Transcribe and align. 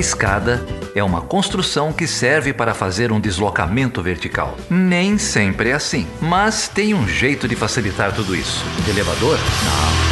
escada 0.00 0.64
é 0.94 1.04
uma 1.04 1.20
construção 1.20 1.92
que 1.92 2.06
serve 2.06 2.52
para 2.52 2.74
fazer 2.74 3.12
um 3.12 3.20
deslocamento 3.20 4.02
vertical. 4.02 4.56
Nem 4.68 5.18
sempre 5.18 5.68
é 5.68 5.74
assim, 5.74 6.06
mas 6.20 6.66
tem 6.68 6.94
um 6.94 7.06
jeito 7.06 7.46
de 7.46 7.54
facilitar 7.54 8.12
tudo 8.14 8.34
isso. 8.34 8.64
Elevador? 8.88 9.38
Não. 9.38 10.10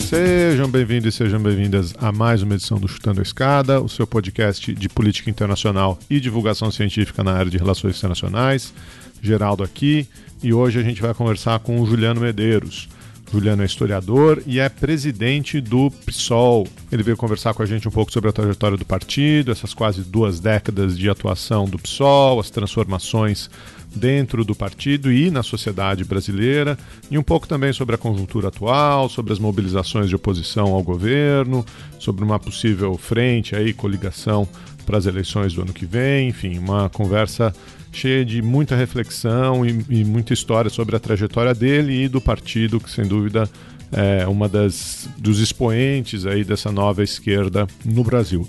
Sejam 0.00 0.68
bem-vindos 0.68 1.14
e 1.14 1.16
sejam 1.16 1.40
bem-vindas 1.40 1.94
a 1.98 2.10
mais 2.10 2.42
uma 2.42 2.54
edição 2.54 2.78
do 2.78 2.88
Chutando 2.88 3.20
a 3.20 3.22
Escada, 3.22 3.80
o 3.80 3.88
seu 3.88 4.06
podcast 4.06 4.72
de 4.72 4.88
política 4.88 5.30
internacional 5.30 5.98
e 6.08 6.18
divulgação 6.18 6.70
científica 6.70 7.22
na 7.22 7.32
área 7.32 7.50
de 7.50 7.58
relações 7.58 7.96
internacionais. 7.96 8.72
Geraldo 9.22 9.62
aqui, 9.62 10.08
e 10.42 10.52
hoje 10.52 10.78
a 10.78 10.82
gente 10.82 11.02
vai 11.02 11.12
conversar 11.14 11.58
com 11.60 11.80
o 11.80 11.86
Juliano 11.86 12.20
Medeiros. 12.20 12.88
Juliano 13.32 13.62
é 13.62 13.66
historiador 13.66 14.42
e 14.44 14.58
é 14.58 14.68
presidente 14.68 15.60
do 15.60 15.88
PSOL. 16.04 16.66
Ele 16.90 17.02
veio 17.02 17.16
conversar 17.16 17.54
com 17.54 17.62
a 17.62 17.66
gente 17.66 17.86
um 17.86 17.90
pouco 17.90 18.10
sobre 18.10 18.28
a 18.28 18.32
trajetória 18.32 18.76
do 18.76 18.84
partido, 18.84 19.52
essas 19.52 19.72
quase 19.72 20.02
duas 20.02 20.40
décadas 20.40 20.98
de 20.98 21.08
atuação 21.08 21.66
do 21.66 21.78
PSOL, 21.78 22.40
as 22.40 22.50
transformações 22.50 23.48
dentro 23.94 24.44
do 24.44 24.54
partido 24.54 25.12
e 25.12 25.30
na 25.30 25.42
sociedade 25.42 26.04
brasileira, 26.04 26.76
e 27.10 27.18
um 27.18 27.22
pouco 27.22 27.46
também 27.46 27.72
sobre 27.72 27.94
a 27.94 27.98
conjuntura 27.98 28.48
atual, 28.48 29.08
sobre 29.08 29.32
as 29.32 29.38
mobilizações 29.38 30.08
de 30.08 30.16
oposição 30.16 30.72
ao 30.72 30.82
governo, 30.82 31.64
sobre 31.98 32.24
uma 32.24 32.38
possível 32.38 32.96
frente 32.96 33.54
aí, 33.54 33.72
coligação 33.72 34.48
para 34.86 34.98
as 34.98 35.06
eleições 35.06 35.52
do 35.52 35.62
ano 35.62 35.72
que 35.72 35.86
vem, 35.86 36.28
enfim, 36.28 36.58
uma 36.58 36.88
conversa 36.88 37.54
cheia 37.92 38.24
de 38.24 38.40
muita 38.42 38.76
reflexão 38.76 39.64
e, 39.64 39.84
e 39.88 40.04
muita 40.04 40.32
história 40.32 40.70
sobre 40.70 40.96
a 40.96 41.00
trajetória 41.00 41.54
dele 41.54 42.04
e 42.04 42.08
do 42.08 42.20
partido, 42.20 42.80
que 42.80 42.90
sem 42.90 43.06
dúvida 43.06 43.48
é 43.92 44.26
uma 44.26 44.48
das 44.48 45.08
dos 45.18 45.40
expoentes 45.40 46.24
aí 46.24 46.44
dessa 46.44 46.70
nova 46.70 47.02
esquerda 47.02 47.66
no 47.84 48.04
Brasil. 48.04 48.48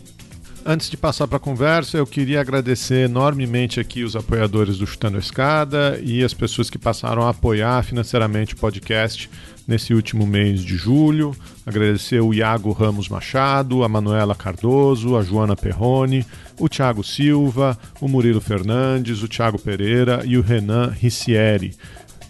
Antes 0.64 0.92
de 0.92 0.96
passar 0.96 1.28
para 1.28 1.38
a 1.38 1.40
conversa, 1.40 1.98
eu 1.98 2.06
queria 2.06 2.40
agradecer 2.40 3.06
enormemente 3.06 3.80
aqui 3.80 4.04
os 4.04 4.16
apoiadores 4.16 4.78
do 4.78 4.86
Chutando 4.86 5.18
a 5.18 5.20
Escada 5.20 6.00
e 6.04 6.24
as 6.24 6.36
pessoas 6.36 6.70
que 6.70 6.78
passaram 6.78 7.24
a 7.24 7.30
apoiar 7.30 7.84
financeiramente 7.84 8.54
o 8.54 8.58
podcast 8.58 9.28
nesse 9.72 9.94
último 9.94 10.28
mês 10.28 10.62
de 10.62 10.76
julho. 10.76 11.34
Agradecer 11.66 12.20
o 12.20 12.34
Iago 12.34 12.74
Ramos 12.74 13.08
Machado, 13.08 13.84
a 13.84 13.88
Manuela 13.88 14.36
Cardoso, 14.36 15.16
a 15.16 15.24
Joana 15.24 15.56
Perrone, 15.56 16.26
o 16.60 16.68
Thiago 16.68 17.04
Silva, 17.04 17.78
o 18.02 18.08
Murilo 18.08 18.42
Fernandes, 18.42 19.24
o 19.24 19.30
Thiago 19.30 19.58
Pereira 19.58 20.24
e 20.26 20.38
o 20.38 20.42
Renan 20.42 20.90
Ricieri. 20.90 21.74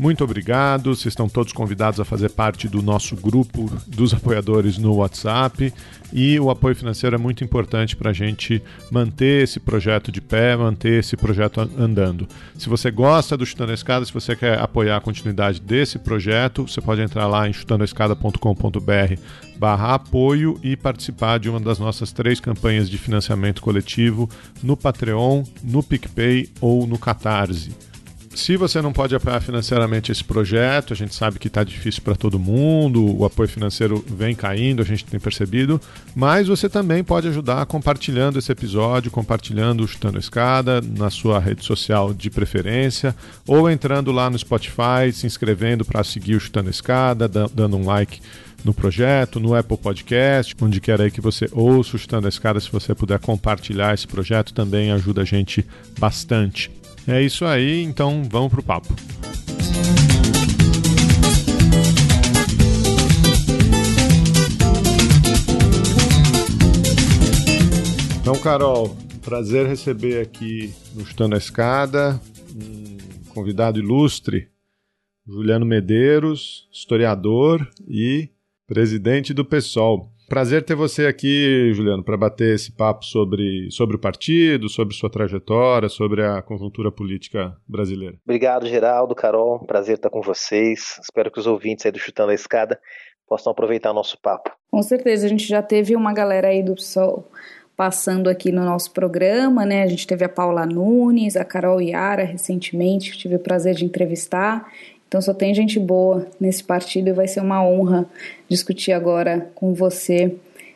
Muito 0.02 0.24
obrigado, 0.24 0.96
vocês 0.96 1.12
estão 1.12 1.30
todos 1.30 1.54
convidados 1.54 2.00
a 2.00 2.04
fazer 2.04 2.30
parte 2.30 2.68
do 2.68 2.82
nosso 2.82 3.16
grupo 3.16 3.72
dos 3.86 4.16
apoiadores 4.16 4.80
no 4.80 4.96
WhatsApp 4.96 5.72
e 6.12 6.40
o 6.40 6.50
apoio 6.50 6.76
financeiro 6.76 7.16
é 7.16 7.20
muito 7.20 7.44
importante 7.44 7.96
para 7.96 8.10
a 8.10 8.14
gente 8.14 8.64
manter 8.90 9.44
esse 9.44 9.60
projeto 9.60 10.12
de 10.12 10.20
pé, 10.20 10.56
manter 10.56 11.02
esse 11.02 11.16
projeto 11.16 11.62
andando. 11.78 12.28
Se 12.58 12.68
você 12.68 12.90
gosta 12.90 13.38
do 13.38 13.46
Chutando 13.46 13.70
a 13.70 13.76
Escada, 13.76 14.04
se 14.04 14.12
você 14.12 14.36
quer 14.36 14.60
apoiar 14.60 14.98
a 14.98 15.02
continuidade 15.02 15.62
desse 15.62 16.00
projeto, 16.00 16.68
você 16.68 16.82
pode 16.82 17.00
entrar 17.00 17.28
lá 17.28 17.48
em 17.48 17.54
chutandoaescada.com.br 17.54 19.22
barra 19.60 19.94
apoio 19.94 20.60
e 20.64 20.76
participar 20.76 21.38
de 21.38 21.48
uma 21.48 21.60
das 21.60 21.78
nossas 21.78 22.12
três 22.12 22.40
campanhas 22.40 22.90
de 22.90 22.98
financiamento 22.98 23.62
coletivo 23.62 24.28
no 24.64 24.76
Patreon, 24.76 25.44
no 25.64 25.84
PicPay 25.84 26.50
ou 26.60 26.88
no 26.88 26.98
Catarse. 26.98 27.91
Se 28.34 28.56
você 28.56 28.82
não 28.82 28.94
pode 28.94 29.14
apoiar 29.14 29.42
financeiramente 29.42 30.10
esse 30.12 30.24
projeto, 30.24 30.94
a 30.94 30.96
gente 30.96 31.14
sabe 31.14 31.38
que 31.38 31.48
está 31.48 31.66
difícil 31.66 32.02
para 32.02 32.16
todo 32.16 32.40
mundo, 32.40 33.18
o 33.18 33.26
apoio 33.26 33.48
financeiro 33.48 34.04
vem 34.08 34.34
caindo, 34.34 34.82
a 34.82 34.86
gente 34.86 35.04
tem 35.04 35.20
percebido, 35.20 35.82
mas 36.16 36.48
você 36.48 36.70
também 36.70 37.04
pode 37.04 37.28
ajudar 37.28 37.66
compartilhando 37.66 38.40
esse 38.40 38.50
episódio, 38.50 39.12
compartilhando 39.12 39.84
o 39.84 39.88
Chutando 39.88 40.16
a 40.16 40.20
Escada 40.20 40.82
na 40.82 41.10
sua 41.10 41.40
rede 41.40 41.66
social 41.66 42.14
de 42.14 42.30
preferência, 42.30 43.14
ou 43.46 43.70
entrando 43.70 44.14
lá 44.14 44.30
no 44.30 44.40
Spotify, 44.40 45.12
se 45.12 45.28
inscrevendo 45.28 45.84
para 45.84 46.04
seguir 46.04 46.36
o 46.36 46.40
Chutando 46.40 46.70
a 46.70 46.72
Escada, 46.72 47.28
dando 47.28 47.76
um 47.76 47.86
like 47.86 48.22
no 48.64 48.74
projeto, 48.74 49.42
no 49.42 49.54
Apple 49.54 49.78
Podcast, 49.78 50.56
onde 50.62 50.80
quer 50.80 51.02
aí 51.02 51.12
que 51.12 51.20
você 51.20 51.50
ouça 51.52 51.98
o 51.98 52.00
Chutando 52.00 52.28
a 52.28 52.30
Escada, 52.30 52.62
se 52.62 52.72
você 52.72 52.96
puder 52.96 53.20
compartilhar 53.20 53.94
esse 53.94 54.08
projeto, 54.08 54.54
também 54.54 54.92
ajuda 54.92 55.22
a 55.22 55.26
gente 55.26 55.66
bastante. 56.00 56.81
É 57.08 57.22
isso 57.22 57.46
aí, 57.46 57.82
então 57.84 58.24
vamos 58.30 58.52
pro 58.52 58.64
papo. 58.64 58.94
Então, 68.22 68.36
Carol, 68.40 68.96
prazer 69.22 69.68
receber 69.68 70.22
aqui 70.22 70.74
no 70.94 71.06
Chutando 71.06 71.36
a 71.36 71.38
Escada 71.38 72.22
um 72.56 72.98
convidado 73.34 73.80
ilustre, 73.80 74.50
Juliano 75.28 75.66
Medeiros, 75.66 76.68
historiador 76.72 77.68
e 77.88 78.30
presidente 78.68 79.34
do 79.34 79.44
PSOL. 79.44 80.12
Prazer 80.32 80.64
ter 80.64 80.76
você 80.76 81.08
aqui, 81.08 81.74
Juliano, 81.74 82.02
para 82.06 82.16
bater 82.16 82.56
esse 82.56 82.72
papo 82.72 83.04
sobre, 83.04 83.70
sobre 83.70 83.98
o 83.98 84.00
partido, 84.00 84.70
sobre 84.70 84.96
sua 84.96 85.10
trajetória, 85.10 85.90
sobre 85.90 86.26
a 86.26 86.42
conjuntura 86.42 86.90
política 86.90 87.54
brasileira. 87.68 88.16
Obrigado, 88.24 88.66
Geraldo, 88.66 89.14
Carol. 89.14 89.60
Prazer 89.66 89.96
estar 89.96 90.10
com 90.10 90.22
vocês. 90.22 90.98
Espero 91.04 91.30
que 91.30 91.38
os 91.38 91.48
ouvintes 91.48 91.86
aí 91.86 91.92
do 91.92 92.00
Chutando 92.00 92.32
a 92.32 92.34
Escada 92.34 92.80
possam 93.28 93.52
aproveitar 93.52 93.92
o 93.92 93.94
nosso 93.94 94.18
papo. 94.22 94.52
Com 94.72 94.82
certeza, 94.82 95.26
a 95.26 95.30
gente 95.30 95.46
já 95.46 95.62
teve 95.62 95.98
uma 95.98 96.14
galera 96.14 96.48
aí 96.48 96.64
do 96.64 96.76
PSOL 96.76 97.30
passando 97.76 98.30
aqui 98.30 98.54
no 98.54 98.64
nosso 98.64 98.94
programa, 98.94 99.66
né? 99.66 99.84
A 99.84 99.88
gente 99.88 100.08
teve 100.08 100.24
a 100.24 100.30
Paula 100.30 100.66
Nunes, 100.66 101.36
a 101.36 101.44
Carol 101.44 101.82
Yara 101.82 102.24
recentemente, 102.24 103.18
tive 103.18 103.36
o 103.36 103.40
prazer 103.40 103.76
de 103.76 103.84
entrevistar. 103.84 104.72
Então 105.12 105.20
só 105.20 105.34
tem 105.34 105.54
gente 105.54 105.78
boa 105.78 106.26
nesse 106.40 106.64
partido 106.64 107.10
e 107.10 107.12
vai 107.12 107.28
ser 107.28 107.42
uma 107.42 107.62
honra 107.62 108.10
discutir 108.48 108.94
agora 108.94 109.52
com 109.54 109.74
você 109.74 110.34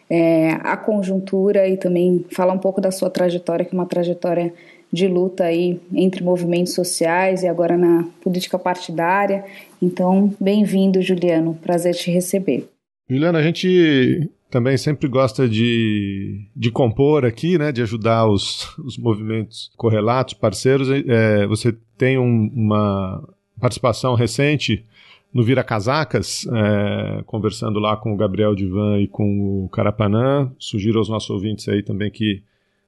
é, 0.10 0.50
a 0.62 0.76
conjuntura 0.76 1.70
e 1.70 1.78
também 1.78 2.26
falar 2.32 2.52
um 2.52 2.58
pouco 2.58 2.82
da 2.82 2.92
sua 2.92 3.10
trajetória, 3.10 3.64
que 3.64 3.74
é 3.74 3.80
uma 3.80 3.86
trajetória 3.86 4.54
de 4.92 5.08
luta 5.08 5.46
aí 5.46 5.80
entre 5.94 6.22
movimentos 6.22 6.74
sociais 6.74 7.44
e 7.44 7.48
agora 7.48 7.78
na 7.78 8.10
política 8.22 8.60
partidária. 8.60 9.46
Então, 9.82 10.34
bem-vindo, 10.38 11.02
Juliano. 11.02 11.58
Prazer 11.64 11.96
te 11.96 12.12
receber. 12.12 12.68
Juliano, 13.10 13.38
a 13.38 13.42
gente 13.42 14.30
também 14.52 14.76
sempre 14.76 15.08
gosta 15.08 15.48
de, 15.48 16.46
de 16.54 16.72
compor 16.72 17.24
aqui, 17.24 17.58
né, 17.58 17.72
de 17.72 17.82
ajudar 17.82 18.28
os, 18.28 18.78
os 18.80 18.98
movimentos 18.98 19.72
correlatos, 19.78 20.34
parceiros. 20.34 20.90
É, 20.90 21.48
você 21.48 21.74
tem 21.98 22.18
um, 22.18 22.52
uma 22.54 23.35
participação 23.60 24.16
recente 24.16 24.86
no 25.34 25.44
Vira 25.44 25.64
Casacas, 25.64 26.48
é, 26.48 27.24
conversando 27.26 27.78
lá 27.78 27.98
com 27.98 28.14
o 28.14 28.18
Gabriel 28.18 28.56
Divan 28.56 29.00
e 29.00 29.08
com 29.08 29.66
o 29.66 29.70
Carapanã. 29.70 30.52
Sugiro 30.58 30.98
aos 30.98 31.10
nossos 31.10 31.30
ouvintes 31.30 31.68
aí 31.68 31.84
também 31.84 32.10
que 32.10 32.42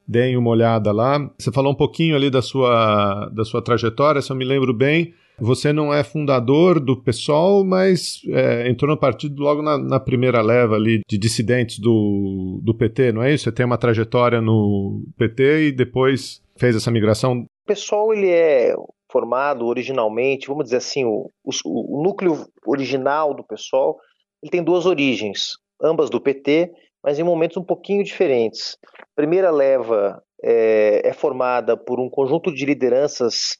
deem 0.07 0.37
uma 0.37 0.49
olhada 0.49 0.91
lá. 0.93 1.29
Você 1.37 1.51
falou 1.51 1.73
um 1.73 1.75
pouquinho 1.75 2.15
ali 2.15 2.29
da 2.29 2.41
sua, 2.41 3.29
da 3.33 3.43
sua 3.43 3.61
trajetória, 3.61 4.21
se 4.21 4.31
eu 4.31 4.35
me 4.35 4.45
lembro 4.45 4.73
bem. 4.73 5.13
Você 5.39 5.71
não 5.71 5.93
é 5.93 6.03
fundador 6.03 6.79
do 6.79 6.97
PSOL, 6.97 7.63
mas 7.63 8.21
é, 8.29 8.67
entrou 8.69 8.89
no 8.89 8.97
partido 8.97 9.39
logo 9.39 9.61
na, 9.61 9.77
na, 9.77 9.99
primeira 9.99 10.41
leva 10.41 10.75
ali 10.75 11.01
de 11.07 11.17
dissidentes 11.17 11.77
do, 11.77 12.59
do 12.63 12.73
PT, 12.73 13.11
não 13.11 13.21
é 13.21 13.33
isso? 13.33 13.43
Você 13.43 13.51
tem 13.51 13.65
uma 13.65 13.77
trajetória 13.77 14.41
no 14.41 15.03
PT 15.15 15.67
e 15.67 15.71
depois 15.71 16.41
fez 16.55 16.75
essa 16.75 16.89
migração? 16.89 17.41
O 17.41 17.45
PSOL 17.67 18.13
ele 18.15 18.29
é 18.29 18.73
formado 19.11 19.65
originalmente, 19.65 20.47
vamos 20.47 20.65
dizer 20.65 20.77
assim, 20.77 21.05
o, 21.05 21.31
o, 21.43 21.99
o 21.99 22.03
núcleo 22.03 22.45
original 22.65 23.33
do 23.33 23.43
PSOL, 23.43 23.97
ele 24.41 24.51
tem 24.51 24.63
duas 24.63 24.85
origens, 24.85 25.53
ambas 25.81 26.09
do 26.09 26.21
PT, 26.21 26.71
mas 27.03 27.17
em 27.17 27.23
momentos 27.23 27.57
um 27.57 27.63
pouquinho 27.63 28.03
diferentes. 28.03 28.77
A 29.01 29.15
primeira 29.15 29.49
leva 29.49 30.21
é, 30.43 31.01
é 31.07 31.13
formada 31.13 31.77
por 31.77 31.99
um 31.99 32.09
conjunto 32.09 32.53
de 32.53 32.65
lideranças 32.65 33.57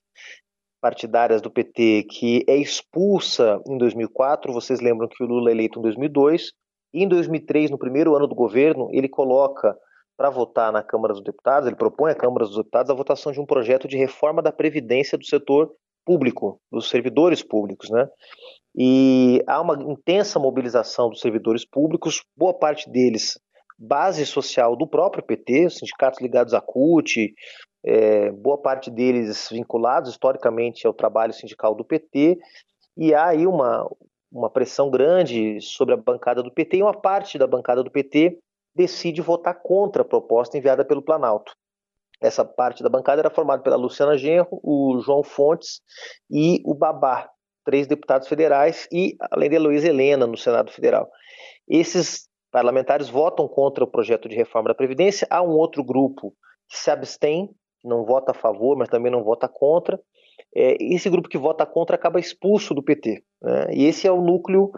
partidárias 0.82 1.42
do 1.42 1.50
PT 1.50 2.08
que 2.10 2.44
é 2.48 2.56
expulsa 2.56 3.62
em 3.68 3.78
2004. 3.78 4.54
Vocês 4.54 4.80
lembram 4.80 5.08
que 5.08 5.24
o 5.24 5.28
Lula 5.28 5.50
é 5.50 5.54
eleito 5.54 5.80
em 5.80 5.82
2002. 5.82 6.52
E 6.94 7.04
em 7.04 7.08
2003, 7.08 7.72
no 7.72 7.78
primeiro 7.78 8.16
ano 8.16 8.28
do 8.28 8.36
governo, 8.36 8.90
ele 8.92 9.10
coloca 9.10 9.76
para 10.18 10.32
votar 10.32 10.72
na 10.72 10.82
Câmara 10.82 11.14
dos 11.14 11.24
Deputados, 11.24 11.68
ele 11.68 11.76
propõe 11.76 12.12
à 12.12 12.16
Câmara 12.16 12.46
dos 12.46 12.58
Deputados 12.58 12.90
a 12.90 12.96
votação 12.96 13.32
de 13.32 13.40
um 13.40 13.46
projeto 13.46 13.88
de 13.88 13.96
reforma 13.96 14.42
da 14.42 14.52
previdência 14.52 15.18
do 15.18 15.26
setor 15.26 15.72
público, 16.04 16.60
dos 16.72 16.90
servidores 16.90 17.44
públicos, 17.44 17.90
né? 17.90 18.10
E 18.76 19.44
há 19.48 19.62
uma 19.62 19.76
intensa 19.84 20.40
mobilização 20.40 21.10
dos 21.10 21.22
servidores 21.22 21.66
públicos, 21.66 22.24
boa 22.36 22.54
parte 22.54 22.90
deles 22.90 23.40
base 23.78 24.26
social 24.26 24.76
do 24.76 24.88
próprio 24.88 25.24
PT, 25.24 25.70
sindicatos 25.70 26.20
ligados 26.20 26.54
à 26.54 26.62
CUT, 26.62 27.34
é, 27.86 28.32
boa 28.32 28.58
parte 28.58 28.90
deles 28.90 29.50
vinculados 29.52 30.10
historicamente 30.10 30.88
ao 30.88 30.94
trabalho 30.94 31.32
sindical 31.32 31.76
do 31.76 31.86
PT, 31.86 32.40
e 32.98 33.14
há 33.14 33.28
aí 33.28 33.46
uma, 33.46 33.88
uma 34.32 34.50
pressão 34.50 34.90
grande 34.90 35.62
sobre 35.62 35.94
a 35.94 35.98
bancada 35.98 36.42
do 36.42 36.52
PT 36.52 36.78
e 36.78 36.84
uma 36.84 37.00
parte 37.00 37.38
da 37.38 37.46
bancada 37.46 37.84
do 37.84 37.92
PT 37.92 38.40
decide 38.78 39.22
votar 39.22 39.60
contra 39.62 40.04
a 40.04 40.06
proposta 40.06 40.58
enviada 40.58 40.86
pelo 40.86 41.02
Planalto. 41.02 41.52
Essa 42.22 42.46
parte 42.46 42.84
da 42.84 42.90
bancada 42.90 43.22
era 43.22 43.30
formada 43.30 43.62
pela 43.62 43.76
Luciana 43.76 44.18
Genro, 44.18 44.48
o 44.64 45.00
João 45.04 45.24
Fontes 45.24 45.82
e 46.30 46.62
o 46.64 46.74
Babá, 46.74 47.30
três 47.66 47.88
deputados 47.88 48.28
federais, 48.28 48.88
e 48.92 49.16
além 49.32 49.50
de 49.50 49.58
Luiz 49.58 49.84
Helena 49.84 50.26
no 50.26 50.38
Senado 50.38 50.72
Federal. 50.72 51.10
Esses 51.68 52.28
parlamentares 52.52 53.10
votam 53.10 53.48
contra 53.48 53.84
o 53.84 53.88
projeto 53.88 54.30
de 54.30 54.36
reforma 54.36 54.70
da 54.70 54.76
Previdência. 54.76 55.28
Há 55.30 55.42
um 55.42 55.52
outro 55.52 55.84
grupo 55.84 56.34
que 56.70 56.78
se 56.78 56.90
abstém, 56.90 57.50
não 57.84 58.06
vota 58.06 58.32
a 58.32 58.36
favor, 58.36 58.78
mas 58.78 58.90
também 58.90 59.12
não 59.12 59.24
vota 59.24 59.48
contra. 59.48 60.00
É, 60.56 60.76
esse 60.80 61.10
grupo 61.10 61.30
que 61.30 61.38
vota 61.38 61.66
contra 61.66 61.96
acaba 61.96 62.20
expulso 62.20 62.74
do 62.74 62.84
PT. 62.84 63.24
Né? 63.42 63.68
E 63.74 63.86
esse 63.86 64.08
é 64.08 64.12
o 64.12 64.22
núcleo 64.22 64.72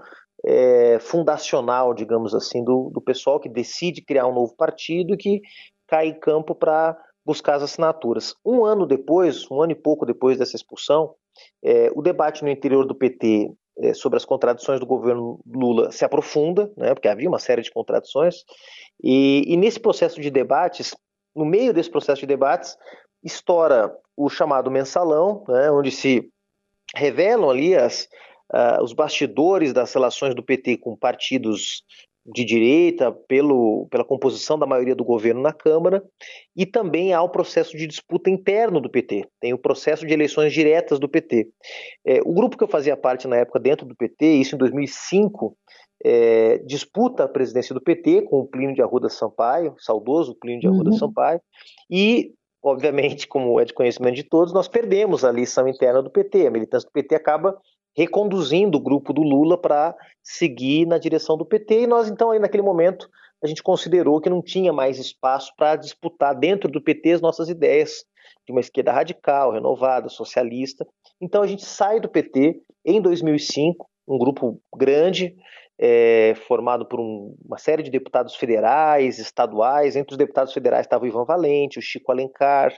é, 0.45 0.99
fundacional, 0.99 1.93
digamos 1.93 2.33
assim, 2.33 2.63
do, 2.63 2.89
do 2.93 3.01
pessoal 3.01 3.39
que 3.39 3.49
decide 3.49 4.01
criar 4.01 4.27
um 4.27 4.33
novo 4.33 4.55
partido 4.55 5.13
e 5.13 5.17
que 5.17 5.41
cai 5.87 6.07
em 6.07 6.19
campo 6.19 6.55
para 6.55 6.97
buscar 7.25 7.55
as 7.55 7.63
assinaturas. 7.63 8.35
Um 8.45 8.65
ano 8.65 8.85
depois, 8.85 9.49
um 9.51 9.61
ano 9.61 9.71
e 9.71 9.75
pouco 9.75 10.05
depois 10.05 10.37
dessa 10.37 10.55
expulsão, 10.55 11.13
é, 11.63 11.91
o 11.95 12.01
debate 12.01 12.43
no 12.43 12.49
interior 12.49 12.85
do 12.85 12.95
PT 12.95 13.51
é, 13.79 13.93
sobre 13.93 14.17
as 14.17 14.25
contradições 14.25 14.79
do 14.79 14.85
governo 14.85 15.39
Lula 15.45 15.91
se 15.91 16.03
aprofunda, 16.03 16.71
né, 16.75 16.93
porque 16.93 17.07
havia 17.07 17.29
uma 17.29 17.39
série 17.39 17.61
de 17.61 17.71
contradições, 17.71 18.43
e, 19.01 19.43
e 19.47 19.55
nesse 19.55 19.79
processo 19.79 20.19
de 20.19 20.29
debates, 20.29 20.95
no 21.35 21.45
meio 21.45 21.73
desse 21.73 21.89
processo 21.89 22.21
de 22.21 22.27
debates, 22.27 22.75
estoura 23.23 23.95
o 24.17 24.29
chamado 24.29 24.71
mensalão, 24.71 25.43
né, 25.47 25.71
onde 25.71 25.91
se 25.91 26.29
revelam 26.95 27.49
ali 27.49 27.75
as, 27.75 28.07
uh, 28.53 28.83
os 28.83 28.93
bastidores 28.93 29.73
das 29.73 29.93
relações 29.93 30.35
do 30.35 30.43
PT 30.43 30.77
com 30.77 30.95
partidos 30.95 31.83
de 32.25 32.45
direita, 32.45 33.11
pelo, 33.11 33.87
pela 33.89 34.03
composição 34.03 34.57
da 34.57 34.65
maioria 34.65 34.95
do 34.95 35.03
governo 35.03 35.41
na 35.41 35.53
Câmara, 35.53 36.03
e 36.55 36.65
também 36.65 37.13
há 37.13 37.21
o 37.21 37.29
processo 37.29 37.75
de 37.75 37.87
disputa 37.87 38.29
interno 38.29 38.79
do 38.79 38.89
PT, 38.89 39.25
tem 39.39 39.53
o 39.53 39.57
processo 39.57 40.05
de 40.05 40.13
eleições 40.13 40.53
diretas 40.53 40.99
do 40.99 41.09
PT. 41.09 41.49
É, 42.05 42.19
o 42.23 42.33
grupo 42.33 42.57
que 42.57 42.63
eu 42.63 42.67
fazia 42.67 42.95
parte 42.95 43.27
na 43.27 43.37
época 43.37 43.59
dentro 43.59 43.85
do 43.85 43.95
PT, 43.95 44.25
isso 44.25 44.55
em 44.55 44.57
2005, 44.57 45.57
é, 46.05 46.59
disputa 46.59 47.23
a 47.23 47.27
presidência 47.27 47.73
do 47.73 47.81
PT 47.81 48.23
com 48.23 48.39
o 48.39 48.47
Plínio 48.47 48.75
de 48.75 48.81
Arruda 48.81 49.09
Sampaio, 49.09 49.75
saudoso 49.79 50.35
Plínio 50.39 50.61
de 50.61 50.67
Arruda 50.67 50.91
uhum. 50.91 50.97
Sampaio, 50.97 51.41
e, 51.89 52.31
obviamente, 52.63 53.27
como 53.27 53.59
é 53.59 53.65
de 53.65 53.73
conhecimento 53.73 54.15
de 54.15 54.23
todos, 54.23 54.53
nós 54.53 54.67
perdemos 54.67 55.25
a 55.25 55.31
lição 55.31 55.67
interna 55.67 56.01
do 56.01 56.11
PT, 56.11 56.47
a 56.47 56.51
militância 56.51 56.87
do 56.87 56.91
PT 56.91 57.15
acaba 57.15 57.57
reconduzindo 57.95 58.77
o 58.77 58.81
grupo 58.81 59.13
do 59.13 59.21
Lula 59.21 59.57
para 59.57 59.95
seguir 60.23 60.85
na 60.85 60.97
direção 60.97 61.37
do 61.37 61.45
PT. 61.45 61.81
E 61.81 61.87
nós, 61.87 62.09
então, 62.09 62.31
aí 62.31 62.39
naquele 62.39 62.63
momento, 62.63 63.09
a 63.43 63.47
gente 63.47 63.63
considerou 63.63 64.19
que 64.19 64.29
não 64.29 64.41
tinha 64.41 64.73
mais 64.73 64.99
espaço 64.99 65.53
para 65.57 65.75
disputar 65.75 66.35
dentro 66.35 66.69
do 66.69 66.81
PT 66.81 67.13
as 67.13 67.21
nossas 67.21 67.49
ideias 67.49 68.05
de 68.45 68.51
uma 68.51 68.61
esquerda 68.61 68.91
radical, 68.91 69.51
renovada, 69.51 70.09
socialista. 70.09 70.85
Então 71.21 71.41
a 71.41 71.47
gente 71.47 71.63
sai 71.63 71.99
do 71.99 72.09
PT 72.09 72.61
em 72.85 73.01
2005, 73.01 73.87
um 74.07 74.17
grupo 74.17 74.59
grande, 74.75 75.35
é, 75.79 76.33
formado 76.47 76.85
por 76.85 76.99
um, 76.99 77.35
uma 77.45 77.57
série 77.57 77.81
de 77.81 77.89
deputados 77.89 78.35
federais, 78.35 79.19
estaduais. 79.19 79.95
Entre 79.95 80.13
os 80.13 80.17
deputados 80.17 80.53
federais 80.53 80.85
estava 80.85 81.05
o 81.05 81.07
Ivan 81.07 81.23
Valente, 81.23 81.79
o 81.79 81.81
Chico 81.81 82.11
Alencar, 82.11 82.73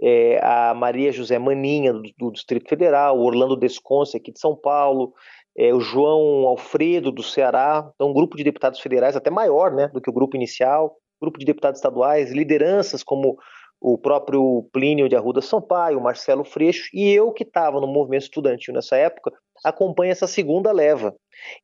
é, 0.00 0.40
a 0.42 0.74
Maria 0.74 1.12
José 1.12 1.38
Maninha, 1.38 1.92
do, 1.92 2.02
do, 2.18 2.32
Distrito 2.32 2.68
Federal, 2.68 3.18
o 3.18 3.24
Orlando 3.24 3.56
Desconce, 3.56 4.16
aqui 4.16 4.32
de 4.32 4.40
São 4.40 4.56
Paulo, 4.56 5.12
é, 5.56 5.72
o 5.72 5.80
João 5.80 6.46
Alfredo, 6.46 7.12
do 7.12 7.22
Ceará, 7.22 7.88
então 7.94 8.10
um 8.10 8.14
grupo 8.14 8.36
de 8.36 8.44
deputados 8.44 8.80
federais 8.80 9.16
até 9.16 9.30
maior 9.30 9.72
né, 9.72 9.88
do 9.88 10.00
que 10.00 10.10
o 10.10 10.12
grupo 10.12 10.36
inicial, 10.36 10.96
grupo 11.20 11.38
de 11.38 11.46
deputados 11.46 11.78
estaduais, 11.78 12.32
lideranças 12.32 13.02
como 13.02 13.36
o 13.86 13.98
próprio 13.98 14.66
Plínio 14.72 15.10
de 15.10 15.14
Arruda 15.14 15.42
Sampaio, 15.42 15.98
o 15.98 16.02
Marcelo 16.02 16.42
Freixo, 16.42 16.88
e 16.94 17.12
eu 17.12 17.30
que 17.32 17.42
estava 17.42 17.82
no 17.82 17.86
movimento 17.86 18.22
estudantil 18.22 18.72
nessa 18.72 18.96
época, 18.96 19.30
acompanho 19.62 20.10
essa 20.10 20.26
segunda 20.26 20.72
leva. 20.72 21.14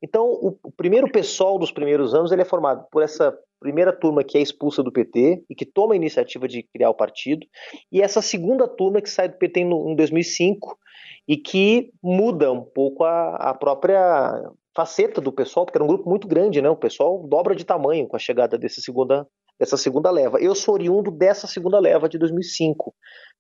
Então, 0.03 0.27
o, 0.27 0.55
o 0.63 0.71
primeiro 0.71 1.11
pessoal 1.11 1.59
dos 1.59 1.73
primeiros 1.73 2.15
anos 2.15 2.31
ele 2.31 2.43
é 2.43 2.45
formado 2.45 2.85
por 2.93 3.03
essa 3.03 3.35
primeira 3.59 3.91
turma 3.91 4.23
que 4.23 4.37
é 4.37 4.41
expulsa 4.43 4.83
do 4.83 4.93
PT 4.93 5.45
e 5.49 5.55
que 5.55 5.65
toma 5.65 5.95
a 5.95 5.97
iniciativa 5.97 6.47
de 6.47 6.63
criar 6.63 6.91
o 6.91 6.95
partido, 6.95 7.47
e 7.91 8.03
essa 8.03 8.21
segunda 8.21 8.69
turma 8.69 9.01
que 9.01 9.09
sai 9.09 9.27
do 9.27 9.39
PT 9.39 9.61
em 9.61 9.97
2005 9.97 10.79
e 11.27 11.39
que 11.39 11.91
muda 12.03 12.53
um 12.53 12.63
pouco 12.63 13.03
a, 13.03 13.37
a 13.37 13.55
própria 13.55 14.43
faceta 14.77 15.21
do 15.21 15.33
pessoal, 15.33 15.65
porque 15.65 15.79
era 15.79 15.85
um 15.85 15.89
grupo 15.89 16.09
muito 16.09 16.29
grande, 16.29 16.61
né? 16.61 16.69
O 16.69 16.77
pessoal 16.77 17.27
dobra 17.27 17.55
de 17.55 17.65
tamanho 17.65 18.07
com 18.07 18.17
a 18.17 18.21
chegada 18.21 18.59
dessa 18.59 18.81
segunda, 18.81 19.27
dessa 19.61 19.77
segunda 19.77 20.11
leva. 20.11 20.41
Eu 20.41 20.55
sou 20.55 20.75
oriundo 20.75 21.11
dessa 21.11 21.47
segunda 21.47 21.79
leva 21.79 22.09
de 22.09 22.19
2005, 22.19 22.95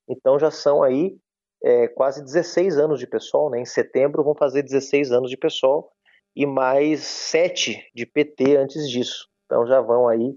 então 0.06 0.38
já 0.38 0.50
são 0.50 0.82
aí 0.82 1.17
é, 1.64 1.88
quase 1.88 2.22
16 2.22 2.78
anos 2.78 3.00
de 3.00 3.06
pessoal, 3.06 3.50
né? 3.50 3.61
Em 3.61 3.64
setembro 3.64 4.22
vão 4.22 4.34
fazer 4.34 4.62
16 4.62 5.12
anos 5.12 5.31
de 5.31 5.37
pessoal 5.38 5.90
e 6.37 6.46
mais 6.46 7.00
7 7.00 7.82
de 7.94 8.05
PT 8.05 8.56
antes 8.58 8.88
disso. 8.88 9.26
Então 9.46 9.67
já 9.67 9.81
vão 9.81 10.06
aí 10.06 10.34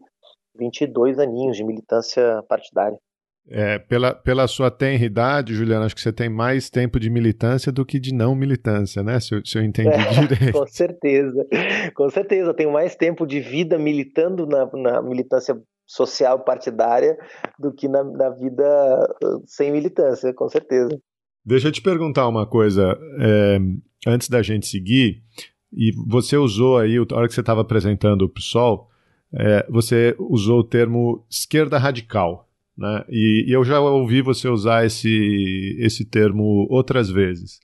22 0.55 1.19
aninhos 1.19 1.57
de 1.57 1.63
militância 1.65 2.41
partidária. 2.47 2.97
É, 3.49 3.77
pela, 3.77 4.15
pela 4.15 4.47
sua 4.47 4.71
tenra 4.71 5.03
idade, 5.03 5.53
Juliana, 5.53 5.85
acho 5.85 5.95
que 5.95 6.01
você 6.01 6.13
tem 6.13 6.29
mais 6.29 6.69
tempo 6.69 6.97
de 6.97 7.09
militância 7.09 7.73
do 7.73 7.85
que 7.85 7.99
de 7.99 8.13
não 8.13 8.33
militância, 8.33 9.03
né? 9.03 9.19
Se 9.19 9.35
eu, 9.35 9.45
se 9.45 9.57
eu 9.57 9.63
entendi 9.63 9.89
é, 9.91 10.27
direito. 10.27 10.57
Com 10.57 10.65
certeza, 10.65 11.45
com 11.93 12.09
certeza. 12.09 12.49
Eu 12.49 12.53
tenho 12.53 12.71
mais 12.71 12.95
tempo 12.95 13.27
de 13.27 13.41
vida 13.41 13.77
militando 13.77 14.47
na, 14.47 14.65
na 14.71 15.01
militância 15.01 15.61
social 15.85 16.43
partidária 16.43 17.17
do 17.59 17.73
que 17.73 17.87
na, 17.87 18.03
na, 18.03 18.29
vida 18.29 19.07
sem 19.45 19.71
militância, 19.71 20.33
com 20.33 20.47
certeza. 20.49 20.97
Deixa 21.45 21.67
eu 21.67 21.71
te 21.71 21.81
perguntar 21.81 22.27
uma 22.27 22.47
coisa, 22.47 22.97
é, 23.19 23.59
antes 24.07 24.29
da 24.29 24.41
gente 24.41 24.65
seguir, 24.65 25.21
e 25.71 25.91
você 26.07 26.37
usou 26.37 26.77
aí, 26.77 26.97
a 26.97 27.15
hora 27.15 27.27
que 27.27 27.33
você 27.33 27.41
estava 27.41 27.61
apresentando 27.61 28.23
o 28.23 28.29
PSOL, 28.29 28.89
é, 29.33 29.65
você 29.69 30.15
usou 30.19 30.59
o 30.59 30.63
termo 30.63 31.25
esquerda 31.29 31.77
radical. 31.77 32.47
Né? 32.77 33.03
E, 33.09 33.45
e, 33.47 33.51
eu 33.51 33.63
já 33.63 33.79
ouvi 33.79 34.21
você 34.21 34.47
usar 34.47 34.85
esse, 34.85 35.75
esse 35.79 36.05
termo 36.05 36.67
outras 36.69 37.09
vezes. 37.09 37.59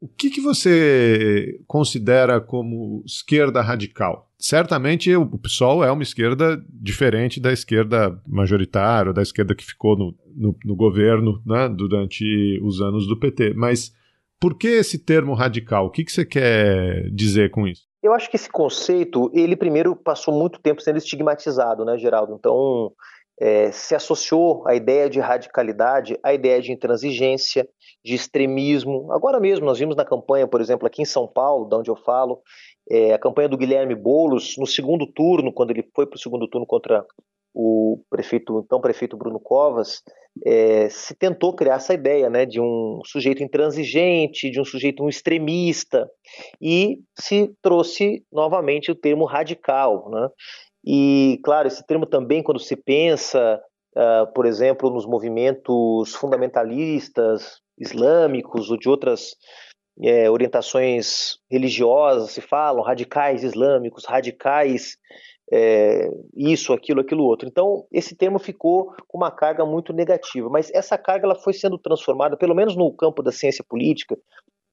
O 0.00 0.08
que, 0.08 0.30
que 0.30 0.40
você 0.40 1.60
considera 1.66 2.40
como 2.40 3.02
esquerda 3.04 3.60
radical? 3.60 4.27
Certamente 4.40 5.14
o 5.16 5.36
PSOL 5.36 5.82
é 5.82 5.90
uma 5.90 6.02
esquerda 6.02 6.62
diferente 6.70 7.40
da 7.40 7.52
esquerda 7.52 8.20
majoritária, 8.24 9.12
da 9.12 9.20
esquerda 9.20 9.52
que 9.52 9.64
ficou 9.64 9.96
no, 9.96 10.14
no, 10.34 10.56
no 10.64 10.76
governo 10.76 11.42
né, 11.44 11.68
durante 11.68 12.24
os 12.62 12.80
anos 12.80 13.08
do 13.08 13.18
PT. 13.18 13.54
Mas 13.54 13.92
por 14.40 14.56
que 14.56 14.68
esse 14.68 15.04
termo 15.04 15.34
radical? 15.34 15.86
O 15.86 15.90
que, 15.90 16.04
que 16.04 16.12
você 16.12 16.24
quer 16.24 17.10
dizer 17.10 17.50
com 17.50 17.66
isso? 17.66 17.88
Eu 18.00 18.14
acho 18.14 18.30
que 18.30 18.36
esse 18.36 18.48
conceito, 18.48 19.28
ele 19.34 19.56
primeiro 19.56 19.96
passou 19.96 20.32
muito 20.32 20.60
tempo 20.60 20.80
sendo 20.80 20.98
estigmatizado, 20.98 21.84
né, 21.84 21.98
Geraldo? 21.98 22.36
Então, 22.38 22.92
é, 23.40 23.72
se 23.72 23.94
associou 23.94 24.66
a 24.68 24.74
ideia 24.74 25.10
de 25.10 25.18
radicalidade 25.18 26.16
à 26.22 26.32
ideia 26.32 26.60
de 26.60 26.72
intransigência, 26.72 27.68
de 28.04 28.14
extremismo. 28.14 29.12
Agora 29.12 29.40
mesmo, 29.40 29.66
nós 29.66 29.78
vimos 29.78 29.96
na 29.96 30.04
campanha, 30.04 30.46
por 30.46 30.60
exemplo, 30.60 30.86
aqui 30.86 31.02
em 31.02 31.06
São 31.06 31.26
Paulo, 31.26 31.68
de 31.68 31.74
onde 31.74 31.90
eu 31.90 31.96
falo, 31.96 32.40
é, 32.90 33.12
a 33.12 33.18
campanha 33.18 33.48
do 33.48 33.58
Guilherme 33.58 33.94
Boulos, 33.94 34.54
no 34.58 34.66
segundo 34.66 35.06
turno, 35.06 35.52
quando 35.52 35.70
ele 35.70 35.84
foi 35.94 36.06
para 36.06 36.16
o 36.16 36.20
segundo 36.20 36.48
turno 36.48 36.66
contra 36.66 37.04
o 37.54 38.00
prefeito, 38.08 38.62
então 38.64 38.80
prefeito 38.80 39.16
Bruno 39.16 39.40
Covas, 39.40 40.02
é, 40.46 40.88
se 40.88 41.14
tentou 41.14 41.54
criar 41.54 41.76
essa 41.76 41.92
ideia 41.94 42.30
né, 42.30 42.46
de 42.46 42.60
um 42.60 43.00
sujeito 43.04 43.42
intransigente, 43.42 44.50
de 44.50 44.60
um 44.60 44.64
sujeito 44.64 45.02
um 45.02 45.08
extremista, 45.08 46.08
e 46.60 47.00
se 47.18 47.52
trouxe 47.60 48.24
novamente 48.32 48.90
o 48.90 48.94
termo 48.94 49.24
radical. 49.24 50.08
Né? 50.10 50.28
E, 50.84 51.40
claro, 51.42 51.66
esse 51.66 51.84
termo 51.86 52.06
também, 52.06 52.42
quando 52.42 52.60
se 52.60 52.76
pensa, 52.76 53.60
uh, 53.96 54.32
por 54.32 54.46
exemplo, 54.46 54.90
nos 54.90 55.06
movimentos 55.06 56.14
fundamentalistas 56.14 57.60
islâmicos 57.78 58.70
ou 58.70 58.78
de 58.78 58.88
outras 58.88 59.34
é, 60.02 60.30
orientações 60.30 61.38
religiosas, 61.50 62.30
se 62.32 62.40
falam 62.40 62.82
radicais 62.82 63.42
islâmicos, 63.42 64.04
radicais 64.04 64.96
é, 65.50 66.10
isso, 66.36 66.72
aquilo, 66.72 67.00
aquilo 67.00 67.24
outro. 67.24 67.48
Então, 67.48 67.86
esse 67.90 68.14
termo 68.14 68.38
ficou 68.38 68.92
com 69.06 69.16
uma 69.16 69.30
carga 69.30 69.64
muito 69.64 69.92
negativa, 69.92 70.48
mas 70.48 70.70
essa 70.72 70.98
carga 70.98 71.26
ela 71.26 71.34
foi 71.34 71.52
sendo 71.52 71.78
transformada, 71.78 72.36
pelo 72.36 72.54
menos 72.54 72.76
no 72.76 72.92
campo 72.92 73.22
da 73.22 73.32
ciência 73.32 73.64
política, 73.66 74.16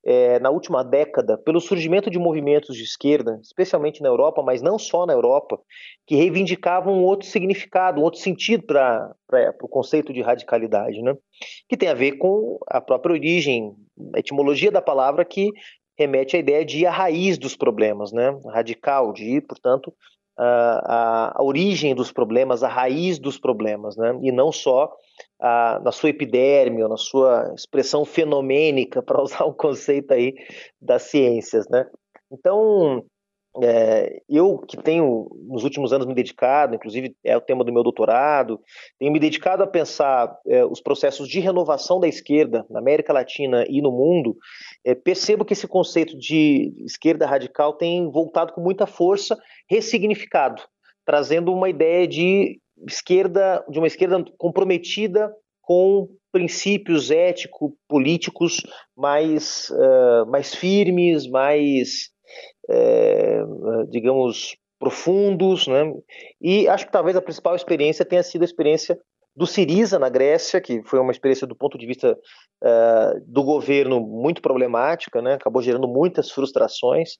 é, 0.05 0.39
na 0.39 0.51
última 0.51 0.83
década 0.83 1.35
pelo 1.37 1.59
surgimento 1.59 2.11
de 2.11 2.19
movimentos 2.19 2.75
de 2.75 2.83
esquerda, 2.83 3.39
especialmente 3.41 4.03
na 4.03 4.09
Europa, 4.09 4.43
mas 4.43 4.61
não 4.61 4.77
só 4.77 5.05
na 5.05 5.13
Europa, 5.13 5.59
que 6.05 6.15
reivindicavam 6.15 6.93
um 6.93 7.03
outro 7.03 7.27
significado, 7.27 7.99
um 7.99 8.03
outro 8.03 8.19
sentido 8.19 8.63
para 8.63 9.15
o 9.61 9.67
conceito 9.67 10.13
de 10.13 10.21
radicalidade, 10.21 11.01
né? 11.01 11.15
que 11.67 11.75
tem 11.75 11.89
a 11.89 11.95
ver 11.95 12.13
com 12.13 12.59
a 12.67 12.79
própria 12.79 13.13
origem, 13.13 13.75
a 14.13 14.19
etimologia 14.19 14.71
da 14.71 14.81
palavra 14.81 15.25
que 15.25 15.51
remete 15.97 16.35
à 16.35 16.39
ideia 16.39 16.63
de 16.63 16.79
ir 16.79 16.85
à 16.85 16.91
raiz 16.91 17.37
dos 17.37 17.55
problemas, 17.55 18.11
né? 18.11 18.37
Radical, 18.47 19.13
de 19.13 19.37
ir, 19.37 19.41
portanto, 19.41 19.93
a, 20.37 21.33
a, 21.37 21.43
origem 21.43 21.95
dos 21.95 22.11
problemas, 22.11 22.63
a 22.63 22.67
raiz 22.67 23.19
dos 23.19 23.37
problemas, 23.37 23.95
né? 23.95 24.17
E 24.21 24.31
não 24.31 24.51
só 24.51 24.91
a, 25.39 25.79
na 25.83 25.91
sua 25.91 26.09
epiderme 26.09 26.83
ou 26.83 26.89
na 26.89 26.97
sua 26.97 27.53
expressão 27.55 28.03
fenomênica, 28.05 29.01
para 29.03 29.21
usar 29.21 29.45
um 29.45 29.53
conceito 29.53 30.13
aí 30.13 30.35
das 30.81 31.03
ciências, 31.03 31.67
né? 31.69 31.87
Então, 32.31 33.03
é, 33.63 34.21
eu 34.29 34.57
que 34.57 34.75
tenho 34.77 35.29
nos 35.47 35.63
últimos 35.63 35.93
anos 35.93 36.05
me 36.05 36.13
dedicado, 36.13 36.75
inclusive 36.75 37.15
é 37.23 37.37
o 37.37 37.41
tema 37.41 37.63
do 37.63 37.71
meu 37.71 37.83
doutorado, 37.83 38.59
tenho 38.99 39.11
me 39.11 39.19
dedicado 39.19 39.63
a 39.63 39.67
pensar 39.67 40.37
é, 40.47 40.65
os 40.65 40.81
processos 40.81 41.27
de 41.27 41.39
renovação 41.39 41.99
da 41.99 42.07
esquerda 42.07 42.65
na 42.69 42.79
América 42.79 43.13
Latina 43.13 43.65
e 43.69 43.81
no 43.81 43.91
mundo, 43.91 44.35
é, 44.83 44.93
percebo 44.93 45.45
que 45.45 45.53
esse 45.53 45.67
conceito 45.67 46.17
de 46.17 46.73
esquerda 46.85 47.25
radical 47.25 47.73
tem 47.73 48.09
voltado 48.11 48.53
com 48.53 48.61
muita 48.61 48.85
força, 48.85 49.37
ressignificado, 49.69 50.61
trazendo 51.05 51.53
uma 51.53 51.69
ideia 51.69 52.07
de 52.07 52.59
esquerda, 52.87 53.63
de 53.69 53.79
uma 53.79 53.87
esquerda 53.87 54.23
comprometida 54.37 55.33
com 55.61 56.09
princípios 56.31 57.09
ético-políticos 57.09 58.61
mais, 58.95 59.69
uh, 59.69 60.29
mais 60.29 60.53
firmes, 60.53 61.25
mais 61.25 62.09
é, 62.69 63.43
digamos, 63.89 64.55
profundos, 64.79 65.67
né? 65.67 65.93
E 66.41 66.67
acho 66.67 66.85
que 66.85 66.91
talvez 66.91 67.15
a 67.15 67.21
principal 67.21 67.55
experiência 67.55 68.05
tenha 68.05 68.23
sido 68.23 68.41
a 68.41 68.45
experiência 68.45 68.99
do 69.35 69.45
Siriza 69.45 69.99
na 69.99 70.07
Grécia, 70.07 70.61
que 70.61 70.81
foi 70.83 70.99
uma 70.99 71.11
experiência 71.11 71.45
do 71.45 71.55
ponto 71.55 71.77
de 71.77 71.85
vista 71.85 72.17
uh, 72.63 73.21
do 73.27 73.43
governo 73.43 73.99
muito 73.99 74.41
problemática, 74.41 75.21
né? 75.21 75.33
acabou 75.33 75.61
gerando 75.61 75.87
muitas 75.87 76.31
frustrações, 76.31 77.17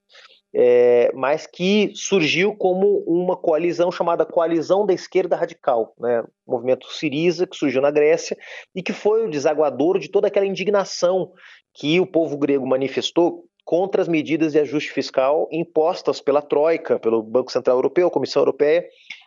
é, 0.54 1.12
mas 1.14 1.46
que 1.46 1.92
surgiu 1.94 2.56
como 2.56 3.04
uma 3.06 3.36
coalizão 3.36 3.92
chamada 3.92 4.26
Coalizão 4.26 4.86
da 4.86 4.94
Esquerda 4.94 5.36
Radical, 5.36 5.94
né? 6.00 6.24
o 6.46 6.54
movimento 6.54 6.88
Siriza, 6.88 7.46
que 7.46 7.58
surgiu 7.58 7.82
na 7.82 7.92
Grécia 7.92 8.38
e 8.74 8.82
que 8.82 8.94
foi 8.94 9.26
o 9.26 9.30
desaguador 9.30 10.00
de 10.00 10.10
toda 10.10 10.28
aquela 10.28 10.46
indignação 10.46 11.34
que 11.74 12.00
o 12.00 12.08
povo 12.08 12.38
grego 12.38 12.66
manifestou 12.66 13.44
contra 13.66 14.02
as 14.02 14.08
medidas 14.08 14.54
de 14.54 14.60
ajuste 14.60 14.92
fiscal 14.92 15.50
impostas 15.52 16.22
pela 16.22 16.42
Troika, 16.42 17.00
pelo 17.00 17.24
Banco 17.24 17.52
Central 17.52 17.78
Europeu, 17.78 18.12
Comissão 18.12 18.42
Europeia 18.42 18.86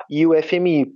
e 0.08 0.24
o 0.24 0.40
FMI. 0.40 0.94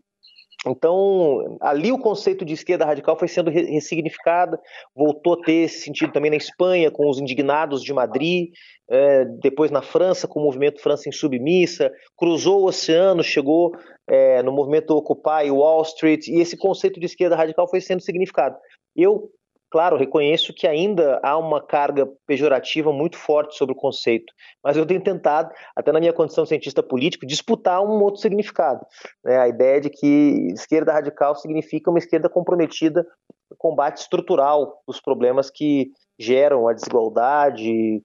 Então, 0.65 1.59
ali 1.61 1.91
o 1.91 1.99
conceito 1.99 2.45
de 2.45 2.55
esquerda 2.55 2.85
radical 2.85 3.19
foi 3.19 3.27
sendo 3.27 3.51
ressignificado, 3.51 4.57
voltou 4.95 5.35
a 5.35 5.45
ter 5.45 5.65
esse 5.65 5.81
sentido 5.81 6.13
também 6.13 6.31
na 6.31 6.37
Espanha, 6.37 6.89
com 6.89 7.11
os 7.11 7.19
indignados 7.19 7.83
de 7.83 7.93
Madrid, 7.93 8.51
é, 8.89 9.25
depois 9.25 9.73
na 9.73 9.83
França, 9.83 10.29
com 10.29 10.39
o 10.39 10.45
movimento 10.45 10.81
França 10.81 11.09
Insubmissa, 11.09 11.93
cruzou 12.17 12.61
o 12.61 12.67
oceano, 12.67 13.25
chegou 13.25 13.73
é, 14.09 14.41
no 14.45 14.53
movimento 14.53 14.91
Occupy 14.91 15.51
Wall 15.51 15.83
Street, 15.83 16.29
e 16.29 16.41
esse 16.41 16.57
conceito 16.57 17.01
de 17.01 17.07
esquerda 17.07 17.35
radical 17.35 17.69
foi 17.69 17.81
sendo 17.81 18.01
significado. 18.01 18.57
Eu 18.95 19.31
Claro, 19.73 19.97
reconheço 19.97 20.53
que 20.53 20.67
ainda 20.67 21.19
há 21.23 21.39
uma 21.39 21.59
carga 21.59 22.07
pejorativa 22.27 22.93
muito 22.93 23.17
forte 23.17 23.57
sobre 23.57 23.73
o 23.73 23.77
conceito, 23.77 24.31
mas 24.63 24.77
eu 24.77 24.85
tenho 24.85 25.03
tentado, 25.03 25.51
até 25.75 25.91
na 25.91 25.99
minha 25.99 26.13
condição 26.13 26.45
de 26.45 26.51
cientista 26.51 26.83
político, 26.83 27.25
disputar 27.25 27.83
um 27.83 28.03
outro 28.03 28.21
significado. 28.21 28.85
Né? 29.25 29.39
A 29.39 29.49
ideia 29.49 29.81
de 29.81 29.89
que 29.89 30.49
esquerda 30.53 30.93
radical 30.93 31.35
significa 31.37 31.89
uma 31.89 31.99
esquerda 31.99 32.29
comprometida 32.29 33.07
no 33.51 33.57
combate 33.57 34.03
estrutural 34.03 34.83
dos 34.87 35.01
problemas 35.01 35.51
que 35.51 35.91
geram 36.19 36.69
a 36.69 36.75
desigualdade, 36.75 38.03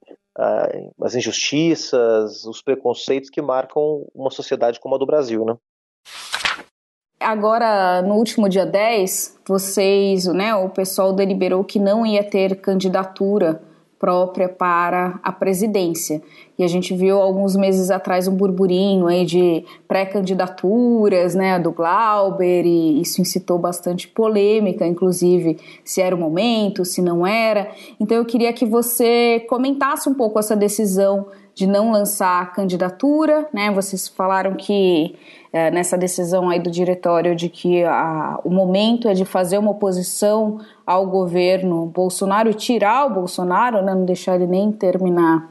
as 1.02 1.16
injustiças, 1.16 2.46
os 2.46 2.62
preconceitos 2.62 3.30
que 3.30 3.42
marcam 3.42 4.08
uma 4.16 4.32
sociedade 4.32 4.80
como 4.80 4.96
a 4.96 4.98
do 4.98 5.06
Brasil. 5.06 5.44
Né? 5.44 5.54
Agora, 7.20 8.02
no 8.04 8.16
último 8.16 8.48
dia 8.48 8.66
10, 8.66 9.40
vocês, 9.48 10.26
né, 10.26 10.54
o 10.54 10.70
pessoal 10.70 11.14
deliberou 11.14 11.64
que 11.64 11.80
não 11.80 12.06
ia 12.06 12.24
ter 12.24 12.58
candidatura 12.58 13.62
própria 14.00 14.48
para 14.48 15.20
a 15.24 15.32
presidência. 15.32 16.22
E 16.58 16.64
a 16.64 16.68
gente 16.68 16.96
viu 16.96 17.20
alguns 17.20 17.56
meses 17.56 17.90
atrás 17.90 18.28
um 18.28 18.36
burburinho 18.36 19.08
aí 19.08 19.26
de 19.26 19.66
pré-candidaturas, 19.88 21.34
né, 21.34 21.60
do 21.60 21.72
Glauber, 21.72 22.64
e 22.64 23.02
isso 23.02 23.20
incitou 23.20 23.58
bastante 23.58 24.08
polêmica, 24.08 24.86
inclusive 24.86 25.58
se 25.84 26.00
era 26.00 26.16
o 26.16 26.20
momento, 26.20 26.86
se 26.86 27.02
não 27.02 27.26
era. 27.26 27.72
Então 28.00 28.18
eu 28.18 28.26
queria 28.26 28.54
que 28.54 28.66
você 28.66 29.44
comentasse 29.50 30.08
um 30.08 30.14
pouco 30.14 30.38
essa 30.38 30.56
decisão 30.56 31.26
de 31.58 31.66
não 31.66 31.92
lançar 31.92 32.40
a 32.40 32.46
candidatura, 32.46 33.50
né? 33.52 33.72
Vocês 33.72 34.08
falaram 34.08 34.54
que 34.54 35.16
é, 35.52 35.72
nessa 35.72 35.98
decisão 35.98 36.52
aí 36.52 36.60
do 36.60 36.70
diretório 36.70 37.36
de 37.36 37.50
que 37.50 37.84
a, 37.84 38.40
o 38.44 38.52
momento 38.52 39.08
é 39.08 39.16
de 39.16 39.26
fazer 39.26 39.58
uma 39.58 39.72
oposição 39.72 40.60
ao 40.86 41.08
governo 41.08 41.88
Bolsonaro 41.88 42.54
tirar 42.54 43.08
o 43.08 43.10
Bolsonaro, 43.16 43.82
né? 43.82 43.96
Não 43.96 44.06
deixar 44.06 44.36
ele 44.36 44.46
nem 44.46 44.72
terminar 44.72 45.50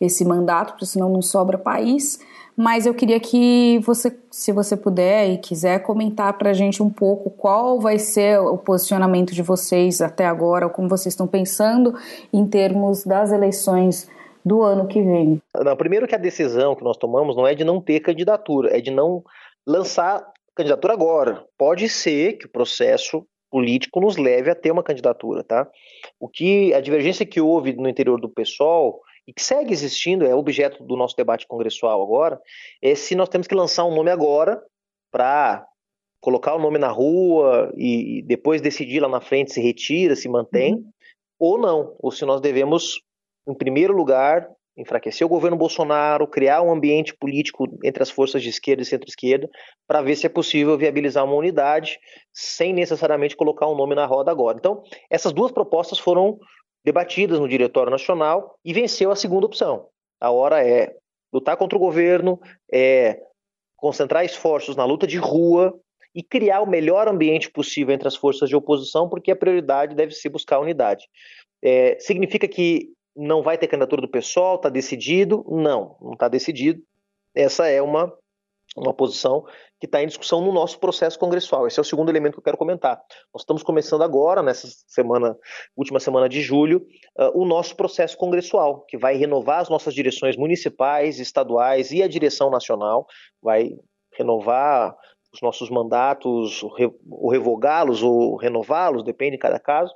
esse 0.00 0.24
mandato, 0.24 0.72
porque 0.72 0.86
senão 0.86 1.08
não 1.08 1.22
sobra 1.22 1.56
país. 1.56 2.18
Mas 2.56 2.84
eu 2.84 2.92
queria 2.92 3.20
que 3.20 3.78
você, 3.86 4.12
se 4.32 4.50
você 4.50 4.76
puder 4.76 5.30
e 5.30 5.38
quiser, 5.38 5.84
comentar 5.84 6.32
para 6.32 6.50
a 6.50 6.52
gente 6.52 6.82
um 6.82 6.90
pouco 6.90 7.30
qual 7.30 7.78
vai 7.78 8.00
ser 8.00 8.40
o 8.40 8.58
posicionamento 8.58 9.32
de 9.32 9.42
vocês 9.42 10.00
até 10.00 10.26
agora, 10.26 10.68
como 10.68 10.88
vocês 10.88 11.12
estão 11.12 11.28
pensando 11.28 11.94
em 12.32 12.44
termos 12.44 13.04
das 13.04 13.30
eleições 13.30 14.08
do 14.44 14.62
ano 14.62 14.86
que 14.86 15.02
vem? 15.02 15.40
Não, 15.64 15.76
primeiro 15.76 16.06
que 16.06 16.14
a 16.14 16.18
decisão 16.18 16.74
que 16.74 16.84
nós 16.84 16.96
tomamos 16.96 17.36
não 17.36 17.46
é 17.46 17.54
de 17.54 17.64
não 17.64 17.80
ter 17.80 18.00
candidatura, 18.00 18.76
é 18.76 18.80
de 18.80 18.90
não 18.90 19.24
lançar 19.66 20.24
candidatura 20.54 20.92
agora. 20.92 21.44
Pode 21.56 21.88
ser 21.88 22.34
que 22.34 22.46
o 22.46 22.50
processo 22.50 23.26
político 23.50 24.00
nos 24.00 24.16
leve 24.16 24.50
a 24.50 24.54
ter 24.54 24.70
uma 24.70 24.82
candidatura, 24.82 25.42
tá? 25.42 25.68
O 26.18 26.28
que 26.28 26.74
a 26.74 26.80
divergência 26.80 27.24
que 27.24 27.40
houve 27.40 27.72
no 27.72 27.88
interior 27.88 28.20
do 28.20 28.28
PSOL 28.28 29.00
e 29.26 29.32
que 29.32 29.42
segue 29.42 29.72
existindo, 29.72 30.26
é 30.26 30.34
objeto 30.34 30.84
do 30.84 30.96
nosso 30.96 31.16
debate 31.16 31.46
congressual 31.46 32.02
agora, 32.02 32.38
é 32.82 32.94
se 32.94 33.14
nós 33.14 33.28
temos 33.28 33.46
que 33.46 33.54
lançar 33.54 33.84
um 33.84 33.94
nome 33.94 34.10
agora 34.10 34.62
para 35.10 35.66
colocar 36.20 36.54
o 36.54 36.58
nome 36.58 36.78
na 36.78 36.88
rua 36.88 37.72
e 37.76 38.22
depois 38.26 38.60
decidir 38.60 39.00
lá 39.00 39.08
na 39.08 39.20
frente 39.20 39.52
se 39.52 39.60
retira, 39.60 40.16
se 40.16 40.28
mantém, 40.28 40.74
uhum. 40.74 40.92
ou 41.38 41.58
não, 41.58 41.96
ou 42.00 42.10
se 42.10 42.24
nós 42.24 42.40
devemos 42.40 43.00
em 43.46 43.54
primeiro 43.54 43.94
lugar, 43.94 44.48
enfraquecer 44.76 45.24
o 45.24 45.30
governo 45.30 45.56
Bolsonaro, 45.56 46.26
criar 46.26 46.62
um 46.62 46.72
ambiente 46.72 47.14
político 47.16 47.66
entre 47.84 48.02
as 48.02 48.10
forças 48.10 48.42
de 48.42 48.48
esquerda 48.48 48.82
e 48.82 48.86
centro-esquerda, 48.86 49.48
para 49.86 50.02
ver 50.02 50.16
se 50.16 50.26
é 50.26 50.28
possível 50.28 50.76
viabilizar 50.76 51.24
uma 51.24 51.34
unidade, 51.34 51.98
sem 52.32 52.72
necessariamente 52.72 53.36
colocar 53.36 53.68
um 53.68 53.76
nome 53.76 53.94
na 53.94 54.06
roda 54.06 54.30
agora. 54.30 54.56
Então, 54.58 54.82
essas 55.08 55.32
duas 55.32 55.52
propostas 55.52 55.98
foram 55.98 56.38
debatidas 56.84 57.38
no 57.38 57.48
Diretório 57.48 57.90
Nacional 57.90 58.58
e 58.64 58.72
venceu 58.72 59.10
a 59.10 59.16
segunda 59.16 59.46
opção. 59.46 59.86
A 60.20 60.30
hora 60.30 60.66
é 60.66 60.94
lutar 61.32 61.56
contra 61.56 61.76
o 61.76 61.80
governo, 61.80 62.40
é 62.72 63.18
concentrar 63.76 64.24
esforços 64.24 64.76
na 64.76 64.84
luta 64.84 65.06
de 65.06 65.18
rua 65.18 65.78
e 66.14 66.22
criar 66.22 66.60
o 66.60 66.66
melhor 66.66 67.08
ambiente 67.08 67.50
possível 67.50 67.94
entre 67.94 68.06
as 68.06 68.14
forças 68.14 68.48
de 68.48 68.56
oposição, 68.56 69.08
porque 69.08 69.30
a 69.30 69.36
prioridade 69.36 69.94
deve 69.94 70.12
ser 70.12 70.28
buscar 70.28 70.56
a 70.56 70.60
unidade. 70.60 71.06
É, 71.62 71.98
significa 71.98 72.46
que 72.46 72.93
não 73.16 73.42
vai 73.42 73.56
ter 73.56 73.68
candidatura 73.68 74.02
do 74.02 74.08
pessoal, 74.08 74.56
está 74.56 74.68
decidido? 74.68 75.44
Não, 75.48 75.96
não 76.00 76.12
está 76.12 76.28
decidido. 76.28 76.82
Essa 77.34 77.66
é 77.66 77.80
uma, 77.80 78.12
uma 78.76 78.92
posição 78.92 79.44
que 79.80 79.86
está 79.86 80.02
em 80.02 80.06
discussão 80.06 80.40
no 80.40 80.52
nosso 80.52 80.78
processo 80.78 81.18
congressual. 81.18 81.66
Esse 81.66 81.78
é 81.78 81.82
o 81.82 81.84
segundo 81.84 82.08
elemento 82.08 82.34
que 82.34 82.38
eu 82.38 82.44
quero 82.44 82.56
comentar. 82.56 83.00
Nós 83.32 83.42
estamos 83.42 83.62
começando 83.62 84.02
agora, 84.02 84.42
nessa 84.42 84.68
semana, 84.86 85.36
última 85.76 86.00
semana 86.00 86.28
de 86.28 86.40
julho, 86.40 86.86
uh, 87.18 87.38
o 87.38 87.44
nosso 87.44 87.76
processo 87.76 88.16
congressual, 88.16 88.84
que 88.86 88.96
vai 88.96 89.16
renovar 89.16 89.60
as 89.60 89.68
nossas 89.68 89.94
direções 89.94 90.36
municipais, 90.36 91.18
estaduais 91.18 91.90
e 91.90 92.02
a 92.02 92.08
direção 92.08 92.50
nacional, 92.50 93.06
vai 93.42 93.70
renovar 94.16 94.96
os 95.32 95.42
nossos 95.42 95.68
mandatos, 95.68 96.62
ou 96.62 97.30
revogá-los 97.30 98.02
ou 98.02 98.36
renová-los, 98.36 99.02
depende 99.02 99.32
de 99.32 99.38
cada 99.38 99.58
caso. 99.58 99.92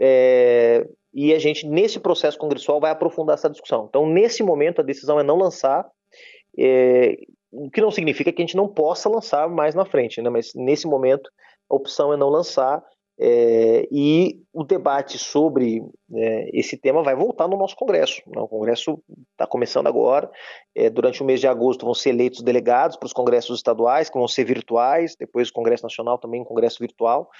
É, 0.00 0.84
e 1.12 1.34
a 1.34 1.38
gente, 1.38 1.66
nesse 1.66 2.00
processo 2.00 2.38
congressual, 2.38 2.80
vai 2.80 2.90
aprofundar 2.90 3.34
essa 3.34 3.50
discussão. 3.50 3.86
Então, 3.88 4.06
nesse 4.06 4.42
momento, 4.42 4.80
a 4.80 4.84
decisão 4.84 5.20
é 5.20 5.22
não 5.22 5.36
lançar, 5.36 5.86
é, 6.58 7.16
o 7.50 7.70
que 7.70 7.80
não 7.80 7.90
significa 7.90 8.32
que 8.32 8.40
a 8.40 8.46
gente 8.46 8.56
não 8.56 8.66
possa 8.66 9.08
lançar 9.08 9.48
mais 9.48 9.74
na 9.74 9.84
frente, 9.84 10.22
né? 10.22 10.30
mas 10.30 10.52
nesse 10.54 10.86
momento, 10.86 11.30
a 11.70 11.74
opção 11.74 12.12
é 12.12 12.16
não 12.16 12.30
lançar, 12.30 12.82
É, 13.24 13.86
e 13.88 14.42
o 14.52 14.64
debate 14.64 15.16
sobre 15.16 15.80
é, 16.12 16.50
esse 16.52 16.76
tema 16.76 17.04
vai 17.04 17.14
voltar 17.14 17.46
no 17.46 17.56
nosso 17.56 17.76
Congresso. 17.76 18.20
Né? 18.26 18.42
O 18.42 18.48
Congresso 18.48 19.00
está 19.30 19.46
começando 19.46 19.86
agora. 19.86 20.28
É, 20.74 20.90
durante 20.90 21.22
o 21.22 21.24
mês 21.24 21.38
de 21.38 21.46
agosto 21.46 21.84
vão 21.84 21.94
ser 21.94 22.08
eleitos 22.08 22.42
delegados 22.42 22.96
para 22.96 23.06
os 23.06 23.12
congressos 23.12 23.58
estaduais, 23.58 24.10
que 24.10 24.18
vão 24.18 24.26
ser 24.26 24.44
virtuais, 24.44 25.14
depois 25.14 25.50
o 25.50 25.52
Congresso 25.52 25.84
Nacional 25.84 26.18
também 26.18 26.40
um 26.40 26.44
congresso 26.44 26.78
virtual. 26.80 27.30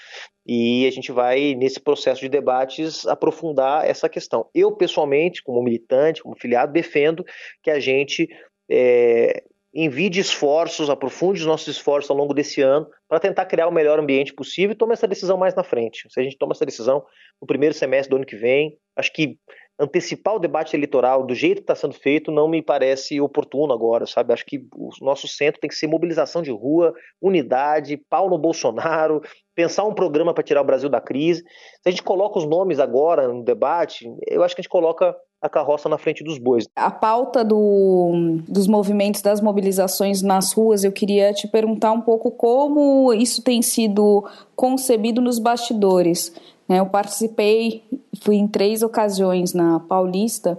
E 0.47 0.87
a 0.87 0.91
gente 0.91 1.11
vai, 1.11 1.53
nesse 1.53 1.81
processo 1.81 2.21
de 2.21 2.29
debates, 2.29 3.05
aprofundar 3.05 3.85
essa 3.85 4.07
questão. 4.07 4.47
Eu, 4.55 4.71
pessoalmente, 4.71 5.43
como 5.43 5.61
militante, 5.61 6.23
como 6.23 6.39
filiado, 6.39 6.71
defendo 6.71 7.25
que 7.61 7.69
a 7.69 7.81
gente 7.81 8.29
é, 8.71 9.43
envie 9.73 10.09
esforços, 10.19 10.89
aprofunde 10.89 11.39
os 11.39 11.45
nossos 11.47 11.67
esforços 11.67 12.09
ao 12.11 12.17
longo 12.17 12.33
desse 12.33 12.61
ano 12.61 12.87
para 13.07 13.19
tentar 13.19 13.45
criar 13.45 13.67
o 13.67 13.71
melhor 13.71 13.99
ambiente 13.99 14.33
possível 14.33 14.73
e 14.73 14.77
tome 14.77 14.93
essa 14.93 15.07
decisão 15.07 15.37
mais 15.37 15.55
na 15.55 15.63
frente. 15.63 16.07
Se 16.09 16.19
a 16.19 16.23
gente 16.23 16.37
toma 16.37 16.53
essa 16.53 16.65
decisão 16.65 17.03
no 17.41 17.47
primeiro 17.47 17.73
semestre 17.73 18.09
do 18.09 18.17
ano 18.17 18.25
que 18.25 18.35
vem, 18.35 18.77
acho 18.95 19.11
que 19.11 19.37
antecipar 19.79 20.35
o 20.35 20.39
debate 20.39 20.75
eleitoral 20.75 21.25
do 21.25 21.33
jeito 21.33 21.57
que 21.57 21.63
está 21.63 21.75
sendo 21.75 21.95
feito 21.95 22.31
não 22.31 22.47
me 22.47 22.61
parece 22.61 23.19
oportuno 23.19 23.73
agora, 23.73 24.05
sabe? 24.05 24.31
Acho 24.31 24.45
que 24.45 24.67
o 24.75 24.89
nosso 25.01 25.27
centro 25.27 25.59
tem 25.59 25.67
que 25.67 25.75
ser 25.75 25.87
mobilização 25.87 26.43
de 26.43 26.51
rua, 26.51 26.93
unidade, 27.19 27.97
pau 28.09 28.29
no 28.29 28.37
Bolsonaro, 28.37 29.21
pensar 29.55 29.83
um 29.83 29.93
programa 29.93 30.33
para 30.33 30.43
tirar 30.43 30.61
o 30.61 30.65
Brasil 30.65 30.89
da 30.89 31.01
crise. 31.01 31.41
Se 31.41 31.87
a 31.87 31.89
gente 31.89 32.03
coloca 32.03 32.37
os 32.37 32.45
nomes 32.45 32.79
agora 32.79 33.27
no 33.27 33.43
debate, 33.43 34.07
eu 34.27 34.43
acho 34.43 34.55
que 34.55 34.61
a 34.61 34.63
gente 34.63 34.69
coloca 34.69 35.15
a 35.43 35.49
carroça 35.49 35.89
na 35.89 35.97
frente 35.97 36.23
dos 36.23 36.37
bois. 36.37 36.65
A 36.73 36.89
pauta 36.89 37.43
do, 37.43 38.39
dos 38.47 38.65
movimentos, 38.65 39.21
das 39.21 39.41
mobilizações 39.41 40.21
nas 40.21 40.53
ruas, 40.53 40.85
eu 40.85 40.91
queria 40.91 41.33
te 41.33 41.49
perguntar 41.49 41.91
um 41.91 41.99
pouco 41.99 42.31
como 42.31 43.11
isso 43.13 43.41
tem 43.41 43.61
sido 43.61 44.23
concebido 44.55 45.19
nos 45.19 45.39
bastidores. 45.39 46.33
Né? 46.65 46.79
Eu 46.79 46.85
participei, 46.85 47.83
fui 48.21 48.37
em 48.37 48.47
três 48.47 48.81
ocasiões 48.81 49.53
na 49.53 49.81
Paulista 49.81 50.57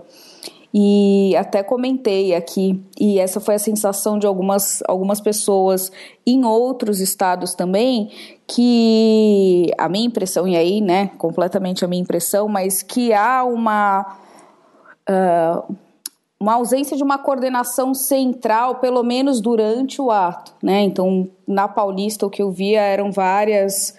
e 0.77 1.35
até 1.37 1.63
comentei 1.63 2.35
aqui, 2.35 2.83
e 3.01 3.21
essa 3.21 3.39
foi 3.39 3.55
a 3.55 3.61
sensação 3.61 4.19
de 4.19 4.27
algumas, 4.27 4.83
algumas 4.89 5.21
pessoas 5.21 5.91
em 6.27 6.45
outros 6.45 7.01
estados 7.01 7.55
também, 7.55 8.11
que 8.45 9.71
a 9.79 9.89
minha 9.89 10.05
impressão, 10.05 10.49
e 10.49 10.57
aí, 10.57 10.81
né, 10.81 11.13
completamente 11.17 11.85
a 11.85 11.89
minha 11.89 12.03
impressão, 12.03 12.49
mas 12.49 12.83
que 12.83 13.13
há 13.13 13.45
uma 13.45 14.24
uh, 15.09 15.77
uma 16.39 16.55
ausência 16.55 16.97
de 16.97 17.03
uma 17.03 17.19
coordenação 17.19 17.95
central, 17.95 18.77
pelo 18.77 19.03
menos 19.03 19.41
durante 19.41 20.01
o 20.01 20.11
ato, 20.11 20.55
né? 20.63 20.83
Então, 20.83 21.29
na 21.47 21.67
Paulista, 21.67 22.27
o 22.27 22.31
que 22.31 22.43
eu 22.43 22.51
via 22.51 22.81
eram 22.81 23.11
várias 23.11 23.97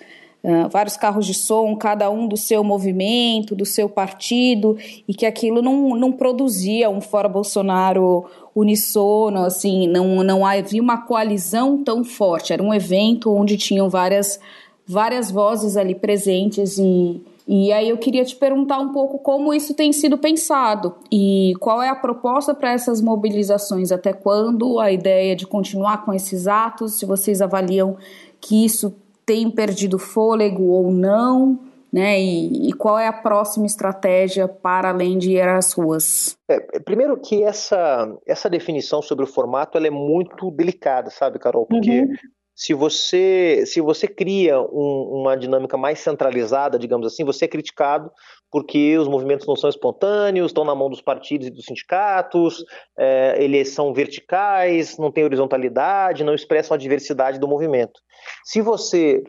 Uh, 0.48 0.70
vários 0.70 0.96
carros 0.96 1.26
de 1.26 1.34
som, 1.34 1.76
cada 1.76 2.08
um 2.12 2.28
do 2.28 2.38
seu 2.38 2.64
movimento, 2.64 3.56
do 3.56 3.66
seu 3.66 3.90
partido, 3.90 4.78
e 5.08 5.12
que 5.12 5.26
aquilo 5.26 5.60
não, 5.60 5.96
não 5.96 6.12
produzia 6.12 6.88
um 6.88 7.02
fora 7.02 7.28
Bolsonaro 7.28 8.26
unissono, 8.56 9.40
assim, 9.44 9.88
não, 9.88 10.24
não 10.24 10.46
havia 10.46 10.80
uma 10.80 11.02
coalizão 11.02 11.84
tão 11.84 12.04
forte. 12.04 12.54
Era 12.54 12.62
um 12.62 12.72
evento 12.72 13.34
onde 13.34 13.58
tinham 13.58 13.90
várias, 13.90 14.40
várias 14.86 15.32
vozes 15.32 15.76
ali 15.76 15.96
presentes 15.96 16.78
e 16.78 17.20
e 17.48 17.72
aí 17.72 17.90
eu 17.90 17.98
queria 17.98 18.26
te 18.26 18.36
perguntar 18.36 18.80
um 18.80 18.92
pouco 18.92 19.20
como 19.20 19.54
isso 19.54 19.76
tem 19.76 19.94
sido 19.94 20.18
pensado 20.18 20.96
e 21.12 21.54
qual 21.60 21.82
é 21.82 21.90
a 21.90 21.96
proposta 21.96 22.56
para 22.56 22.72
essas 22.72 23.02
mobilizações, 23.02 23.92
até 23.92 24.14
quando 24.14 24.80
a 24.80 24.92
ideia 24.92 25.36
de 25.36 25.46
continuar 25.46 26.04
com 26.04 26.14
esses 26.14 26.48
atos, 26.48 26.98
se 26.98 27.06
vocês 27.06 27.42
avaliam 27.42 27.98
que 28.42 28.66
isso 28.66 28.96
tem 29.24 29.50
perdido 29.50 30.00
fôlego 30.00 30.64
ou 30.64 30.92
não, 30.92 31.60
né? 31.94 32.20
E, 32.20 32.70
e 32.70 32.74
qual 32.74 32.98
é 32.98 33.08
a 33.08 33.14
próxima 33.14 33.66
estratégia 33.66 34.48
para 34.48 34.90
além 34.90 35.18
de 35.18 35.32
ir 35.32 35.48
às 35.48 35.72
ruas? 35.74 36.36
É, 36.50 36.80
primeiro 36.80 37.16
que 37.18 37.44
essa, 37.44 38.12
essa 38.26 38.50
definição 38.50 39.02
sobre 39.02 39.24
o 39.24 39.28
formato 39.28 39.78
ela 39.78 39.88
é 39.88 39.92
muito 39.92 40.50
delicada, 40.52 41.10
sabe, 41.12 41.40
Carol? 41.40 41.66
Porque 41.66 42.02
uhum 42.02 42.16
se 42.56 42.74
você 42.74 43.64
se 43.66 43.82
você 43.82 44.08
cria 44.08 44.60
um, 44.62 45.22
uma 45.22 45.36
dinâmica 45.36 45.76
mais 45.76 46.00
centralizada, 46.00 46.80
digamos 46.80 47.06
assim, 47.06 47.26
você 47.26 47.46
é 47.46 47.48
criticado 47.50 48.10
porque 48.50 48.98
os 48.98 49.10
movimentos 49.10 49.46
não 49.46 49.56
são 49.58 49.70
espontâneos, 49.70 50.48
estão 50.48 50.64
na 50.64 50.74
mão 50.74 50.90
dos 50.90 51.02
partidos 51.02 51.48
e 51.48 51.52
dos 51.52 51.66
sindicatos, 51.66 52.64
é, 52.98 53.36
eles 53.38 53.70
são 53.70 53.94
verticais, 53.94 54.98
não 54.98 55.12
tem 55.12 55.26
horizontalidade, 55.26 56.24
não 56.24 56.34
expressam 56.34 56.74
a 56.74 56.78
diversidade 56.78 57.38
do 57.38 57.50
movimento. 57.50 58.00
Se 58.46 58.62
você 58.62 59.22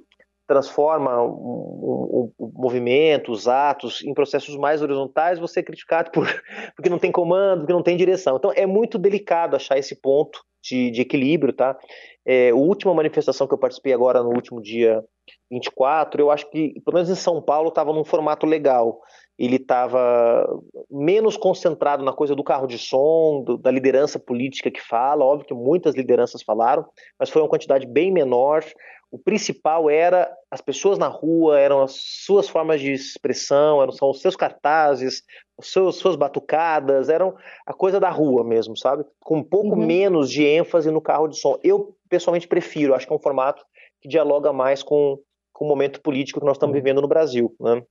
transforma 0.46 1.22
o, 1.22 1.28
o, 1.28 2.32
o, 2.38 2.52
movimento, 2.54 3.32
os 3.32 3.48
atos, 3.48 4.02
em 4.04 4.14
processos 4.14 4.56
mais 4.56 4.80
horizontais, 4.80 5.38
você 5.38 5.60
é 5.60 5.62
criticado 5.62 6.10
por, 6.10 6.26
porque 6.76 6.88
não 6.88 6.98
tem 6.98 7.10
comando, 7.10 7.60
porque 7.60 7.72
não 7.72 7.82
tem 7.82 7.96
direção. 7.96 8.36
Então 8.36 8.52
é 8.54 8.66
muito 8.66 8.98
delicado 8.98 9.56
achar 9.56 9.78
esse 9.78 10.00
ponto 10.00 10.40
de, 10.62 10.90
de 10.90 11.00
equilíbrio, 11.00 11.52
tá? 11.52 11.76
É, 12.24 12.50
a 12.50 12.54
última 12.54 12.92
manifestação 12.94 13.46
que 13.46 13.54
eu 13.54 13.58
participei 13.58 13.92
agora 13.92 14.22
no 14.22 14.30
último 14.30 14.60
dia 14.60 15.02
24, 15.50 16.20
eu 16.20 16.30
acho 16.30 16.48
que, 16.50 16.80
pelo 16.84 16.94
menos 16.94 17.08
em 17.10 17.14
São 17.14 17.40
Paulo, 17.40 17.68
estava 17.68 17.92
num 17.92 18.04
formato 18.04 18.46
legal. 18.46 19.00
Ele 19.38 19.56
estava 19.56 20.46
menos 20.90 21.36
concentrado 21.36 22.04
na 22.04 22.12
coisa 22.12 22.34
do 22.34 22.42
carro 22.42 22.66
de 22.66 22.78
som, 22.78 23.42
do, 23.44 23.58
da 23.58 23.70
liderança 23.70 24.18
política 24.18 24.70
que 24.70 24.80
fala. 24.80 25.24
Óbvio 25.24 25.46
que 25.46 25.54
muitas 25.54 25.94
lideranças 25.94 26.42
falaram, 26.42 26.84
mas 27.18 27.30
foi 27.30 27.42
uma 27.42 27.48
quantidade 27.48 27.86
bem 27.86 28.10
menor. 28.10 28.64
O 29.10 29.18
principal 29.18 29.88
era 29.88 30.30
as 30.50 30.60
pessoas 30.60 30.98
na 30.98 31.06
rua, 31.06 31.58
eram 31.58 31.82
as 31.82 31.92
suas 32.24 32.48
formas 32.48 32.80
de 32.80 32.92
expressão, 32.92 33.80
eram 33.80 33.92
são 33.92 34.10
os 34.10 34.20
seus 34.20 34.34
cartazes, 34.34 35.22
os 35.56 35.70
seus, 35.70 35.96
suas 35.96 36.16
batucadas, 36.16 37.08
eram 37.08 37.34
a 37.64 37.72
coisa 37.72 38.00
da 38.00 38.10
rua 38.10 38.44
mesmo, 38.44 38.76
sabe? 38.76 39.04
Com 39.20 39.38
um 39.38 39.44
pouco 39.44 39.76
uhum. 39.76 39.86
menos 39.86 40.30
de 40.30 40.44
ênfase 40.44 40.90
no 40.90 41.00
carro 41.00 41.28
de 41.28 41.38
som. 41.38 41.58
Eu, 41.62 41.96
pessoalmente, 42.08 42.48
prefiro, 42.48 42.94
acho 42.94 43.06
que 43.06 43.12
é 43.12 43.16
um 43.16 43.22
formato 43.22 43.64
que 44.00 44.08
dialoga 44.08 44.52
mais 44.52 44.82
com, 44.82 45.18
com 45.52 45.64
o 45.64 45.68
momento 45.68 46.00
político 46.00 46.40
que 46.40 46.46
nós 46.46 46.56
estamos 46.56 46.74
uhum. 46.74 46.82
vivendo 46.82 47.00
no 47.00 47.08
Brasil, 47.08 47.54
né? 47.60 47.82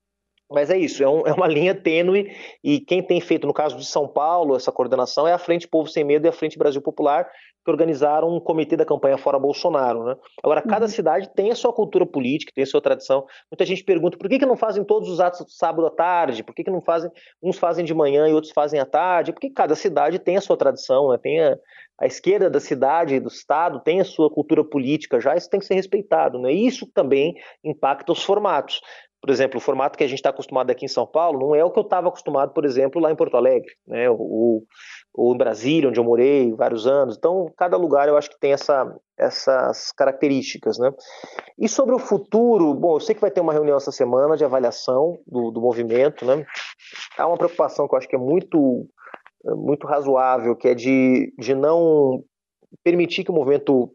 Mas 0.50 0.70
é 0.70 0.78
isso, 0.78 1.04
é, 1.04 1.10
um, 1.10 1.26
é, 1.26 1.34
uma 1.34 1.48
linha 1.48 1.74
tênue 1.74 2.32
e 2.64 2.80
quem 2.80 3.02
tem 3.02 3.20
feito, 3.20 3.48
no 3.48 3.54
caso 3.54 3.78
de 3.78 3.86
São 3.86 4.08
Paulo, 4.08 4.56
essa 4.56 4.72
coordenação 4.72 5.28
é 5.28 5.34
a 5.34 5.40
Frente 5.40 5.68
Povo 5.68 5.90
Sem 5.90 6.04
Medo 6.04 6.26
e 6.26 6.30
a 6.30 6.34
Frente 6.34 6.58
Brasil 6.58 6.82
Popular, 6.82 7.28
que 7.66 7.72
organizaram 7.72 8.30
um 8.30 8.40
comitê 8.40 8.78
da 8.78 8.86
campanha 8.86 9.18
Fora 9.18 9.40
Bolsonaro. 9.40 10.04
Né? 10.04 10.16
Agora, 10.44 10.62
cada 10.62 10.86
uhum. 10.86 10.92
cidade 10.92 11.30
tem 11.34 11.52
a 11.52 11.56
sua 11.56 11.74
cultura 11.74 12.06
política, 12.06 12.52
tem 12.54 12.64
a 12.64 12.68
sua 12.68 12.80
tradição. 12.80 13.26
Muita 13.52 13.66
gente 13.66 13.84
pergunta 13.84 14.18
por 14.18 14.30
que, 14.30 14.38
que 14.38 14.46
não 14.46 14.56
fazem 14.56 14.84
todos 14.84 15.10
os 15.10 15.20
atos 15.20 15.58
sábado 15.58 15.88
à 15.88 15.90
tarde, 15.90 16.44
por 16.44 16.54
que, 16.54 16.64
que 16.64 16.70
não 16.70 16.80
fazem, 16.80 17.10
uns 17.42 17.58
fazem 17.58 17.84
de 17.84 17.94
manhã 17.94 18.28
e 18.28 18.34
outros 18.34 18.54
fazem 18.54 18.80
à 18.80 18.86
tarde, 18.86 19.34
porque 19.34 19.50
cada 19.50 19.76
cidade 19.76 20.20
tem 20.20 20.38
a 20.38 20.42
sua 20.42 20.56
tradição, 20.56 21.10
né? 21.10 21.18
tem 21.18 21.42
a, 21.42 21.58
a 22.00 22.06
esquerda 22.06 22.50
da 22.50 22.60
cidade, 22.60 23.20
do 23.20 23.30
estado, 23.30 23.80
tem 23.80 24.00
a 24.00 24.06
sua 24.06 24.30
cultura 24.30 24.64
política 24.64 25.20
já, 25.20 25.36
isso 25.36 25.50
tem 25.50 25.60
que 25.60 25.66
ser 25.66 25.76
respeitado. 25.76 26.38
Né? 26.38 26.52
Isso 26.52 26.86
também 26.94 27.36
impacta 27.64 28.12
os 28.12 28.24
formatos. 28.24 28.80
Por 29.26 29.32
exemplo, 29.32 29.58
o 29.58 29.62
formato 29.62 29.98
que 29.98 30.04
a 30.04 30.08
gente 30.08 30.20
está 30.20 30.30
acostumado 30.30 30.70
aqui 30.70 30.86
em 30.86 30.88
São 30.88 31.08
Paulo 31.08 31.40
não 31.40 31.56
é 31.56 31.64
o 31.66 31.72
que 31.72 31.80
eu 31.80 31.84
estava 31.84 32.10
acostumado, 32.10 32.54
por 32.54 32.64
exemplo, 32.64 33.02
lá 33.02 33.12
em 33.12 33.16
Porto 33.16 33.36
Alegre, 33.36 33.74
né? 33.88 34.08
ou, 34.08 34.64
ou 35.12 35.34
em 35.34 35.38
Brasília, 35.38 35.90
onde 35.90 36.00
eu 36.00 36.04
morei 36.04 36.54
vários 36.54 36.86
anos. 36.86 37.18
Então, 37.18 37.52
cada 37.58 37.76
lugar 37.76 38.08
eu 38.08 38.18
acho 38.18 38.30
que 38.30 38.40
tem 38.40 38.54
essa, 38.54 38.96
essas 39.18 39.92
características. 39.94 40.78
Né? 40.78 40.92
E 41.58 41.68
sobre 41.68 41.96
o 41.96 42.00
futuro, 42.00 42.72
bom, 42.76 42.98
eu 42.98 43.00
sei 43.00 43.16
que 43.16 43.22
vai 43.22 43.32
ter 43.32 43.42
uma 43.42 43.52
reunião 43.52 43.78
essa 43.78 43.92
semana 43.92 44.38
de 44.38 44.46
avaliação 44.46 45.18
do, 45.26 45.50
do 45.50 45.60
movimento. 45.60 46.24
Né? 46.24 46.46
Há 47.18 47.26
uma 47.26 47.38
preocupação 47.38 47.88
que 47.88 47.96
eu 47.96 47.98
acho 47.98 48.08
que 48.08 48.16
é 48.16 48.20
muito, 48.20 48.88
muito 49.44 49.88
razoável, 49.88 50.56
que 50.56 50.68
é 50.68 50.76
de, 50.76 51.34
de 51.40 51.56
não 51.56 52.24
permitir 52.84 53.24
que 53.24 53.32
o 53.32 53.34
movimento 53.34 53.92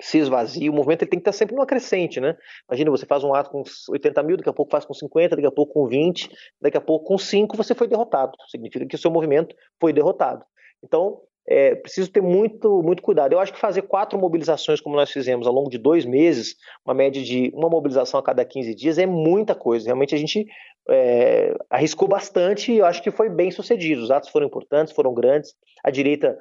se 0.00 0.18
esvazia, 0.18 0.70
o 0.70 0.74
movimento 0.74 1.02
ele 1.02 1.10
tem 1.10 1.18
que 1.18 1.22
estar 1.22 1.32
sempre 1.32 1.54
numa 1.54 1.66
crescente, 1.66 2.20
né? 2.20 2.36
Imagina, 2.68 2.90
você 2.90 3.06
faz 3.06 3.22
um 3.24 3.34
ato 3.34 3.50
com 3.50 3.62
80 3.90 4.22
mil, 4.22 4.36
daqui 4.36 4.48
a 4.48 4.52
pouco 4.52 4.70
faz 4.70 4.84
com 4.84 4.94
50, 4.94 5.36
daqui 5.36 5.46
a 5.46 5.52
pouco 5.52 5.72
com 5.72 5.86
20, 5.86 6.30
daqui 6.60 6.76
a 6.76 6.80
pouco 6.80 7.06
com 7.06 7.18
5, 7.18 7.56
você 7.56 7.74
foi 7.74 7.86
derrotado. 7.86 8.32
Significa 8.48 8.86
que 8.86 8.96
o 8.96 8.98
seu 8.98 9.10
movimento 9.10 9.54
foi 9.80 9.92
derrotado. 9.92 10.44
Então, 10.82 11.20
é 11.46 11.74
preciso 11.74 12.10
ter 12.10 12.22
muito, 12.22 12.82
muito 12.82 13.02
cuidado. 13.02 13.32
Eu 13.32 13.38
acho 13.38 13.52
que 13.52 13.58
fazer 13.58 13.82
quatro 13.82 14.18
mobilizações, 14.18 14.80
como 14.80 14.96
nós 14.96 15.10
fizemos 15.10 15.46
ao 15.46 15.52
longo 15.52 15.68
de 15.68 15.76
dois 15.76 16.04
meses, 16.06 16.56
uma 16.84 16.94
média 16.94 17.22
de 17.22 17.52
uma 17.54 17.68
mobilização 17.68 18.18
a 18.18 18.22
cada 18.22 18.44
15 18.44 18.74
dias, 18.74 18.98
é 18.98 19.04
muita 19.04 19.54
coisa. 19.54 19.86
Realmente 19.86 20.14
a 20.14 20.18
gente 20.18 20.46
é, 20.88 21.54
arriscou 21.68 22.08
bastante 22.08 22.72
e 22.72 22.78
eu 22.78 22.86
acho 22.86 23.02
que 23.02 23.10
foi 23.10 23.28
bem 23.28 23.50
sucedido. 23.50 24.02
Os 24.02 24.10
atos 24.10 24.30
foram 24.30 24.46
importantes, 24.46 24.94
foram 24.94 25.12
grandes. 25.12 25.54
A 25.84 25.90
direita 25.90 26.38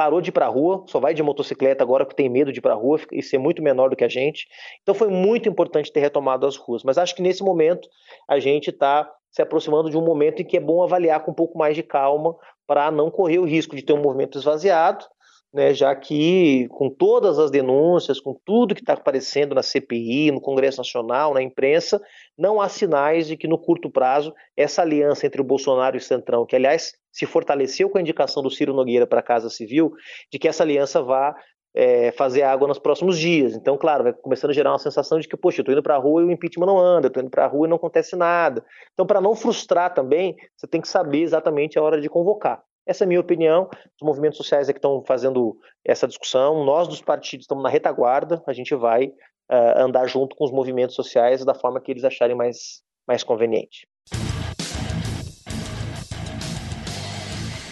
parou 0.00 0.22
de 0.22 0.30
ir 0.30 0.32
para 0.32 0.46
a 0.46 0.48
rua, 0.48 0.82
só 0.86 0.98
vai 0.98 1.12
de 1.12 1.22
motocicleta 1.22 1.84
agora 1.84 2.06
porque 2.06 2.22
tem 2.22 2.30
medo 2.30 2.50
de 2.50 2.58
ir 2.58 2.62
para 2.62 2.72
a 2.72 2.74
rua 2.74 2.98
e 3.12 3.22
ser 3.22 3.36
muito 3.36 3.62
menor 3.62 3.90
do 3.90 3.96
que 3.96 4.02
a 4.02 4.08
gente. 4.08 4.48
Então 4.80 4.94
foi 4.94 5.08
muito 5.08 5.46
importante 5.46 5.92
ter 5.92 6.00
retomado 6.00 6.46
as 6.46 6.56
ruas. 6.56 6.82
Mas 6.82 6.96
acho 6.96 7.14
que 7.14 7.20
nesse 7.20 7.42
momento 7.44 7.86
a 8.26 8.38
gente 8.38 8.70
está 8.70 9.12
se 9.30 9.42
aproximando 9.42 9.90
de 9.90 9.98
um 9.98 10.02
momento 10.02 10.40
em 10.40 10.44
que 10.46 10.56
é 10.56 10.60
bom 10.60 10.82
avaliar 10.82 11.20
com 11.22 11.32
um 11.32 11.34
pouco 11.34 11.58
mais 11.58 11.76
de 11.76 11.82
calma 11.82 12.34
para 12.66 12.90
não 12.90 13.10
correr 13.10 13.40
o 13.40 13.44
risco 13.44 13.76
de 13.76 13.82
ter 13.82 13.92
um 13.92 14.00
movimento 14.00 14.38
esvaziado 14.38 15.04
né, 15.52 15.74
já 15.74 15.94
que 15.94 16.68
com 16.68 16.88
todas 16.88 17.38
as 17.38 17.50
denúncias, 17.50 18.20
com 18.20 18.38
tudo 18.44 18.74
que 18.74 18.82
está 18.82 18.92
aparecendo 18.92 19.54
na 19.54 19.62
CPI, 19.62 20.30
no 20.30 20.40
Congresso 20.40 20.78
Nacional, 20.78 21.34
na 21.34 21.42
imprensa, 21.42 22.00
não 22.38 22.60
há 22.60 22.68
sinais 22.68 23.26
de 23.26 23.36
que 23.36 23.48
no 23.48 23.58
curto 23.58 23.90
prazo 23.90 24.32
essa 24.56 24.82
aliança 24.82 25.26
entre 25.26 25.40
o 25.40 25.44
Bolsonaro 25.44 25.96
e 25.96 25.98
o 25.98 26.02
Centrão, 26.02 26.46
que 26.46 26.54
aliás 26.54 26.92
se 27.12 27.26
fortaleceu 27.26 27.90
com 27.90 27.98
a 27.98 28.00
indicação 28.00 28.42
do 28.42 28.50
Ciro 28.50 28.72
Nogueira 28.72 29.06
para 29.06 29.20
a 29.20 29.22
Casa 29.22 29.50
Civil, 29.50 29.92
de 30.32 30.38
que 30.38 30.46
essa 30.46 30.62
aliança 30.62 31.02
vá 31.02 31.34
é, 31.74 32.12
fazer 32.12 32.42
água 32.42 32.66
nos 32.68 32.78
próximos 32.78 33.18
dias. 33.18 33.54
Então, 33.54 33.76
claro, 33.76 34.04
vai 34.04 34.12
começando 34.12 34.50
a 34.50 34.54
gerar 34.54 34.72
uma 34.72 34.78
sensação 34.78 35.18
de 35.18 35.28
que, 35.28 35.36
poxa, 35.36 35.60
eu 35.60 35.62
estou 35.62 35.72
indo 35.72 35.82
para 35.82 35.96
a 35.96 35.98
rua 35.98 36.22
e 36.22 36.24
o 36.24 36.30
impeachment 36.30 36.66
não 36.66 36.78
anda, 36.78 37.08
estou 37.08 37.22
indo 37.22 37.30
para 37.30 37.44
a 37.44 37.48
rua 37.48 37.66
e 37.66 37.70
não 37.70 37.76
acontece 37.76 38.16
nada. 38.16 38.64
Então, 38.92 39.06
para 39.06 39.20
não 39.20 39.34
frustrar 39.34 39.92
também, 39.94 40.36
você 40.56 40.66
tem 40.66 40.80
que 40.80 40.88
saber 40.88 41.22
exatamente 41.22 41.78
a 41.78 41.82
hora 41.82 42.00
de 42.00 42.08
convocar. 42.08 42.62
Essa 42.86 43.04
é 43.04 43.06
a 43.06 43.08
minha 43.08 43.20
opinião. 43.20 43.68
Os 44.00 44.06
movimentos 44.06 44.38
sociais 44.38 44.68
é 44.68 44.72
que 44.72 44.78
estão 44.78 45.04
fazendo 45.06 45.56
essa 45.84 46.08
discussão. 46.08 46.64
Nós, 46.64 46.88
dos 46.88 47.00
partidos, 47.00 47.44
estamos 47.44 47.62
na 47.62 47.70
retaguarda. 47.70 48.42
A 48.46 48.52
gente 48.52 48.74
vai 48.74 49.06
uh, 49.06 49.78
andar 49.78 50.06
junto 50.06 50.34
com 50.36 50.44
os 50.44 50.52
movimentos 50.52 50.94
sociais 50.94 51.44
da 51.44 51.54
forma 51.54 51.80
que 51.80 51.90
eles 51.90 52.04
acharem 52.04 52.36
mais, 52.36 52.82
mais 53.06 53.22
conveniente. 53.22 53.86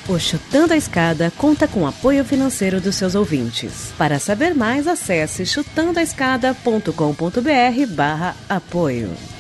O 0.08 0.18
Chutando 0.18 0.72
a 0.72 0.76
Escada 0.76 1.30
conta 1.36 1.68
com 1.68 1.86
apoio 1.86 2.24
financeiro 2.24 2.80
dos 2.80 2.96
seus 2.96 3.14
ouvintes. 3.14 3.92
Para 3.98 4.18
saber 4.18 4.54
mais, 4.54 4.88
acesse 4.88 5.44
chutandoaescada.com.br 5.44 7.94
barra 7.94 8.34
apoio. 8.48 9.38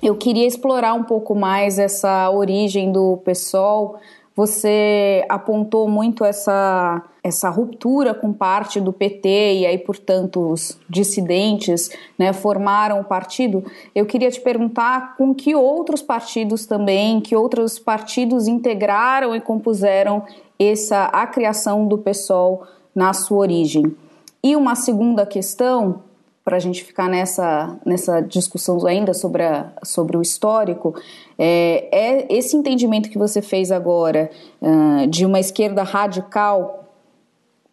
Eu 0.00 0.14
queria 0.14 0.46
explorar 0.46 0.94
um 0.94 1.02
pouco 1.02 1.34
mais 1.34 1.78
essa 1.78 2.30
origem 2.30 2.92
do 2.92 3.16
PSOL. 3.18 3.98
Você 4.36 5.24
apontou 5.28 5.88
muito 5.88 6.24
essa, 6.24 7.02
essa 7.24 7.50
ruptura 7.50 8.14
com 8.14 8.32
parte 8.32 8.80
do 8.80 8.92
PT 8.92 9.54
e 9.54 9.66
aí, 9.66 9.76
portanto, 9.76 10.52
os 10.52 10.78
dissidentes 10.88 11.90
né, 12.16 12.32
formaram 12.32 13.00
o 13.00 13.04
partido. 13.04 13.64
Eu 13.92 14.06
queria 14.06 14.30
te 14.30 14.40
perguntar 14.40 15.16
com 15.16 15.34
que 15.34 15.56
outros 15.56 16.00
partidos 16.00 16.64
também, 16.66 17.20
que 17.20 17.34
outros 17.34 17.80
partidos 17.80 18.46
integraram 18.46 19.34
e 19.34 19.40
compuseram 19.40 20.22
essa 20.56 21.06
a 21.06 21.26
criação 21.26 21.88
do 21.88 21.98
PSOL 21.98 22.62
na 22.94 23.12
sua 23.12 23.38
origem. 23.38 23.96
E 24.40 24.54
uma 24.54 24.76
segunda 24.76 25.26
questão, 25.26 26.02
para 26.48 26.56
a 26.56 26.60
gente 26.60 26.82
ficar 26.82 27.10
nessa, 27.10 27.78
nessa 27.84 28.22
discussão 28.22 28.86
ainda 28.86 29.12
sobre, 29.12 29.42
a, 29.42 29.70
sobre 29.82 30.16
o 30.16 30.22
histórico, 30.22 30.94
é, 31.38 31.88
é 31.92 32.26
esse 32.34 32.56
entendimento 32.56 33.10
que 33.10 33.18
você 33.18 33.42
fez 33.42 33.70
agora 33.70 34.30
uh, 34.62 35.06
de 35.08 35.26
uma 35.26 35.38
esquerda 35.38 35.82
radical 35.82 36.88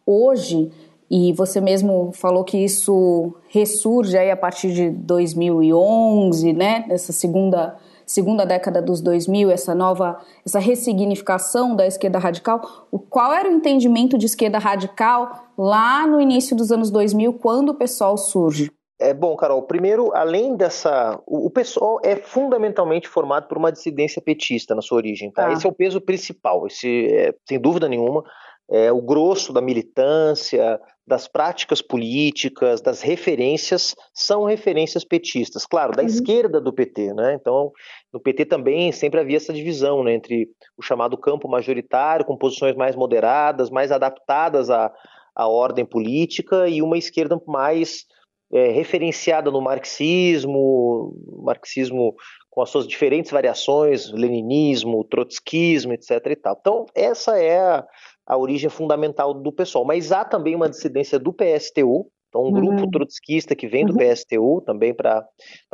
hoje, 0.06 0.70
e 1.10 1.32
você 1.32 1.62
mesmo 1.62 2.12
falou 2.12 2.44
que 2.44 2.58
isso 2.58 3.34
ressurge 3.48 4.18
aí 4.18 4.30
a 4.30 4.36
partir 4.36 4.74
de 4.74 4.90
2011, 4.90 6.52
né, 6.52 6.84
nessa 6.86 7.14
segunda 7.14 7.78
segunda 8.06 8.46
década 8.46 8.82
dos 8.82 9.02
2000, 9.02 9.52
essa 9.52 9.74
nova, 9.74 10.18
essa 10.46 10.60
ressignificação 10.60 11.76
da 11.76 11.86
esquerda 11.86 12.20
radical, 12.20 12.88
o 12.92 13.00
qual 13.00 13.34
era 13.34 13.50
o 13.50 13.52
entendimento 13.52 14.18
de 14.18 14.26
esquerda 14.26 14.58
radical 14.58 15.50
lá 15.58 16.06
no 16.06 16.20
início 16.20 16.56
dos 16.56 16.72
anos 16.72 16.92
2000, 16.92 17.34
quando 17.34 17.70
o 17.70 17.76
pessoal 17.76 18.18
surge? 18.18 18.72
É 19.00 19.14
bom, 19.14 19.36
Carol. 19.36 19.62
Primeiro, 19.64 20.16
além 20.16 20.56
dessa, 20.56 21.20
o, 21.28 21.48
o 21.48 21.50
pessoal 21.50 22.00
é 22.04 22.16
fundamentalmente 22.16 23.08
formado 23.08 23.48
por 23.48 23.58
uma 23.58 23.72
dissidência 23.72 24.22
petista 24.22 24.74
na 24.74 24.82
sua 24.82 24.98
origem. 24.98 25.30
Tá? 25.32 25.48
Ah. 25.48 25.54
Esse 25.54 25.66
é 25.66 25.70
o 25.70 25.74
peso 25.74 26.00
principal. 26.00 26.66
Esse, 26.66 27.08
é, 27.08 27.36
sem 27.48 27.60
dúvida 27.60 27.90
nenhuma, 27.90 28.24
é 28.70 28.92
o 28.92 29.02
grosso 29.02 29.52
da 29.52 29.62
militância, 29.62 30.80
das 31.08 31.28
práticas 31.28 31.82
políticas, 31.82 32.82
das 32.82 33.02
referências, 33.02 33.96
são 34.14 34.44
referências 34.44 35.04
petistas, 35.06 35.66
claro, 35.66 35.92
da 35.92 36.02
uhum. 36.02 36.08
esquerda 36.08 36.60
do 36.60 36.74
PT, 36.74 37.14
né? 37.14 37.36
Então, 37.40 37.72
no 38.12 38.20
PT 38.20 38.46
também 38.46 38.92
sempre 38.92 39.20
havia 39.20 39.38
essa 39.38 39.54
divisão, 39.54 40.04
né, 40.04 40.16
entre 40.16 40.50
o 40.76 40.82
chamado 40.82 41.18
campo 41.18 41.48
majoritário, 41.48 42.26
com 42.26 42.38
posições 42.38 42.76
mais 42.76 42.96
moderadas, 42.96 43.70
mais 43.70 43.92
adaptadas 43.92 44.70
à, 44.70 44.92
à 45.36 45.48
ordem 45.48 45.86
política, 45.86 46.68
e 46.68 46.82
uma 46.82 46.98
esquerda 46.98 47.40
mais 47.46 48.06
é, 48.52 48.70
referenciada 48.70 49.52
no 49.52 49.62
marxismo, 49.62 51.14
marxismo 51.44 52.16
com 52.50 52.62
as 52.62 52.70
suas 52.70 52.88
diferentes 52.88 53.32
variações, 53.32 54.10
leninismo, 54.12 55.04
trotskismo, 55.04 55.94
etc. 55.94 56.12
E 56.28 56.36
tal. 56.36 56.58
Então, 56.60 56.86
essa 56.96 57.38
é 57.38 57.60
a, 57.60 57.86
a 58.26 58.38
origem 58.38 58.70
fundamental 58.70 59.34
do 59.34 59.52
pessoal. 59.52 59.86
Mas 59.86 60.12
há 60.12 60.26
também 60.26 60.56
uma 60.56 60.70
dissidência 60.70 61.20
do 61.20 61.32
PSTU, 61.32 62.10
então 62.30 62.42
um 62.42 62.46
uhum. 62.46 62.54
grupo 62.54 62.92
trotskista 62.92 63.56
que 63.56 63.68
vem 63.68 63.86
do 63.86 63.94
uhum. 63.94 64.00
PSTU 64.00 64.62
também 64.66 64.94
para 64.94 65.26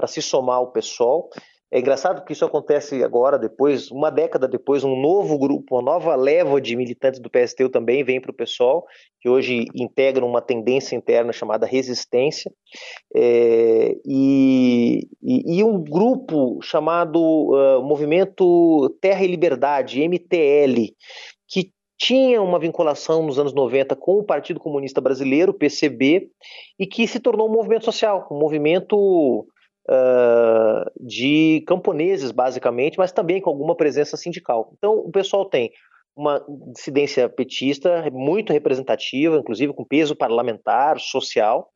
se 0.08 0.22
somar 0.22 0.58
ao 0.58 0.72
PSOL. 0.72 1.30
É 1.74 1.80
engraçado 1.80 2.26
que 2.26 2.34
isso 2.34 2.44
acontece 2.44 3.02
agora, 3.02 3.40
depois, 3.40 3.90
uma 3.92 4.10
década 4.10 4.46
depois, 4.46 4.84
um 4.84 4.94
novo 4.94 5.40
grupo, 5.40 5.76
uma 5.76 5.82
nova 5.82 6.14
leva 6.16 6.60
de 6.60 6.76
militantes 6.76 7.18
do 7.18 7.30
PSTU 7.30 7.70
também 7.70 8.04
vem 8.04 8.20
para 8.20 8.30
o 8.30 8.34
PSOL, 8.34 8.86
que 9.22 9.30
hoje 9.30 9.64
integram 9.74 10.28
uma 10.28 10.42
tendência 10.42 10.98
interna 10.98 11.32
chamada 11.32 11.66
resistência, 11.66 12.52
é, 13.16 13.96
e, 14.06 15.08
e, 15.24 15.60
e, 15.60 15.64
um 15.64 15.82
grupo 15.82 16.60
chamado 16.62 17.22
uh, 17.22 17.82
Movimento 17.82 18.90
Terra 19.00 19.24
e 19.24 19.28
Liberdade, 19.28 20.06
MTL, 20.06 20.94
tinha 22.02 22.42
uma 22.42 22.58
vinculação 22.58 23.24
nos 23.24 23.38
anos 23.38 23.54
90 23.54 23.96
com 23.96 24.18
o 24.18 24.24
Partido 24.24 24.60
Comunista 24.60 25.00
Brasileiro, 25.00 25.54
PCB, 25.54 26.32
e 26.80 26.88
que 26.88 27.08
se 27.08 27.20
tornou 27.20 27.48
um 27.48 27.54
movimento 27.54 27.86
social, 27.86 28.28
um 28.32 28.40
movimento 28.40 29.46
uh, 29.88 30.92
de 31.00 31.64
camponeses, 31.68 32.32
basicamente, 32.32 32.98
mas 32.98 33.12
também 33.12 33.40
com 33.40 33.52
alguma 33.52 33.76
presença 33.76 34.18
sindical. 34.18 34.74
Então, 34.76 34.96
o 34.96 35.12
pessoal 35.12 35.46
tem 35.46 35.70
uma 36.16 36.44
dissidência 36.74 37.30
petista 37.30 38.10
muito 38.12 38.52
representativa, 38.52 39.38
inclusive 39.38 39.72
com 39.72 39.86
peso 39.86 40.16
parlamentar, 40.16 41.00
social, 41.00 41.70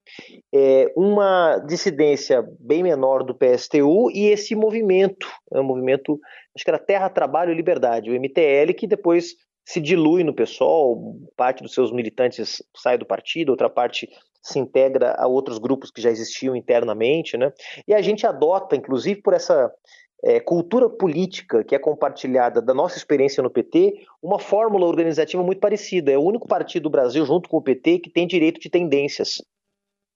é, 0.53 0.91
uma 0.97 1.59
dissidência 1.59 2.43
bem 2.59 2.81
menor 2.81 3.23
do 3.23 3.35
PSTU 3.35 4.09
e 4.11 4.25
esse 4.25 4.55
movimento, 4.55 5.27
é 5.53 5.59
um 5.59 5.63
movimento, 5.63 6.19
acho 6.55 6.65
que 6.65 6.69
era 6.69 6.79
Terra, 6.79 7.09
Trabalho 7.09 7.51
e 7.51 7.55
Liberdade, 7.55 8.09
o 8.09 8.19
MTL, 8.19 8.73
que 8.75 8.87
depois 8.87 9.35
se 9.65 9.81
dilui 9.81 10.23
no 10.23 10.33
PSOL, 10.33 11.19
parte 11.35 11.63
dos 11.63 11.73
seus 11.73 11.91
militantes 11.91 12.61
sai 12.77 12.97
do 12.97 13.05
partido, 13.05 13.49
outra 13.49 13.69
parte 13.69 14.07
se 14.41 14.59
integra 14.59 15.15
a 15.17 15.27
outros 15.27 15.57
grupos 15.57 15.89
que 15.89 15.99
já 15.99 16.11
existiam 16.11 16.55
internamente, 16.55 17.35
né? 17.35 17.51
E 17.87 17.93
a 17.93 18.01
gente 18.01 18.27
adota, 18.27 18.75
inclusive 18.75 19.21
por 19.21 19.33
essa 19.33 19.73
é, 20.23 20.39
cultura 20.39 20.87
política 20.87 21.63
que 21.63 21.73
é 21.73 21.79
compartilhada 21.79 22.61
da 22.61 22.73
nossa 22.73 22.97
experiência 22.97 23.41
no 23.41 23.49
PT, 23.49 24.05
uma 24.21 24.37
fórmula 24.37 24.85
organizativa 24.85 25.41
muito 25.41 25.59
parecida. 25.59 26.11
É 26.11 26.17
o 26.17 26.23
único 26.23 26.47
partido 26.47 26.83
do 26.83 26.89
Brasil, 26.91 27.25
junto 27.25 27.49
com 27.49 27.57
o 27.57 27.61
PT, 27.61 27.99
que 27.99 28.09
tem 28.09 28.27
direito 28.27 28.59
de 28.59 28.69
tendências. 28.69 29.41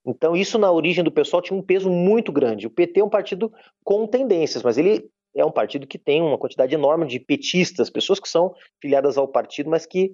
Então, 0.06 0.36
isso 0.36 0.58
na 0.58 0.70
origem 0.70 1.04
do 1.04 1.12
pessoal 1.12 1.42
tinha 1.42 1.58
um 1.58 1.62
peso 1.62 1.90
muito 1.90 2.32
grande. 2.32 2.66
O 2.66 2.70
PT 2.70 3.00
é 3.00 3.04
um 3.04 3.10
partido 3.10 3.52
com 3.84 4.06
tendências, 4.06 4.62
mas 4.62 4.78
ele 4.78 5.10
é 5.34 5.44
um 5.44 5.50
partido 5.50 5.86
que 5.86 5.98
tem 5.98 6.20
uma 6.22 6.38
quantidade 6.38 6.74
enorme 6.74 7.06
de 7.06 7.18
petistas, 7.18 7.90
pessoas 7.90 8.18
que 8.18 8.28
são 8.28 8.54
filiadas 8.80 9.16
ao 9.16 9.28
partido, 9.28 9.70
mas 9.70 9.86
que 9.86 10.12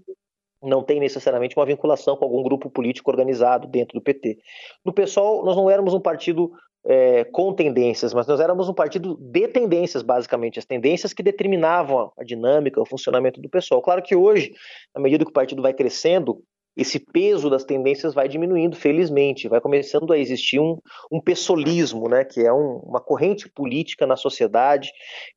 não 0.63 0.83
tem 0.83 0.99
necessariamente 0.99 1.57
uma 1.57 1.67
vinculação 1.67 2.17
com 2.17 2.25
algum 2.25 2.43
grupo 2.43 2.71
político 2.71 3.11
organizado 3.11 3.69
dentro 3.69 3.99
do 3.99 4.03
PT. 4.03 4.39
No 4.85 4.93
PSOL, 4.93 5.45
nós 5.45 5.57
não 5.57 5.71
éramos 5.71 5.95
um 5.95 6.01
partido 6.01 6.51
é, 6.85 7.25
com 7.25 7.53
tendências, 7.53 8.15
mas 8.15 8.27
nós 8.27 8.41
éramos 8.41 8.69
um 8.69 8.75
partido 8.75 9.17
de 9.21 9.49
tendências, 9.49 10.03
basicamente, 10.03 10.59
as 10.59 10.65
tendências 10.65 11.13
que 11.13 11.23
determinavam 11.23 12.13
a 12.17 12.25
dinâmica, 12.25 12.81
o 12.81 12.87
funcionamento 12.87 13.41
do 13.41 13.49
PSOL. 13.49 13.83
Claro 13.83 14.03
que 14.03 14.15
hoje, 14.15 14.55
à 14.95 15.01
medida 15.01 15.25
que 15.25 15.31
o 15.31 15.35
partido 15.35 15.63
vai 15.63 15.75
crescendo, 15.75 16.43
esse 16.77 16.99
peso 17.01 17.49
das 17.49 17.65
tendências 17.65 18.13
vai 18.13 18.29
diminuindo, 18.29 18.77
felizmente, 18.77 19.49
vai 19.49 19.61
começando 19.61 20.13
a 20.13 20.19
existir 20.19 20.61
um, 20.61 20.79
um 21.11 21.21
pessoalismo, 21.21 22.09
né, 22.09 22.25
que 22.25 22.41
é 22.41 22.53
um, 22.53 22.81
uma 22.85 23.01
corrente 23.01 23.49
política 23.49 24.07
na 24.07 24.17
sociedade 24.17 24.91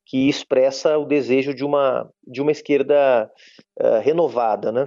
que 0.06 0.28
expressa 0.28 0.98
o 0.98 1.06
desejo 1.06 1.54
de 1.54 1.64
uma, 1.64 2.10
de 2.28 2.42
uma 2.42 2.52
esquerda 2.52 3.32
uh, 3.80 4.00
renovada. 4.02 4.72
Né? 4.72 4.86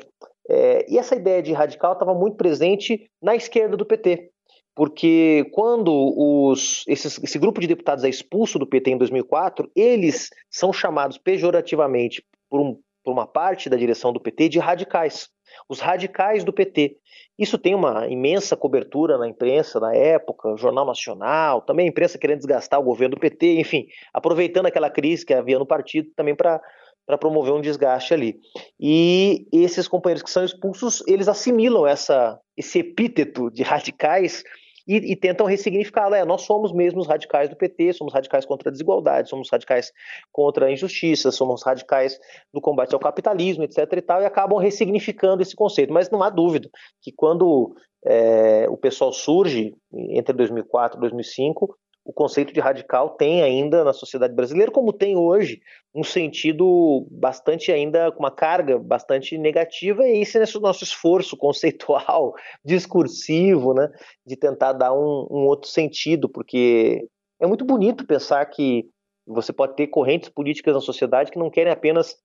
É, 0.48 0.84
e 0.92 0.98
essa 0.98 1.16
ideia 1.16 1.42
de 1.42 1.52
radical 1.52 1.94
estava 1.94 2.12
muito 2.12 2.36
presente 2.36 3.10
na 3.22 3.34
esquerda 3.34 3.76
do 3.76 3.86
PT, 3.86 4.30
porque 4.74 5.48
quando 5.52 5.90
os, 6.16 6.84
esses, 6.86 7.18
esse 7.22 7.38
grupo 7.38 7.60
de 7.60 7.66
deputados 7.66 8.04
é 8.04 8.08
expulso 8.10 8.58
do 8.58 8.66
PT 8.66 8.90
em 8.90 8.98
2004, 8.98 9.70
eles 9.74 10.28
são 10.50 10.70
chamados 10.72 11.16
pejorativamente 11.16 12.22
por, 12.50 12.60
um, 12.60 12.78
por 13.02 13.12
uma 13.12 13.26
parte 13.26 13.70
da 13.70 13.76
direção 13.76 14.12
do 14.12 14.20
PT 14.20 14.50
de 14.50 14.58
radicais 14.58 15.30
os 15.68 15.80
radicais 15.80 16.44
do 16.44 16.52
PT. 16.52 16.96
Isso 17.38 17.58
tem 17.58 17.74
uma 17.74 18.06
imensa 18.08 18.56
cobertura 18.56 19.18
na 19.18 19.26
imprensa 19.26 19.80
na 19.80 19.94
época, 19.94 20.56
Jornal 20.56 20.84
Nacional, 20.84 21.62
também 21.62 21.86
a 21.86 21.88
imprensa 21.88 22.18
querendo 22.18 22.38
desgastar 22.38 22.78
o 22.78 22.84
governo 22.84 23.16
do 23.16 23.20
PT, 23.20 23.58
enfim, 23.58 23.86
aproveitando 24.12 24.66
aquela 24.66 24.90
crise 24.90 25.24
que 25.24 25.34
havia 25.34 25.58
no 25.58 25.66
partido 25.66 26.10
também 26.14 26.34
para 26.34 26.60
para 27.04 27.18
promover 27.18 27.52
um 27.52 27.60
desgaste 27.60 28.14
ali. 28.14 28.38
E 28.78 29.46
esses 29.52 29.88
companheiros 29.88 30.22
que 30.22 30.30
são 30.30 30.44
expulsos, 30.44 31.02
eles 31.06 31.28
assimilam 31.28 31.86
essa, 31.86 32.38
esse 32.56 32.78
epíteto 32.78 33.50
de 33.50 33.62
radicais 33.62 34.44
e, 34.86 35.12
e 35.12 35.16
tentam 35.16 35.46
ressignificá-lo. 35.46 36.14
É, 36.14 36.24
nós 36.24 36.42
somos 36.42 36.72
mesmo 36.72 37.00
os 37.00 37.06
radicais 37.06 37.48
do 37.48 37.56
PT, 37.56 37.92
somos 37.94 38.12
radicais 38.12 38.44
contra 38.44 38.68
a 38.68 38.72
desigualdade, 38.72 39.28
somos 39.28 39.48
radicais 39.50 39.92
contra 40.30 40.66
a 40.66 40.72
injustiça, 40.72 41.30
somos 41.30 41.62
radicais 41.62 42.18
no 42.52 42.60
combate 42.60 42.94
ao 42.94 43.00
capitalismo, 43.00 43.64
etc. 43.64 43.78
e 43.96 44.02
tal, 44.02 44.22
e 44.22 44.24
acabam 44.24 44.58
ressignificando 44.58 45.42
esse 45.42 45.54
conceito. 45.54 45.92
Mas 45.92 46.10
não 46.10 46.22
há 46.22 46.30
dúvida 46.30 46.68
que 47.00 47.12
quando 47.12 47.74
é, 48.04 48.66
o 48.68 48.76
pessoal 48.76 49.12
surge 49.12 49.74
entre 49.92 50.34
2004 50.34 50.98
e 50.98 51.00
2005, 51.00 51.76
o 52.04 52.12
conceito 52.12 52.52
de 52.52 52.60
radical 52.60 53.10
tem 53.10 53.42
ainda 53.42 53.84
na 53.84 53.92
sociedade 53.92 54.34
brasileira, 54.34 54.72
como 54.72 54.92
tem 54.92 55.16
hoje, 55.16 55.60
um 55.94 56.02
sentido 56.02 57.06
bastante 57.10 57.70
ainda, 57.70 58.10
com 58.10 58.20
uma 58.20 58.30
carga 58.30 58.78
bastante 58.78 59.38
negativa, 59.38 60.04
e 60.04 60.22
esse 60.22 60.38
é 60.38 60.44
o 60.56 60.60
nosso 60.60 60.82
esforço 60.82 61.36
conceitual, 61.36 62.34
discursivo, 62.64 63.72
né, 63.72 63.88
de 64.26 64.36
tentar 64.36 64.72
dar 64.72 64.92
um, 64.92 65.26
um 65.30 65.46
outro 65.46 65.68
sentido, 65.68 66.28
porque 66.28 67.06
é 67.40 67.46
muito 67.46 67.64
bonito 67.64 68.06
pensar 68.06 68.44
que 68.46 68.88
você 69.26 69.52
pode 69.52 69.76
ter 69.76 69.86
correntes 69.86 70.28
políticas 70.28 70.74
na 70.74 70.80
sociedade 70.80 71.30
que 71.30 71.38
não 71.38 71.50
querem 71.50 71.72
apenas 71.72 72.16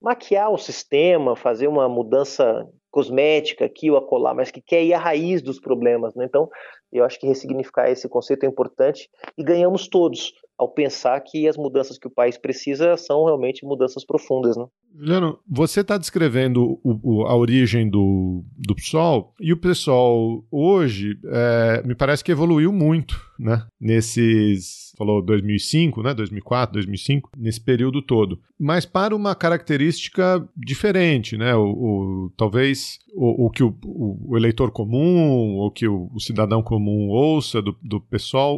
maquiar 0.00 0.50
o 0.52 0.58
sistema, 0.58 1.34
fazer 1.34 1.66
uma 1.66 1.88
mudança 1.88 2.68
cosmética 2.90 3.64
aqui 3.64 3.90
ou 3.90 3.96
acolá, 3.96 4.32
mas 4.32 4.50
que 4.50 4.60
quer 4.60 4.82
ir 4.82 4.94
à 4.94 4.98
raiz 4.98 5.42
dos 5.42 5.60
problemas. 5.60 6.14
Né? 6.14 6.24
Então, 6.24 6.48
eu 6.96 7.04
acho 7.04 7.18
que 7.18 7.26
ressignificar 7.26 7.90
esse 7.90 8.08
conceito 8.08 8.44
é 8.44 8.48
importante 8.48 9.08
e 9.36 9.42
ganhamos 9.42 9.88
todos 9.88 10.32
ao 10.58 10.68
pensar 10.68 11.20
que 11.20 11.46
as 11.46 11.56
mudanças 11.56 11.98
que 11.98 12.06
o 12.06 12.10
país 12.10 12.38
precisa 12.38 12.96
são 12.96 13.24
realmente 13.24 13.64
mudanças 13.64 14.04
profundas. 14.04 14.56
Né? 14.56 14.66
Juliano, 14.94 15.38
você 15.46 15.80
está 15.82 15.98
descrevendo 15.98 16.80
o, 16.82 16.98
o, 17.02 17.26
a 17.26 17.36
origem 17.36 17.88
do, 17.88 18.42
do 18.56 18.74
PSOL 18.74 19.34
e 19.38 19.52
o 19.52 19.56
PSOL 19.56 20.44
hoje 20.50 21.18
é, 21.26 21.82
me 21.84 21.94
parece 21.94 22.24
que 22.24 22.32
evoluiu 22.32 22.72
muito, 22.72 23.20
né? 23.38 23.66
Nesses, 23.78 24.92
falou 24.96 25.20
2005, 25.20 26.02
né? 26.02 26.14
2004, 26.14 26.74
2005, 26.74 27.30
nesse 27.36 27.60
período 27.60 28.00
todo. 28.00 28.40
Mas 28.58 28.86
para 28.86 29.14
uma 29.14 29.34
característica 29.34 30.48
diferente, 30.56 31.36
né? 31.36 31.54
O, 31.54 31.66
o 31.66 32.32
talvez 32.34 32.98
o, 33.16 33.50
que 33.50 33.62
o, 33.62 33.74
o, 33.82 34.36
eleitor 34.36 34.70
comum, 34.70 35.56
ou 35.56 35.70
que 35.70 35.88
o, 35.88 36.10
cidadão 36.18 36.62
comum 36.62 36.85
ouça 37.08 37.60
do, 37.62 37.76
do 37.82 38.04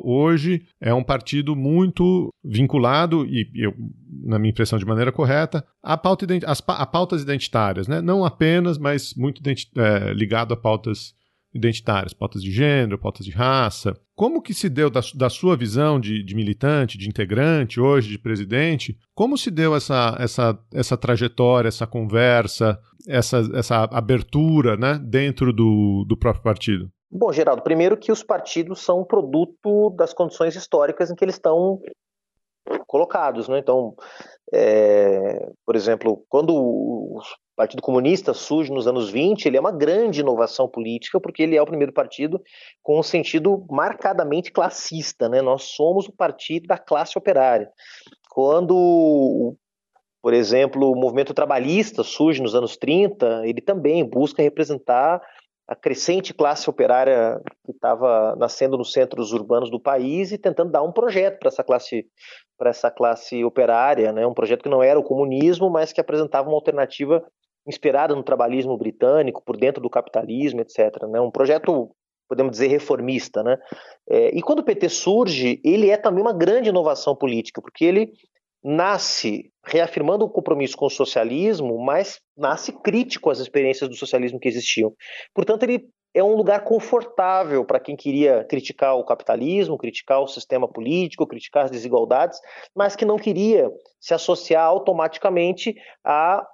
hoje 0.04 0.62
é 0.80 0.92
um 0.92 1.02
partido 1.02 1.54
muito 1.54 2.28
vinculado, 2.44 3.26
e 3.26 3.50
eu, 3.54 3.74
na 4.24 4.38
minha 4.38 4.50
impressão 4.50 4.78
de 4.78 4.86
maneira 4.86 5.12
correta, 5.12 5.64
a, 5.82 5.96
pauta, 5.96 6.26
as, 6.46 6.62
a 6.66 6.86
pautas 6.86 7.22
identitárias, 7.22 7.86
né? 7.88 8.00
não 8.00 8.24
apenas, 8.24 8.78
mas 8.78 9.14
muito 9.14 9.42
é, 9.48 10.12
ligado 10.12 10.52
a 10.52 10.56
pautas 10.56 11.14
identitárias, 11.54 12.12
pautas 12.12 12.42
de 12.42 12.50
gênero, 12.50 12.98
pautas 12.98 13.24
de 13.24 13.32
raça. 13.32 13.98
Como 14.14 14.42
que 14.42 14.52
se 14.52 14.68
deu, 14.68 14.90
da, 14.90 15.00
da 15.14 15.30
sua 15.30 15.56
visão 15.56 15.98
de, 15.98 16.22
de, 16.22 16.34
militante, 16.34 16.98
de 16.98 17.08
integrante, 17.08 17.80
hoje 17.80 18.08
de 18.08 18.18
presidente, 18.18 18.96
como 19.14 19.38
se 19.38 19.50
deu 19.50 19.74
essa, 19.74 20.16
essa, 20.18 20.58
essa 20.72 20.96
trajetória, 20.96 21.68
essa 21.68 21.86
conversa, 21.86 22.78
essa, 23.06 23.38
essa 23.54 23.84
abertura 23.84 24.76
né, 24.76 24.98
dentro 25.02 25.52
do, 25.52 26.04
do 26.06 26.16
próprio 26.16 26.42
partido? 26.42 26.90
Bom, 27.10 27.32
Geraldo, 27.32 27.62
primeiro 27.62 27.96
que 27.96 28.12
os 28.12 28.22
partidos 28.22 28.82
são 28.82 29.04
produto 29.04 29.90
das 29.90 30.12
condições 30.12 30.54
históricas 30.54 31.10
em 31.10 31.14
que 31.14 31.24
eles 31.24 31.36
estão 31.36 31.80
colocados. 32.86 33.48
Né? 33.48 33.58
Então, 33.58 33.94
é, 34.52 35.50
por 35.64 35.74
exemplo, 35.74 36.22
quando 36.28 36.54
o 36.54 37.20
Partido 37.56 37.82
Comunista 37.82 38.34
surge 38.34 38.70
nos 38.70 38.86
anos 38.86 39.10
20, 39.10 39.46
ele 39.46 39.56
é 39.56 39.60
uma 39.60 39.72
grande 39.72 40.20
inovação 40.20 40.68
política, 40.68 41.18
porque 41.18 41.42
ele 41.42 41.56
é 41.56 41.62
o 41.62 41.66
primeiro 41.66 41.92
partido 41.92 42.42
com 42.82 42.98
um 42.98 43.02
sentido 43.02 43.64
marcadamente 43.70 44.52
classista. 44.52 45.30
Né? 45.30 45.40
Nós 45.40 45.62
somos 45.62 46.06
o 46.08 46.12
partido 46.12 46.66
da 46.66 46.76
classe 46.76 47.16
operária. 47.16 47.70
Quando 48.30 49.56
por 50.20 50.34
exemplo, 50.34 50.90
o 50.90 50.96
movimento 50.96 51.32
trabalhista 51.32 52.02
surge 52.02 52.42
nos 52.42 52.54
anos 52.54 52.76
30, 52.76 53.46
ele 53.46 53.60
também 53.60 54.04
busca 54.04 54.42
representar 54.42 55.22
a 55.68 55.76
crescente 55.76 56.32
classe 56.32 56.70
operária 56.70 57.38
que 57.62 57.72
estava 57.72 58.34
nascendo 58.36 58.78
nos 58.78 58.90
centros 58.90 59.32
urbanos 59.34 59.70
do 59.70 59.78
país 59.78 60.32
e 60.32 60.38
tentando 60.38 60.72
dar 60.72 60.82
um 60.82 60.90
projeto 60.90 61.38
para 61.38 61.48
essa 61.48 61.62
classe 61.62 62.06
para 62.56 62.70
essa 62.70 62.90
classe 62.90 63.44
operária, 63.44 64.12
né? 64.12 64.26
um 64.26 64.34
projeto 64.34 64.64
que 64.64 64.68
não 64.68 64.82
era 64.82 64.98
o 64.98 65.04
comunismo, 65.04 65.70
mas 65.70 65.92
que 65.92 66.00
apresentava 66.00 66.48
uma 66.48 66.56
alternativa 66.56 67.24
inspirada 67.68 68.16
no 68.16 68.22
trabalhismo 68.24 68.76
britânico, 68.76 69.42
por 69.44 69.56
dentro 69.56 69.80
do 69.80 69.88
capitalismo, 69.88 70.60
etc. 70.60 71.04
Né? 71.08 71.20
Um 71.20 71.30
projeto, 71.30 71.94
podemos 72.28 72.50
dizer, 72.50 72.66
reformista. 72.66 73.44
Né? 73.44 73.56
É, 74.10 74.36
e 74.36 74.42
quando 74.42 74.58
o 74.58 74.64
PT 74.64 74.88
surge, 74.88 75.60
ele 75.62 75.88
é 75.88 75.96
também 75.96 76.20
uma 76.20 76.32
grande 76.32 76.70
inovação 76.70 77.14
política, 77.14 77.62
porque 77.62 77.84
ele 77.84 78.12
nasce 78.62 79.50
reafirmando 79.64 80.24
o 80.24 80.30
compromisso 80.30 80.76
com 80.76 80.86
o 80.86 80.90
socialismo, 80.90 81.78
mas 81.84 82.20
nasce 82.36 82.72
crítico 82.72 83.30
às 83.30 83.38
experiências 83.38 83.88
do 83.88 83.96
socialismo 83.96 84.40
que 84.40 84.48
existiam. 84.48 84.92
Portanto, 85.34 85.62
ele 85.62 85.88
é 86.14 86.22
um 86.22 86.34
lugar 86.34 86.64
confortável 86.64 87.64
para 87.64 87.78
quem 87.78 87.94
queria 87.94 88.44
criticar 88.44 88.96
o 88.96 89.04
capitalismo, 89.04 89.78
criticar 89.78 90.20
o 90.20 90.26
sistema 90.26 90.66
político, 90.66 91.26
criticar 91.26 91.64
as 91.64 91.70
desigualdades, 91.70 92.40
mas 92.74 92.96
que 92.96 93.04
não 93.04 93.16
queria 93.16 93.70
se 94.00 94.14
associar 94.14 94.64
automaticamente 94.64 95.74
a 96.04 96.44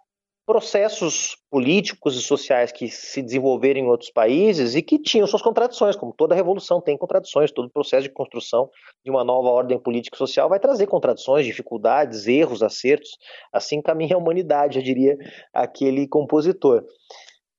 processos 0.46 1.36
políticos 1.50 2.16
e 2.16 2.20
sociais 2.20 2.70
que 2.70 2.88
se 2.88 3.22
desenvolveram 3.22 3.80
em 3.80 3.86
outros 3.86 4.10
países 4.10 4.74
e 4.74 4.82
que 4.82 4.98
tinham 4.98 5.26
suas 5.26 5.40
contradições, 5.40 5.96
como 5.96 6.12
toda 6.12 6.34
revolução 6.34 6.80
tem 6.80 6.98
contradições, 6.98 7.50
todo 7.50 7.70
processo 7.70 8.02
de 8.02 8.12
construção 8.12 8.68
de 9.02 9.10
uma 9.10 9.24
nova 9.24 9.48
ordem 9.48 9.78
política 9.78 10.16
e 10.16 10.18
social 10.18 10.48
vai 10.48 10.60
trazer 10.60 10.86
contradições, 10.86 11.46
dificuldades, 11.46 12.26
erros, 12.26 12.62
acertos, 12.62 13.10
assim 13.52 13.80
caminha 13.80 14.16
a 14.16 14.18
humanidade, 14.18 14.78
eu 14.78 14.84
diria 14.84 15.16
aquele 15.52 16.06
compositor. 16.06 16.84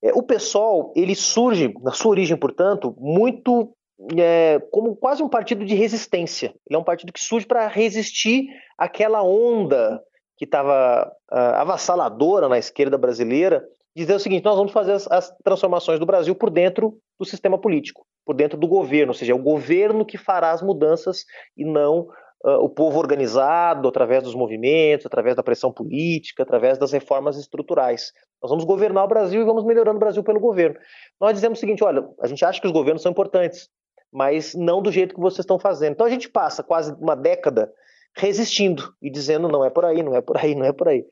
É, 0.03 0.13
o 0.13 0.21
PSOL, 0.21 0.93
ele 0.95 1.15
surge, 1.15 1.73
na 1.81 1.91
sua 1.91 2.11
origem, 2.11 2.37
portanto, 2.37 2.95
muito 2.99 3.75
é, 4.15 4.59
como 4.71 4.95
quase 4.95 5.23
um 5.23 5.29
partido 5.29 5.65
de 5.65 5.73
resistência. 5.73 6.53
Ele 6.67 6.75
é 6.75 6.77
um 6.77 6.83
partido 6.83 7.11
que 7.11 7.19
surge 7.19 7.47
para 7.47 7.67
resistir 7.67 8.47
àquela 8.77 9.23
onda 9.23 9.99
que 10.37 10.45
estava 10.45 11.11
uh, 11.31 11.35
avassaladora 11.35 12.49
na 12.49 12.57
esquerda 12.57 12.97
brasileira, 12.97 13.63
dizer 13.95 14.15
o 14.15 14.19
seguinte: 14.19 14.43
nós 14.43 14.57
vamos 14.57 14.71
fazer 14.71 14.93
as, 14.93 15.09
as, 15.09 15.33
transformações 15.43 15.99
do 15.99 16.05
Brasil 16.05 16.35
por 16.35 16.49
dentro 16.49 16.97
do 17.19 17.25
sistema 17.25 17.57
político, 17.57 18.05
por 18.25 18.35
dentro 18.35 18.57
do 18.57 18.67
governo, 18.67 19.11
ou 19.11 19.13
seja, 19.13 19.31
é 19.31 19.35
o 19.35 19.41
governo 19.41 20.05
que 20.05 20.17
fará 20.17 20.51
as 20.51 20.61
mudanças 20.61 21.23
e 21.55 21.63
não 21.63 22.07
uh, 22.43 22.59
o 22.61 22.69
povo 22.69 22.99
organizado, 22.99 23.87
através 23.87 24.23
dos 24.23 24.35
movimentos, 24.35 25.05
através 25.05 25.35
da 25.35 25.43
pressão 25.43 25.71
política, 25.71 26.43
através 26.43 26.77
das 26.77 26.91
reformas 26.91 27.37
estruturais. 27.37 28.11
Nós 28.41 28.49
vamos 28.49 28.65
governar 28.65 29.05
o 29.05 29.07
Brasil 29.09 29.41
e 29.41 29.45
vamos 29.45 29.63
melhorando 29.63 29.97
o 29.97 29.99
Brasil 29.99 30.23
pelo 30.23 30.39
governo. 30.39 30.77
Nós 31.19 31.33
dizemos 31.33 31.57
o 31.57 31.61
seguinte: 31.61 31.83
olha, 31.83 32.05
a 32.21 32.27
gente 32.27 32.43
acha 32.43 32.59
que 32.59 32.67
os 32.67 32.73
governos 32.73 33.01
são 33.01 33.11
importantes, 33.11 33.69
mas 34.11 34.53
não 34.53 34.81
do 34.81 34.91
jeito 34.91 35.15
que 35.15 35.21
vocês 35.21 35.39
estão 35.39 35.57
fazendo. 35.57 35.93
Então 35.93 36.05
a 36.05 36.09
gente 36.09 36.29
passa 36.29 36.61
quase 36.61 36.93
uma 36.99 37.15
década 37.15 37.71
resistindo 38.15 38.93
e 39.01 39.09
dizendo 39.09 39.47
não 39.47 39.63
é 39.63 39.69
por 39.69 39.85
aí, 39.85 40.01
não 40.01 40.15
é 40.15 40.21
por 40.21 40.37
aí, 40.37 40.55
não 40.55 40.65
é 40.65 40.71
por 40.71 40.87
aí. 40.87 41.05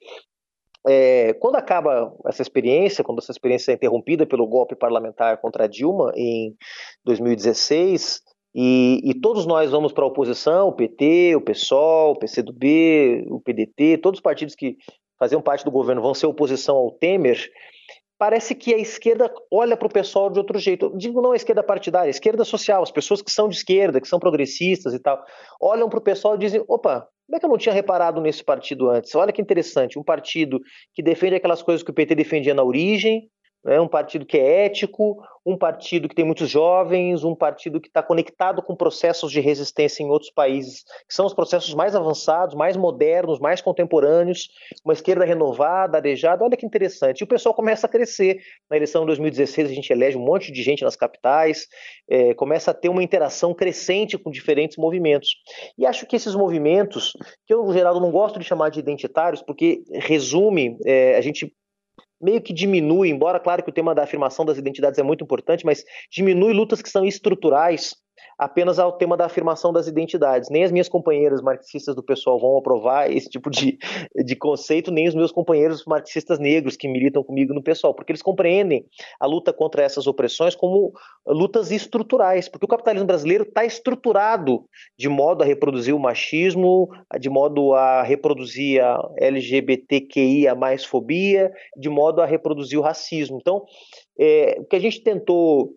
É, 0.85 1.33
quando 1.35 1.55
acaba 1.55 2.13
essa 2.27 2.41
experiência, 2.41 3.03
quando 3.03 3.19
essa 3.19 3.31
experiência 3.31 3.71
é 3.71 3.75
interrompida 3.75 4.25
pelo 4.25 4.47
golpe 4.47 4.75
parlamentar 4.75 5.39
contra 5.39 5.67
Dilma 5.67 6.11
em 6.15 6.55
2016, 7.05 8.21
e, 8.55 9.01
e 9.03 9.13
todos 9.15 9.45
nós 9.45 9.71
vamos 9.71 9.91
para 9.91 10.03
a 10.03 10.07
oposição, 10.07 10.67
o 10.67 10.73
PT, 10.73 11.35
o 11.35 11.41
PSOL, 11.41 12.11
o 12.11 12.19
PCdoB, 12.19 13.25
o 13.29 13.39
PDT, 13.39 13.97
todos 13.97 14.19
os 14.19 14.21
partidos 14.23 14.55
que 14.55 14.77
faziam 15.17 15.41
parte 15.41 15.65
do 15.65 15.71
governo 15.71 16.01
vão 16.01 16.13
ser 16.13 16.27
oposição 16.27 16.75
ao 16.75 16.91
Temer, 16.91 17.49
parece 18.17 18.56
que 18.56 18.73
a 18.73 18.78
esquerda 18.78 19.34
olha 19.52 19.76
para 19.76 19.88
o 19.88 19.91
pessoal 19.91 20.30
de 20.30 20.39
outro 20.39 20.58
jeito. 20.60 20.91
Digo 20.95 21.21
não 21.21 21.32
a 21.32 21.36
esquerda 21.36 21.63
partidária, 21.63 22.08
a 22.08 22.10
esquerda 22.10 22.45
social, 22.45 22.84
as 22.84 22.91
pessoas 22.91 23.21
que 23.21 23.32
são 23.32 23.49
de 23.49 23.56
esquerda, 23.56 23.99
que 23.99 24.08
são 24.08 24.19
progressistas 24.19 24.93
e 24.93 24.99
tal, 24.99 25.23
olham 25.62 25.89
para 25.89 25.99
o 25.99 26.04
pessoal 26.04 26.36
e 26.36 26.39
dizem: 26.39 26.63
opa, 26.67 27.08
como 27.26 27.38
é 27.38 27.39
que 27.39 27.45
eu 27.45 27.49
não 27.49 27.58
tinha 27.58 27.73
reparado 27.73 28.21
nesse 28.21 28.43
partido 28.43 28.89
antes? 28.89 29.13
Olha 29.15 29.32
que 29.32 29.41
interessante, 29.41 29.97
um 29.97 30.04
partido 30.04 30.60
que 30.93 31.02
defende 31.02 31.36
aquelas 31.36 31.62
coisas 31.62 31.84
que 31.84 31.91
o 31.91 31.93
PT 31.93 32.15
defendia 32.15 32.54
na 32.54 32.63
origem, 32.63 33.30
né? 33.63 33.80
um 33.80 33.88
partido 33.88 34.26
que 34.26 34.38
é 34.38 34.65
ético, 34.65 35.17
um 35.45 35.58
partido 35.58 36.08
que 36.08 36.15
tem 36.15 36.26
muitos 36.26 36.49
jovens, 36.49 37.23
um 37.23 37.36
partido 37.36 37.80
que 37.80 37.88
está 37.88 38.02
conectado 38.02 38.62
com 38.62 38.76
processos 38.76 39.32
de 39.32 39.41
resistência 39.41 40.02
em 40.02 40.10
outros 40.10 40.32
países, 40.32 40.84
que 41.08 41.13
são 41.13 41.26
os 41.26 41.34
processos 41.34 41.73
mais 41.73 41.95
avançados, 41.95 42.56
mais 42.56 42.78
modernos, 42.78 43.39
mais 43.39 43.62
contemporâneos, 43.62 44.49
uma 44.84 44.93
esquerda 44.93 45.26
renovada, 45.26 45.97
arejada. 45.97 46.43
Olha 46.43 46.56
que 46.56 46.65
interessante. 46.65 47.21
E 47.21 47.23
o 47.23 47.28
pessoal 47.28 47.54
começa 47.54 47.88
a 47.88 47.89
crescer. 47.89 48.39
Na 48.69 48.78
eleição 48.78 49.02
de 49.02 49.08
2016, 49.08 49.69
a 49.69 49.73
gente 49.73 49.91
elege 49.91 50.17
um 50.17 50.23
monte 50.23 50.52
de 50.52 50.63
gente 50.63 50.84
nas 50.84 50.95
capitais, 50.95 51.67
é, 52.10 52.34
começa 52.34 52.71
a 52.71 52.73
ter 52.73 52.89
uma 52.89 53.04
interação 53.04 53.54
crescente 53.54 54.17
com 54.17 54.32
diferentes 54.32 54.78
movimentos. 54.78 55.36
E 55.78 55.86
acho 55.86 56.06
que 56.06 56.15
esses 56.15 56.36
movimentos, 56.36 57.13
que 57.45 57.54
eu, 57.54 57.71
Geraldo, 57.73 57.99
não 57.99 58.12
gosto 58.12 58.39
de 58.39 58.45
chamar 58.45 58.69
de 58.69 58.80
identitários, 58.80 59.41
porque 59.41 59.84
resume, 59.91 60.78
é, 60.86 61.15
a 61.17 61.21
gente 61.21 61.54
meio 62.23 62.41
que 62.41 62.53
diminui, 62.53 63.09
embora 63.09 63.39
claro 63.39 63.62
que 63.62 63.69
o 63.69 63.73
tema 63.73 63.93
da 63.93 64.03
afirmação 64.03 64.45
das 64.45 64.57
identidades 64.57 64.97
é 64.97 65.03
muito 65.03 65.23
importante, 65.23 65.65
mas 65.65 65.83
diminui 66.09 66.53
lutas 66.53 66.81
que 66.81 66.89
são 66.89 67.05
estruturais 67.05 67.95
apenas 68.38 68.80
ao 68.80 68.91
tema 68.93 69.15
da 69.15 69.26
afirmação 69.26 69.71
das 69.71 69.88
identidades. 69.88 70.49
Nem 70.49 70.63
as 70.63 70.71
minhas 70.71 70.89
companheiras 70.89 71.41
marxistas 71.41 71.95
do 71.95 72.04
pessoal 72.04 72.39
vão 72.39 72.58
aprovar 72.58 73.12
esse 73.12 73.30
tipo 73.30 73.49
de, 73.49 73.78
de 74.26 74.36
conceito, 74.36 74.91
nem 74.91 75.08
os 75.08 75.15
meus 75.15 75.32
companheiros 75.32 75.86
marxistas 75.86 76.39
negros 76.39 76.76
que 76.76 76.88
militam 76.88 77.23
comigo 77.23 77.54
no 77.54 77.63
pessoal, 77.63 77.93
porque 77.93 78.12
eles 78.12 78.21
compreendem 78.21 78.86
a 79.19 79.26
luta 79.26 79.54
contra 79.54 79.84
essas 79.84 80.08
opressões 80.08 80.56
como 80.56 80.93
lutas 81.26 81.71
estruturais, 81.71 82.49
porque 82.49 82.65
o 82.65 82.69
capitalismo 82.69 83.08
brasileiro 83.08 83.43
está 83.43 83.65
estruturado 83.65 84.65
de 84.97 85.10
modo 85.10 85.43
a 85.43 85.45
reproduzir 85.45 85.95
o 85.95 85.99
machismo, 85.99 86.89
de 87.19 87.30
modo 87.30 87.73
a 87.73 88.04
reproduzir 88.04 88.84
a 88.84 88.99
LGBTQIA 89.17 90.56
mais 90.56 90.84
fobia, 90.84 91.52
de 91.78 91.89
modo 91.89 92.21
a 92.21 92.26
reproduzir 92.26 92.78
o 92.78 92.82
racismo. 92.82 93.38
Então, 93.39 93.63
é, 94.19 94.58
o 94.60 94.65
que 94.65 94.76
a 94.76 94.80
gente 94.80 95.02
tentou 95.02 95.73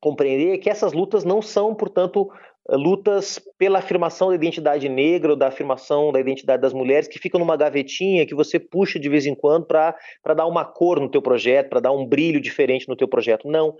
compreender 0.00 0.58
que 0.58 0.70
essas 0.70 0.92
lutas 0.92 1.24
não 1.24 1.42
são, 1.42 1.74
portanto, 1.74 2.30
lutas 2.68 3.40
pela 3.58 3.78
afirmação 3.78 4.28
da 4.28 4.34
identidade 4.34 4.88
negra 4.88 5.32
ou 5.32 5.36
da 5.36 5.48
afirmação 5.48 6.12
da 6.12 6.20
identidade 6.20 6.62
das 6.62 6.72
mulheres 6.72 7.08
que 7.08 7.18
ficam 7.18 7.40
numa 7.40 7.56
gavetinha 7.56 8.26
que 8.26 8.34
você 8.34 8.58
puxa 8.58 8.98
de 8.98 9.08
vez 9.08 9.26
em 9.26 9.34
quando 9.34 9.66
para 9.66 9.94
dar 10.36 10.46
uma 10.46 10.64
cor 10.64 11.00
no 11.00 11.10
teu 11.10 11.20
projeto, 11.20 11.68
para 11.68 11.80
dar 11.80 11.92
um 11.92 12.06
brilho 12.06 12.40
diferente 12.40 12.88
no 12.88 12.96
teu 12.96 13.08
projeto. 13.08 13.48
Não, 13.48 13.74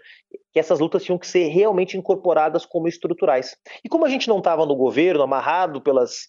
que 0.52 0.58
essas 0.58 0.80
lutas 0.80 1.04
tinham 1.04 1.18
que 1.18 1.26
ser 1.26 1.48
realmente 1.48 1.96
incorporadas 1.96 2.66
como 2.66 2.88
estruturais. 2.88 3.56
E 3.84 3.88
como 3.88 4.04
a 4.04 4.08
gente 4.08 4.28
não 4.28 4.38
estava 4.38 4.66
no 4.66 4.74
governo, 4.74 5.22
amarrado 5.22 5.80
pelas 5.80 6.28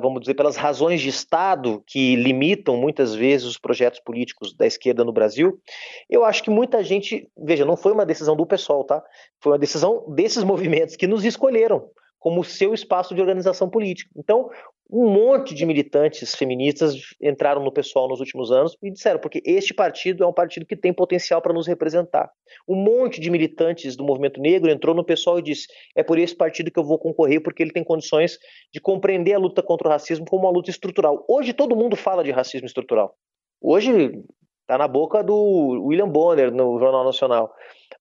vamos 0.00 0.20
dizer, 0.20 0.34
pelas 0.34 0.56
razões 0.56 1.00
de 1.00 1.08
Estado 1.08 1.82
que 1.86 2.16
limitam 2.16 2.76
muitas 2.76 3.14
vezes 3.14 3.46
os 3.46 3.58
projetos 3.58 4.00
políticos 4.00 4.54
da 4.54 4.66
esquerda 4.66 5.04
no 5.04 5.12
Brasil, 5.12 5.60
eu 6.08 6.24
acho 6.24 6.42
que 6.42 6.50
muita 6.50 6.82
gente, 6.82 7.28
veja, 7.36 7.64
não 7.64 7.76
foi 7.76 7.92
uma 7.92 8.06
decisão 8.06 8.36
do 8.36 8.46
pessoal, 8.46 8.84
tá? 8.84 9.02
Foi 9.40 9.52
uma 9.52 9.58
decisão 9.58 10.04
desses 10.08 10.42
movimentos 10.44 10.96
que 10.96 11.06
nos 11.06 11.24
escolheram 11.24 11.88
como 12.18 12.42
seu 12.42 12.72
espaço 12.72 13.14
de 13.14 13.20
organização 13.20 13.68
política. 13.68 14.10
Então, 14.16 14.48
um 14.90 15.08
monte 15.08 15.54
de 15.54 15.64
militantes 15.64 16.34
feministas 16.34 16.94
entraram 17.20 17.64
no 17.64 17.72
pessoal 17.72 18.08
nos 18.08 18.20
últimos 18.20 18.52
anos 18.52 18.76
e 18.82 18.90
disseram, 18.90 19.18
porque 19.18 19.42
este 19.44 19.72
partido 19.72 20.22
é 20.22 20.26
um 20.26 20.32
partido 20.32 20.66
que 20.66 20.76
tem 20.76 20.92
potencial 20.92 21.40
para 21.40 21.54
nos 21.54 21.66
representar. 21.66 22.30
Um 22.68 22.76
monte 22.76 23.20
de 23.20 23.30
militantes 23.30 23.96
do 23.96 24.04
movimento 24.04 24.40
negro 24.40 24.70
entrou 24.70 24.94
no 24.94 25.04
pessoal 25.04 25.38
e 25.38 25.42
disse: 25.42 25.66
é 25.96 26.02
por 26.02 26.18
esse 26.18 26.36
partido 26.36 26.70
que 26.70 26.78
eu 26.78 26.84
vou 26.84 26.98
concorrer, 26.98 27.42
porque 27.42 27.62
ele 27.62 27.72
tem 27.72 27.82
condições 27.82 28.38
de 28.72 28.80
compreender 28.80 29.34
a 29.34 29.38
luta 29.38 29.62
contra 29.62 29.88
o 29.88 29.90
racismo 29.90 30.26
como 30.26 30.44
uma 30.44 30.52
luta 30.52 30.70
estrutural. 30.70 31.24
Hoje 31.28 31.52
todo 31.52 31.74
mundo 31.74 31.96
fala 31.96 32.22
de 32.22 32.30
racismo 32.30 32.66
estrutural. 32.66 33.16
Hoje 33.60 34.12
está 34.60 34.76
na 34.76 34.86
boca 34.86 35.22
do 35.22 35.86
William 35.86 36.08
Bonner 36.08 36.52
no 36.52 36.78
Jornal 36.78 37.04
Nacional. 37.04 37.52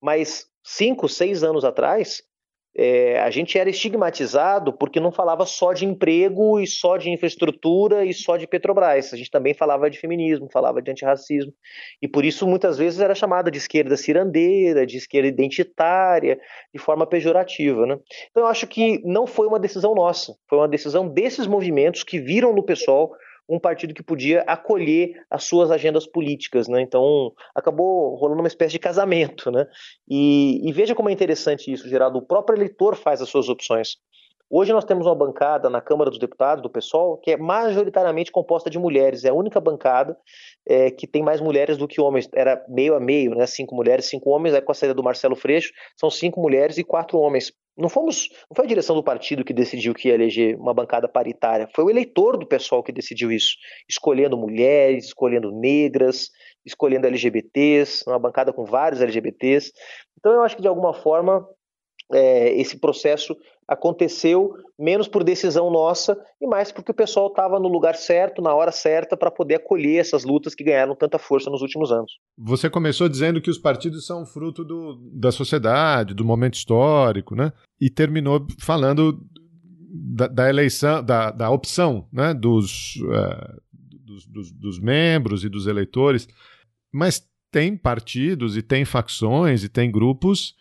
Mas 0.02 0.46
cinco, 0.64 1.08
seis 1.08 1.44
anos 1.44 1.64
atrás, 1.64 2.22
é, 2.76 3.20
a 3.20 3.30
gente 3.30 3.58
era 3.58 3.70
estigmatizado 3.70 4.74
porque 4.74 5.00
não 5.00 5.12
falava 5.12 5.46
só 5.46 5.74
de 5.74 5.86
emprego 5.86 6.60
e 6.60 6.66
só 6.66 6.98
de 6.98 7.10
infraestrutura 7.12 8.04
e 8.04 8.14
só 8.14 8.36
de 8.36 8.48
Petrobras. 8.48 9.14
A 9.14 9.18
gente 9.18 9.30
também 9.30 9.54
falava 9.54 9.90
de 9.90 10.00
feminismo, 10.00 10.50
falava 10.52 10.82
de 10.82 10.90
antirracismo. 10.90 11.54
E 12.02 12.08
por 12.08 12.26
isso 12.26 12.48
muitas 12.48 12.78
vezes 12.78 13.00
era 13.00 13.14
chamada 13.14 13.52
de 13.52 13.60
esquerda 13.60 13.96
cirandeira, 13.96 14.88
de 14.88 14.98
esquerda 14.98 15.28
identitária, 15.28 16.40
de 16.74 16.80
forma 16.80 17.06
pejorativa. 17.06 17.86
Né? 17.86 18.00
Então 18.32 18.44
eu 18.44 18.48
acho 18.48 18.66
que 18.66 19.02
não 19.06 19.28
foi 19.28 19.46
uma 19.46 19.60
decisão 19.60 19.94
nossa, 19.94 20.36
foi 20.50 20.58
uma 20.58 20.68
decisão 20.68 21.08
desses 21.08 21.46
movimentos 21.46 22.04
que 22.04 22.20
viram 22.20 22.54
no 22.54 22.64
pessoal 22.64 23.12
um 23.48 23.60
partido 23.60 23.94
que 23.94 24.04
podia 24.04 24.42
acolher 24.42 25.14
as 25.30 25.44
suas 25.44 25.72
agendas 25.72 26.08
políticas, 26.08 26.68
né? 26.68 26.82
Então 26.82 27.32
acabou 27.54 28.16
rolando 28.16 28.42
uma 28.42 28.48
espécie 28.48 28.72
de 28.74 28.80
casamento, 28.80 29.52
né? 29.52 29.66
E, 30.10 30.68
e 30.68 30.72
veja 30.72 30.96
como 30.96 31.10
é 31.10 31.12
interessante 31.12 31.72
isso, 31.72 31.88
Geraldo. 31.90 32.20
O 32.20 32.26
próprio 32.26 32.58
eleitor 32.58 32.96
faz 32.96 33.22
as 33.22 33.30
suas 33.30 33.50
opções. 33.50 33.98
Hoje 34.56 34.72
nós 34.72 34.86
temos 34.86 35.08
uma 35.08 35.16
bancada 35.16 35.68
na 35.68 35.82
Câmara 35.82 36.12
dos 36.12 36.20
Deputados, 36.20 36.62
do 36.62 36.70
PSOL, 36.70 37.18
que 37.18 37.32
é 37.32 37.38
majoritariamente 37.38 38.32
composta 38.32 38.70
de 38.70 38.78
mulheres. 38.78 39.24
É 39.26 39.30
a 39.30 39.34
única 39.34 39.60
bancada 39.60 40.16
é, 40.68 40.92
que 40.92 41.08
tem 41.08 41.24
mais 41.24 41.42
mulheres 41.42 41.76
do 41.76 41.88
que 41.88 42.00
homens. 42.00 42.30
Era 42.32 42.64
meio 42.70 42.94
a 42.94 43.00
meio, 43.00 43.34
né? 43.34 43.48
Cinco 43.48 43.76
mulheres, 43.76 44.06
cinco 44.06 44.30
homens. 44.30 44.54
Aí 44.54 44.62
com 44.62 44.72
a 44.72 44.76
saída 44.76 44.94
do 44.94 45.02
Marcelo 45.02 45.36
Freixo, 45.36 45.74
são 46.00 46.08
cinco 46.10 46.40
mulheres 46.40 46.78
e 46.78 46.84
quatro 46.84 47.18
homens. 47.18 47.52
Não 47.76 47.90
fomos, 47.90 48.30
não 48.50 48.56
foi 48.56 48.66
a 48.66 48.68
direção 48.68 48.96
do 48.96 49.04
partido 49.04 49.44
que 49.44 49.54
decidiu 49.54 49.94
que 49.94 50.08
ia 50.08 50.14
eleger 50.14 50.56
uma 50.60 50.74
bancada 50.74 51.08
paritária. 51.08 51.68
Foi 51.74 51.84
o 51.84 51.90
eleitor 51.90 52.38
do 52.38 52.46
pessoal 52.46 52.84
que 52.84 52.92
decidiu 52.92 53.32
isso, 53.32 53.56
escolhendo 53.90 54.38
mulheres, 54.38 55.06
escolhendo 55.06 55.52
negras, 55.52 56.30
escolhendo 56.64 57.08
LGBTs, 57.08 58.04
uma 58.08 58.20
bancada 58.20 58.54
com 58.54 58.64
vários 58.64 59.02
LGBTs. 59.02 59.72
Então 60.20 60.32
eu 60.32 60.44
acho 60.44 60.56
que 60.56 60.62
de 60.62 60.68
alguma 60.68 60.94
forma 60.94 61.48
é, 62.12 62.54
esse 62.60 62.78
processo 62.78 63.36
aconteceu 63.68 64.54
menos 64.78 65.08
por 65.08 65.24
decisão 65.24 65.72
nossa 65.72 66.20
e 66.42 66.46
mais 66.46 66.72
porque 66.72 66.92
o 66.92 66.96
pessoal 66.96 67.28
estava 67.28 67.60
no 67.60 67.68
lugar 67.68 67.96
certo, 67.96 68.42
na 68.42 68.54
hora 68.54 68.72
certa, 68.72 69.16
para 69.16 69.32
poder 69.32 69.56
acolher 69.56 70.00
essas 70.00 70.24
lutas 70.24 70.54
que 70.54 70.64
ganharam 70.64 70.96
tanta 70.96 71.18
força 71.18 71.50
nos 71.50 71.62
últimos 71.62 71.92
anos. 71.92 72.12
Você 72.38 72.70
começou 72.70 73.08
dizendo 73.08 73.42
que 73.42 73.50
os 73.50 73.58
partidos 73.58 74.06
são 74.06 74.26
fruto 74.26 74.64
do, 74.64 75.00
da 75.14 75.32
sociedade, 75.32 76.14
do 76.14 76.26
momento 76.26 76.56
histórico, 76.56 77.36
né? 77.36 77.54
E 77.80 77.90
terminou 77.90 78.46
falando 78.60 79.20
da, 79.94 80.28
da 80.28 80.50
eleição, 80.50 81.04
da, 81.04 81.32
da 81.32 81.50
opção 81.50 82.08
né? 82.12 82.34
dos, 82.34 82.96
uh, 82.98 83.62
dos, 83.82 84.26
dos, 84.26 84.52
dos 84.52 84.80
membros 84.80 85.44
e 85.44 85.50
dos 85.50 85.68
eleitores. 85.68 86.28
Mas 86.92 87.26
tem 87.52 87.78
partidos 87.78 88.58
e 88.58 88.62
tem 88.62 88.84
facções 88.84 89.64
e 89.64 89.70
tem 89.70 89.92
grupos 89.92 90.56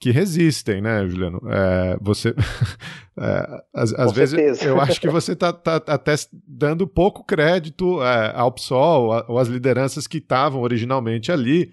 que 0.00 0.10
resistem, 0.10 0.80
né, 0.80 1.06
Juliano? 1.08 1.40
É, 1.48 1.96
você, 2.00 2.34
é, 3.18 3.62
às, 3.74 3.92
às 3.94 4.12
vezes, 4.12 4.62
eu 4.62 4.80
acho 4.80 5.00
que 5.00 5.08
você 5.10 5.32
está 5.32 5.52
tá, 5.52 5.76
até 5.86 6.14
dando 6.46 6.86
pouco 6.86 7.24
crédito 7.24 8.02
é, 8.02 8.32
ao 8.34 8.52
PSOL 8.52 9.24
ou 9.28 9.38
às 9.38 9.48
lideranças 9.48 10.06
que 10.06 10.18
estavam 10.18 10.62
originalmente 10.62 11.32
ali, 11.32 11.72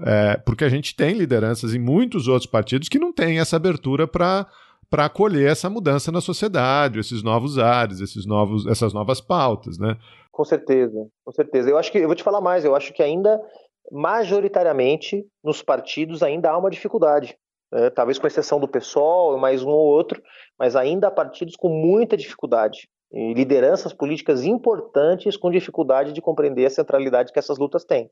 é, 0.00 0.36
porque 0.44 0.64
a 0.64 0.68
gente 0.68 0.94
tem 0.94 1.14
lideranças 1.14 1.74
em 1.74 1.78
muitos 1.78 2.28
outros 2.28 2.50
partidos 2.50 2.88
que 2.88 2.98
não 2.98 3.12
têm 3.12 3.38
essa 3.38 3.56
abertura 3.56 4.06
para 4.06 4.46
para 4.90 5.06
acolher 5.06 5.50
essa 5.50 5.68
mudança 5.68 6.12
na 6.12 6.20
sociedade, 6.20 7.00
esses 7.00 7.20
novos 7.20 7.58
ares, 7.58 8.00
esses 8.00 8.26
novos, 8.26 8.64
essas 8.64 8.92
novas 8.92 9.20
pautas, 9.20 9.76
né? 9.76 9.96
Com 10.30 10.44
certeza, 10.44 11.08
com 11.24 11.32
certeza. 11.32 11.68
Eu 11.68 11.78
acho 11.78 11.90
que 11.90 11.98
eu 11.98 12.06
vou 12.06 12.14
te 12.14 12.22
falar 12.22 12.40
mais. 12.40 12.64
Eu 12.64 12.76
acho 12.76 12.92
que 12.92 13.02
ainda 13.02 13.40
majoritariamente 13.90 15.26
nos 15.42 15.62
partidos 15.62 16.22
ainda 16.22 16.50
há 16.50 16.56
uma 16.56 16.70
dificuldade 16.70 17.36
é, 17.74 17.90
talvez 17.90 18.18
com 18.18 18.26
exceção 18.26 18.60
do 18.60 18.68
PSOL, 18.68 19.36
mais 19.38 19.62
um 19.62 19.70
ou 19.70 19.86
outro, 19.86 20.22
mas 20.58 20.76
ainda 20.76 21.08
há 21.08 21.10
partidos 21.10 21.56
com 21.56 21.68
muita 21.68 22.16
dificuldade 22.16 22.88
e 23.12 23.34
lideranças 23.34 23.92
políticas 23.92 24.44
importantes 24.44 25.36
com 25.36 25.50
dificuldade 25.50 26.12
de 26.12 26.20
compreender 26.20 26.66
a 26.66 26.70
centralidade 26.70 27.32
que 27.32 27.38
essas 27.38 27.58
lutas 27.58 27.84
têm. 27.84 28.10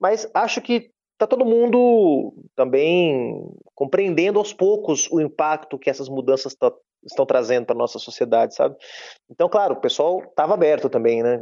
Mas 0.00 0.30
acho 0.34 0.60
que 0.60 0.90
está 1.14 1.26
todo 1.26 1.44
mundo 1.44 2.32
também 2.54 3.44
compreendendo 3.74 4.38
aos 4.38 4.52
poucos 4.52 5.10
o 5.10 5.20
impacto 5.20 5.78
que 5.78 5.90
essas 5.90 6.08
mudanças 6.08 6.56
estão 7.04 7.26
trazendo 7.26 7.66
para 7.66 7.74
nossa 7.74 7.98
sociedade, 7.98 8.54
sabe? 8.54 8.76
Então, 9.28 9.48
claro, 9.48 9.74
o 9.74 9.80
pessoal 9.80 10.22
estava 10.22 10.54
aberto 10.54 10.88
também, 10.88 11.22
né? 11.22 11.40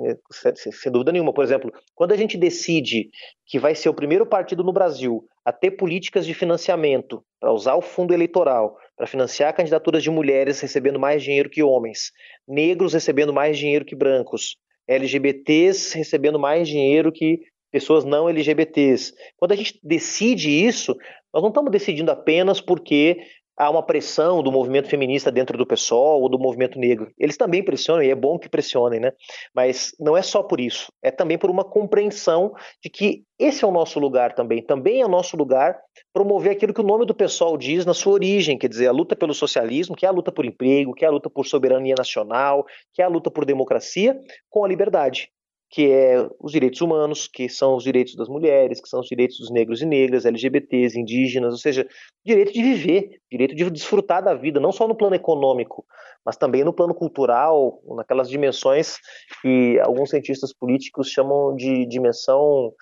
Sem 0.55 0.90
dúvida 0.90 1.12
nenhuma. 1.12 1.35
Por 1.35 1.45
exemplo, 1.45 1.71
quando 1.95 2.12
a 2.12 2.16
gente 2.16 2.38
decide 2.38 3.11
que 3.45 3.59
vai 3.59 3.75
ser 3.75 3.90
o 3.90 3.95
primeiro 3.95 4.25
partido 4.25 4.64
no 4.64 4.73
Brasil 4.73 5.27
a 5.47 5.53
ter 5.53 5.71
políticas 5.71 6.27
de 6.27 6.35
financiamento 6.35 7.23
para 7.39 7.53
usar 7.53 7.77
o 7.77 7.81
fundo 7.81 8.13
eleitoral 8.13 8.77
para 8.97 9.07
financiar 9.07 9.55
candidaturas 9.55 10.03
de 10.03 10.11
mulheres 10.11 10.61
recebendo 10.61 10.99
mais 10.99 11.23
dinheiro 11.23 11.49
que 11.49 11.63
homens, 11.63 12.11
negros 12.49 12.95
recebendo 12.95 13.33
mais 13.33 13.57
dinheiro 13.57 13.85
que 13.85 13.95
brancos, 13.95 14.57
LGBTs 14.89 15.97
recebendo 15.97 16.37
mais 16.37 16.67
dinheiro 16.67 17.13
que 17.13 17.43
pessoas 17.71 18.05
não 18.05 18.29
LGBTs. 18.29 19.15
Quando 19.37 19.53
a 19.53 19.57
gente 19.57 19.79
decide 19.85 20.51
isso, 20.51 20.97
nós 21.33 21.41
não 21.41 21.51
estamos 21.51 21.71
decidindo 21.71 22.11
apenas 22.11 22.61
porque 22.61 23.17
há 23.57 23.71
uma 23.71 23.83
pressão 23.83 24.42
do 24.42 24.53
movimento 24.53 24.88
feminista 24.88 25.33
dentro 25.33 25.57
do 25.57 25.66
PSOL 25.66 26.23
ou 26.23 26.29
do 26.29 26.38
movimento 26.38 26.79
negro. 26.79 27.11
Eles 27.19 27.37
também 27.37 27.64
pressionam, 27.64 28.03
e 28.03 28.11
é 28.11 28.14
bom 28.14 28.38
que 28.38 28.49
pressionem, 28.49 29.01
né? 29.01 29.12
Mas 29.55 29.95
não 29.99 30.16
é 30.16 30.23
só 30.23 30.42
por 30.42 30.61
isso, 30.61 30.92
é 31.03 31.11
também 31.11 31.38
por 31.38 31.51
uma 31.51 31.64
compreensão 31.64 32.53
de 32.83 32.90
que 32.90 33.23
esse 33.38 33.64
é 33.64 33.66
o 33.66 33.73
nosso 33.73 33.99
lugar 33.99 34.35
também. 34.35 34.63
Também 34.63 35.00
é 35.00 35.07
o 35.07 35.09
nosso 35.09 35.37
lugar 35.37 35.79
promover 36.13 36.52
aquilo 36.52 36.73
que 36.73 36.81
o 36.81 36.85
nome 36.85 37.04
do 37.07 37.15
PSOL 37.15 37.57
diz 37.57 37.85
na 37.85 37.94
sua 37.94 38.15
origem, 38.15 38.59
quer 38.59 38.69
dizer, 38.69 38.87
a 38.87 38.92
luta 38.92 39.15
pelo 39.15 39.35
socialismo, 39.35 39.94
que 39.94 40.07
é 40.07 40.09
a 40.09 40.13
luta 40.13 40.33
por 40.33 40.44
emprego, 40.44 40.94
que 40.94 41.04
é 41.04 41.09
a 41.09 41.11
luta 41.11 41.29
por 41.29 41.46
soberania 41.46 41.94
nacional, 41.96 42.65
que 42.94 43.02
é 43.02 43.04
a 43.04 43.09
luta 43.09 43.31
por 43.31 43.44
democracia, 43.44 44.19
com 44.48 44.65
a 44.65 44.69
liberdade 44.69 45.31
que 45.77 45.92
é 45.92 46.27
os 46.40 46.52
direitos 46.52 46.81
humanos, 46.81 47.29
que 47.29 47.50
são 47.50 47.77
os 47.77 47.85
direitos 47.85 48.14
das 48.14 48.31
mulheres, 48.31 48.81
que 48.81 48.88
são 48.88 48.98
os 49.00 49.06
direitos 49.06 49.38
dos 49.38 49.50
negros 49.50 49.83
e 49.83 49.85
negras, 49.85 50.24
LGBTs, 50.24 50.98
indígenas, 50.98 51.52
ou 51.52 51.58
seja, 51.58 51.87
direito 52.24 52.50
de 52.50 52.62
viver, 52.62 53.20
direito 53.31 53.54
de 53.54 53.70
desfrutar 53.70 54.24
da 54.24 54.33
vida, 54.33 54.58
não 54.58 54.72
só 54.72 54.88
no 54.88 54.96
plano 54.96 55.14
econômico, 55.14 55.85
mas 56.24 56.38
também 56.38 56.64
no 56.64 56.72
plano 56.72 56.94
cultural, 56.94 57.79
naquelas 57.94 58.31
dimensões 58.31 58.96
que 59.42 59.79
alguns 59.81 60.08
cientistas 60.08 60.50
políticos 60.50 61.10
chamam 61.10 61.54
de 61.54 61.85
dimensão 61.85 62.72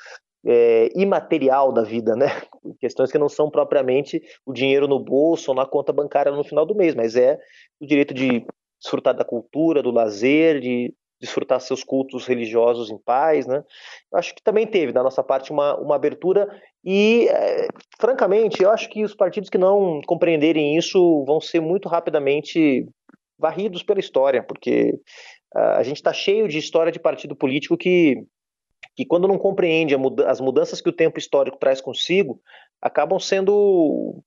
é, 0.47 0.89
imaterial 0.95 1.73
da 1.73 1.83
vida, 1.83 2.15
né? 2.15 2.27
Questões 2.79 3.11
que 3.11 3.19
não 3.19 3.29
são 3.29 3.51
propriamente 3.51 4.23
o 4.47 4.53
dinheiro 4.53 4.87
no 4.87 5.01
bolso 5.01 5.51
ou 5.51 5.57
na 5.57 5.67
conta 5.67 5.93
bancária 5.93 6.31
no 6.31 6.45
final 6.45 6.65
do 6.65 6.77
mês, 6.77 6.95
mas 6.95 7.17
é 7.17 7.41
o 7.81 7.87
direito 7.89 8.15
de 8.15 8.47
desfrutar 8.81 9.17
da 9.17 9.25
cultura, 9.25 9.83
do 9.83 9.91
lazer, 9.91 10.61
de 10.61 10.95
desfrutar 11.21 11.61
seus 11.61 11.83
cultos 11.83 12.27
religiosos 12.27 12.91
em 12.91 12.99
paz, 12.99 13.47
né? 13.47 13.63
Eu 14.13 14.19
acho 14.19 14.35
que 14.35 14.43
também 14.43 14.67
teve 14.67 14.93
da 14.93 15.03
nossa 15.03 15.23
parte 15.23 15.51
uma, 15.51 15.77
uma 15.79 15.97
abertura 15.97 16.49
e, 16.85 17.29
é, 17.29 17.67
francamente, 17.99 18.63
eu 18.63 18.71
acho 18.71 18.89
que 18.91 19.03
os 19.03 19.15
partidos 19.15 19.49
que 19.49 19.59
não 19.59 20.01
compreenderem 20.07 20.77
isso 20.77 21.25
vão 21.25 21.41
ser 21.41 21.61
muito 21.61 21.89
rapidamente 21.89 22.87
varridos 23.39 23.83
pela 23.83 24.01
história, 24.01 24.43
porque 24.43 24.93
uh, 25.55 25.77
a 25.77 25.83
gente 25.83 25.97
está 25.97 26.13
cheio 26.13 26.47
de 26.47 26.59
história 26.59 26.93
de 26.93 27.01
partido 27.01 27.35
político 27.35 27.77
que 27.77 28.23
que 28.97 29.05
quando 29.05 29.27
não 29.27 29.39
compreende 29.39 29.97
muda 29.97 30.31
as 30.31 30.41
mudanças 30.41 30.81
que 30.81 30.89
o 30.89 30.93
tempo 30.93 31.19
histórico 31.19 31.59
traz 31.59 31.81
consigo, 31.81 32.41
acabam 32.81 33.19
sendo 33.19 34.23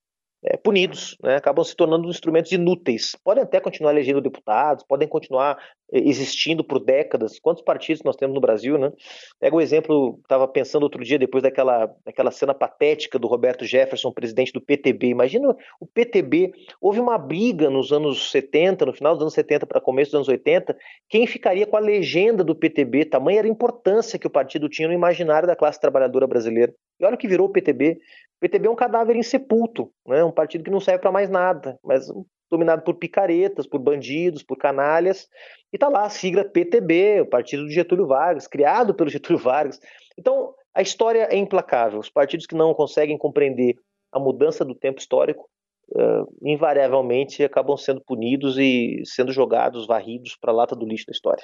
é, 0.49 0.55
punidos, 0.55 1.17
né? 1.21 1.35
acabam 1.35 1.63
se 1.63 1.75
tornando 1.75 2.07
instrumentos 2.09 2.51
inúteis. 2.51 3.15
Podem 3.23 3.43
até 3.43 3.59
continuar 3.59 3.91
elegendo 3.91 4.21
deputados, 4.21 4.83
podem 4.87 5.07
continuar 5.07 5.57
é, 5.91 5.99
existindo 5.99 6.63
por 6.63 6.79
décadas. 6.79 7.37
Quantos 7.39 7.63
partidos 7.63 8.01
nós 8.03 8.15
temos 8.15 8.33
no 8.33 8.39
Brasil, 8.39 8.77
né? 8.77 8.91
Pega 9.39 9.55
o 9.55 9.61
exemplo, 9.61 10.19
estava 10.21 10.47
pensando 10.47 10.83
outro 10.83 11.03
dia, 11.03 11.19
depois 11.19 11.43
daquela, 11.43 11.93
daquela 12.05 12.31
cena 12.31 12.53
patética 12.53 13.19
do 13.19 13.27
Roberto 13.27 13.65
Jefferson, 13.65 14.11
presidente 14.11 14.53
do 14.53 14.61
PTB. 14.61 15.07
Imagina 15.07 15.53
o 15.79 15.85
PTB. 15.85 16.51
Houve 16.79 16.99
uma 16.99 17.17
briga 17.17 17.69
nos 17.69 17.91
anos 17.91 18.31
70, 18.31 18.85
no 18.85 18.93
final 18.93 19.13
dos 19.13 19.23
anos 19.23 19.33
70 19.33 19.65
para 19.65 19.81
começo 19.81 20.11
dos 20.11 20.15
anos 20.15 20.27
80, 20.29 20.77
quem 21.09 21.27
ficaria 21.27 21.65
com 21.65 21.75
a 21.75 21.81
legenda 21.81 22.43
do 22.43 22.55
PTB, 22.55 23.05
tamanha 23.05 23.39
era 23.39 23.47
a 23.47 23.51
importância 23.51 24.17
que 24.17 24.27
o 24.27 24.29
partido 24.29 24.69
tinha 24.69 24.87
no 24.87 24.93
imaginário 24.93 25.47
da 25.47 25.55
classe 25.55 25.79
trabalhadora 25.79 26.25
brasileira. 26.25 26.73
E 26.99 27.05
olha 27.05 27.15
o 27.15 27.17
que 27.17 27.27
virou 27.27 27.47
o 27.47 27.51
PTB. 27.51 27.99
PTB 28.39 28.67
é 28.67 28.71
um 28.71 28.75
cadáver 28.75 29.15
insepulto, 29.15 29.91
né? 30.07 30.23
um 30.23 30.31
partido 30.31 30.63
que 30.63 30.71
não 30.71 30.79
serve 30.79 31.01
para 31.01 31.11
mais 31.11 31.29
nada, 31.29 31.77
mas 31.83 32.07
dominado 32.49 32.83
por 32.83 32.95
picaretas, 32.95 33.67
por 33.67 33.79
bandidos, 33.79 34.43
por 34.43 34.57
canalhas, 34.57 35.27
e 35.71 35.75
está 35.75 35.89
lá 35.89 36.05
a 36.05 36.09
sigla 36.09 36.45
PTB, 36.45 37.21
o 37.21 37.25
partido 37.25 37.63
do 37.63 37.71
Getúlio 37.71 38.07
Vargas, 38.07 38.47
criado 38.47 38.93
pelo 38.93 39.09
Getúlio 39.09 39.41
Vargas. 39.41 39.79
Então, 40.17 40.53
a 40.73 40.81
história 40.81 41.27
é 41.29 41.35
implacável. 41.35 41.99
Os 41.99 42.09
partidos 42.09 42.45
que 42.45 42.55
não 42.55 42.73
conseguem 42.73 43.17
compreender 43.17 43.75
a 44.11 44.19
mudança 44.19 44.63
do 44.63 44.75
tempo 44.75 44.99
histórico, 44.99 45.49
uh, 45.91 46.25
invariavelmente 46.41 47.43
acabam 47.43 47.75
sendo 47.75 48.01
punidos 48.01 48.57
e 48.57 49.01
sendo 49.05 49.33
jogados, 49.33 49.85
varridos 49.85 50.37
para 50.39 50.51
a 50.51 50.55
lata 50.55 50.75
do 50.75 50.85
lixo 50.85 51.05
da 51.07 51.11
história. 51.11 51.43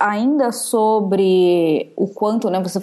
Ainda 0.00 0.52
sobre 0.52 1.92
o 1.96 2.06
quanto, 2.14 2.48
né, 2.48 2.62
você 2.62 2.78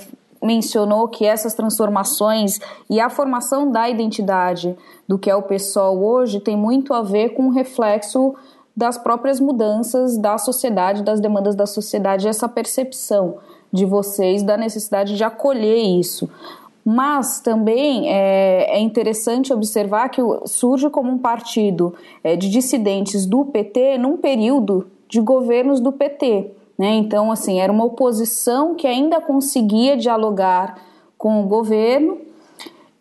mencionou 0.46 1.08
que 1.08 1.26
essas 1.26 1.54
transformações 1.54 2.60
e 2.90 3.00
a 3.00 3.10
formação 3.10 3.72
da 3.72 3.90
identidade 3.90 4.76
do 5.08 5.18
que 5.18 5.30
é 5.30 5.36
o 5.36 5.42
pessoal 5.42 5.98
hoje 5.98 6.40
tem 6.40 6.56
muito 6.56 6.94
a 6.94 7.02
ver 7.02 7.30
com 7.30 7.48
o 7.48 7.52
reflexo 7.52 8.36
das 8.76 8.98
próprias 8.98 9.40
mudanças 9.40 10.18
da 10.18 10.38
sociedade, 10.38 11.04
das 11.04 11.20
demandas 11.20 11.56
da 11.56 11.66
sociedade, 11.66 12.28
essa 12.28 12.48
percepção 12.48 13.38
de 13.72 13.86
vocês 13.86 14.44
da 14.44 14.58
necessidade 14.58 15.16
de 15.16 15.24
acolher 15.24 15.78
isso. 15.78 16.30
Mas 16.84 17.40
também 17.40 18.14
é, 18.14 18.78
é 18.78 18.80
interessante 18.80 19.52
observar 19.52 20.10
que 20.10 20.22
surge 20.46 20.90
como 20.90 21.12
um 21.12 21.18
partido 21.18 21.96
é, 22.24 22.36
de 22.36 22.50
dissidentes 22.50 23.26
do 23.26 23.46
PT 23.46 23.98
num 23.98 24.18
período 24.18 24.88
de 25.08 25.20
governos 25.20 25.80
do 25.80 25.92
PT. 25.92 26.52
Né? 26.78 26.96
Então, 26.96 27.32
assim, 27.32 27.60
era 27.60 27.72
uma 27.72 27.86
oposição 27.86 28.76
que 28.76 28.88
ainda 28.88 29.22
conseguia 29.22 29.96
dialogar 29.96 30.76
com 31.18 31.44
o 31.44 31.48
governo. 31.48 32.18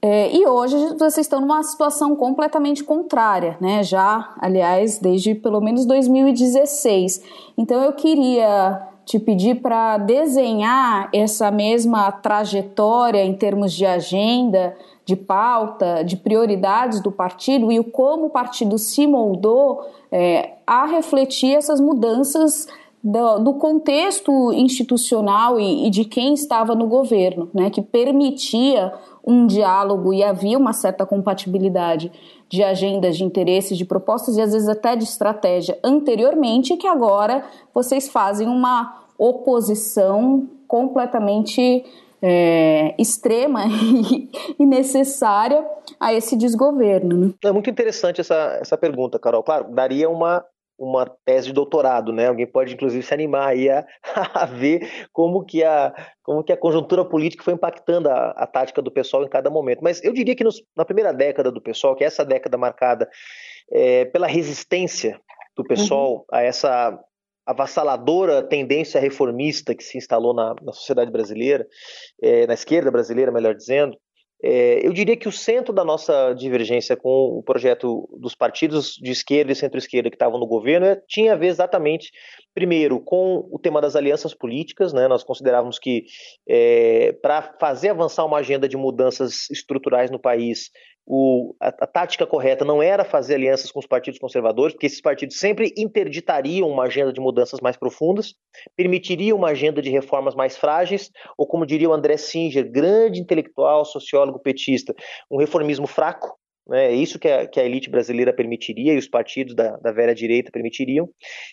É, 0.01 0.35
e 0.37 0.47
hoje 0.47 0.77
vocês 0.99 1.19
estão 1.19 1.41
numa 1.41 1.63
situação 1.63 2.15
completamente 2.15 2.85
contrária, 2.85 3.57
né? 3.59 3.83
Já, 3.83 4.35
aliás, 4.39 4.99
desde 4.99 5.35
pelo 5.35 5.63
menos 5.63 5.87
2016. 5.87 7.23
Então 7.57 7.83
eu 7.83 7.93
queria 7.95 8.87
te 9.05 9.19
pedir 9.19 9.63
para 9.63 9.99
desenhar 9.99 11.09
essa 11.13 11.51
mesma 11.51 12.11
trajetória 12.13 13.25
em 13.25 13.35
termos 13.35 13.73
de 13.73 13.85
agenda, 13.85 14.77
de 15.05 15.15
pauta, 15.15 16.03
de 16.03 16.17
prioridades 16.17 17.01
do 17.01 17.13
partido 17.13 17.71
e 17.71 17.83
como 17.85 18.27
o 18.27 18.31
partido 18.31 18.79
se 18.79 19.07
moldou 19.07 19.87
é, 20.11 20.53
a 20.67 20.87
refletir 20.87 21.55
essas 21.55 21.81
mudanças 21.81 22.67
do, 23.05 23.39
do 23.39 23.55
contexto 23.55 24.51
institucional 24.55 25.61
e, 25.61 25.87
e, 25.87 25.91
de 25.91 26.07
quem 26.07 26.33
estava 26.33 26.75
no 26.75 26.87
governo, 26.87 27.51
né, 27.53 27.69
que 27.69 27.83
permitia 27.83 28.95
um 29.23 29.47
diálogo 29.47 30.15
e 30.15 30.25
havia 30.25 30.57
uma 30.57 30.73
certa 30.73 31.05
compatibilidade 31.05 32.11
de 32.49 32.63
agendas, 32.63 33.19
de 33.19 33.25
interesses, 33.25 33.77
de 33.77 33.85
propostas 33.85 34.39
e 34.39 34.41
às 34.41 34.53
vezes 34.53 34.69
até 34.69 34.97
de 34.97 35.05
estratégia 35.05 35.79
anteriormente, 35.85 36.79
que 36.79 36.87
agora 36.87 37.45
vocês 37.75 38.09
fazem 38.09 38.49
uma 38.49 39.05
oposição 39.19 40.49
completamente 40.67 41.85
é, 42.23 42.95
extrema 42.99 43.65
e 44.59 44.65
necessária 44.65 45.63
a 46.01 46.15
esse 46.15 46.37
desgoverno. 46.37 47.17
Né? 47.19 47.35
É 47.45 47.53
muito 47.53 47.69
interessante 47.69 48.23
essa, 48.23 48.59
essa 48.61 48.79
pergunta, 48.79 49.19
Carol. 49.19 49.43
Claro, 49.43 49.67
daria 49.71 50.09
uma 50.09 50.43
uma 50.79 51.07
tese 51.25 51.49
de 51.49 51.53
doutorado, 51.53 52.13
né? 52.13 52.29
Alguém 52.29 52.47
pode 52.47 52.75
inclusive 52.75 53.03
se 53.03 53.15
animar 53.15 53.49
aí 53.49 53.71
a, 53.71 53.87
a 54.35 54.47
ver 54.47 55.07
como 55.13 55.45
que 55.45 55.63
a, 55.63 55.95
como 56.23 56.43
que 56.43 56.53
a 56.53 56.57
conjuntura 56.57 57.05
política 57.05 57.45
foi 57.45 57.55
impactando 57.55 58.09
a, 58.09 58.31
a 58.31 58.47
tática 58.47 58.83
do 58.83 58.91
pessoal 58.91 59.25
em 59.25 59.29
cada 59.29 59.51
momento. 59.51 59.81
Mas 59.83 60.03
eu 60.03 60.13
diria 60.13 60.35
que 60.35 60.45
nos, 60.45 60.63
na 60.77 60.85
primeira 60.85 61.13
década 61.13 61.51
do 61.51 61.61
pessoal, 61.61 61.95
que 61.95 62.05
é 62.05 62.07
essa 62.07 62.25
década 62.25 62.59
marcada 62.59 63.09
é, 63.73 64.05
pela 64.07 64.27
resistência 64.27 65.21
do 65.57 65.65
pessoal 65.65 66.13
uhum. 66.13 66.25
a 66.33 66.43
essa 66.43 66.99
avassaladora 67.47 68.43
tendência 68.43 69.01
reformista 69.01 69.75
que 69.75 69.85
se 69.85 69.99
instalou 69.99 70.35
na, 70.35 70.55
na 70.63 70.73
sociedade 70.73 71.11
brasileira, 71.11 71.67
é, 72.23 72.47
na 72.47 72.55
esquerda 72.55 72.91
brasileira, 72.91 73.31
melhor 73.31 73.55
dizendo, 73.55 73.97
é, 74.43 74.87
eu 74.87 74.93
diria 74.93 75.17
que 75.17 75.29
o 75.29 75.33
centro 75.33 75.73
da 75.73 75.85
nossa 75.85 76.35
divergência 76.35 76.97
com 76.97 77.39
o 77.39 77.43
projeto 77.43 78.09
dos 78.21 78.35
partidos 78.35 78.95
de 78.95 79.11
esquerda 79.11 79.53
e 79.53 79.57
centro-esquerda 79.57 80.11
que 80.11 80.17
estavam 80.17 80.39
no 80.39 80.47
governo 80.47 80.87
é, 80.87 81.03
tinha 81.09 81.33
a 81.33 81.37
ver 81.37 81.47
exatamente, 81.47 82.11
primeiro, 82.53 83.01
com 83.01 83.49
o 83.51 83.59
tema 83.59 83.81
das 83.81 83.97
alianças 83.97 84.35
políticas. 84.35 84.93
Né? 84.93 85.09
Nós 85.09 85.25
considerávamos 85.25 85.79
que, 85.79 86.05
é, 86.47 87.13
para 87.23 87.55
fazer 87.59 87.89
avançar 87.89 88.25
uma 88.25 88.39
agenda 88.39 88.69
de 88.69 88.77
mudanças 88.77 89.49
estruturais 89.51 90.11
no 90.11 90.19
país, 90.19 90.71
o, 91.07 91.55
a, 91.61 91.69
a, 91.69 91.87
tática 91.87 92.27
correta 92.27 92.65
não 92.65 92.83
era 92.83 93.05
fazer 93.05 93.35
alianças 93.35 93.71
com 93.71 93.79
os 93.79 93.87
partidos 93.87 94.19
conservadores, 94.19 94.73
porque 94.73 94.87
esses 94.87 95.01
partidos 95.01 95.39
sempre 95.39 95.73
interditariam 95.77 96.69
uma 96.69 96.85
agenda 96.85 97.13
de 97.13 97.21
mudanças 97.21 97.61
mais 97.61 97.77
profundas, 97.77 98.35
permitiriam 98.75 99.37
uma 99.37 99.49
agenda 99.49 99.83
de 99.83 99.91
reformas 99.91 100.35
mais 100.35 100.57
frágeis, 100.57 101.11
ou 101.37 101.47
como 101.47 101.67
diria 101.67 101.91
o 101.91 101.93
André 101.93 102.17
Singer, 102.17 102.71
grande 102.71 103.21
intelectual, 103.21 103.85
sociólogo 103.85 104.39
petista, 104.39 104.95
um 105.31 105.37
reformismo 105.37 105.87
fraco. 105.87 106.39
Né, 106.67 106.87
é 106.87 106.95
isso 106.95 107.19
que 107.19 107.29
a, 107.29 107.47
que 107.47 107.61
a 107.61 107.65
elite 107.65 107.91
brasileira 107.91 108.33
permitiria 108.33 108.95
e 108.95 108.99
os 108.99 109.07
partidos 109.07 109.55
da, 109.55 109.77
da 109.77 109.93
velha 109.93 110.15
direita 110.15 110.51
permitiriam, 110.51 111.11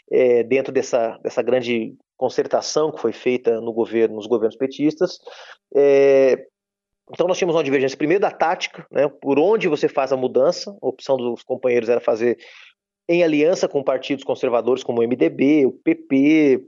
é, 0.09 0.43
dentro 0.43 0.71
dessa, 0.71 1.17
dessa 1.21 1.41
grande 1.41 1.93
concertação 2.15 2.91
que 2.91 3.01
foi 3.01 3.11
feita 3.11 3.59
no 3.59 3.73
governo, 3.73 4.15
nos 4.15 4.27
governos 4.27 4.55
petistas. 4.55 5.17
É, 5.75 6.37
então 7.11 7.27
nós 7.27 7.37
tínhamos 7.37 7.55
uma 7.55 7.63
divergência 7.63 7.97
primeiro 7.97 8.21
da 8.21 8.31
tática, 8.31 8.85
né, 8.91 9.07
por 9.07 9.37
onde 9.37 9.67
você 9.67 9.87
faz 9.87 10.11
a 10.11 10.17
mudança. 10.17 10.75
A 10.81 10.87
opção 10.87 11.17
dos 11.17 11.43
companheiros 11.43 11.89
era 11.89 11.99
fazer 11.99 12.37
em 13.09 13.23
aliança 13.23 13.67
com 13.67 13.83
partidos 13.83 14.23
conservadores 14.23 14.83
como 14.83 15.01
o 15.01 15.03
MDB, 15.03 15.65
o 15.65 15.71
PP, 15.71 16.63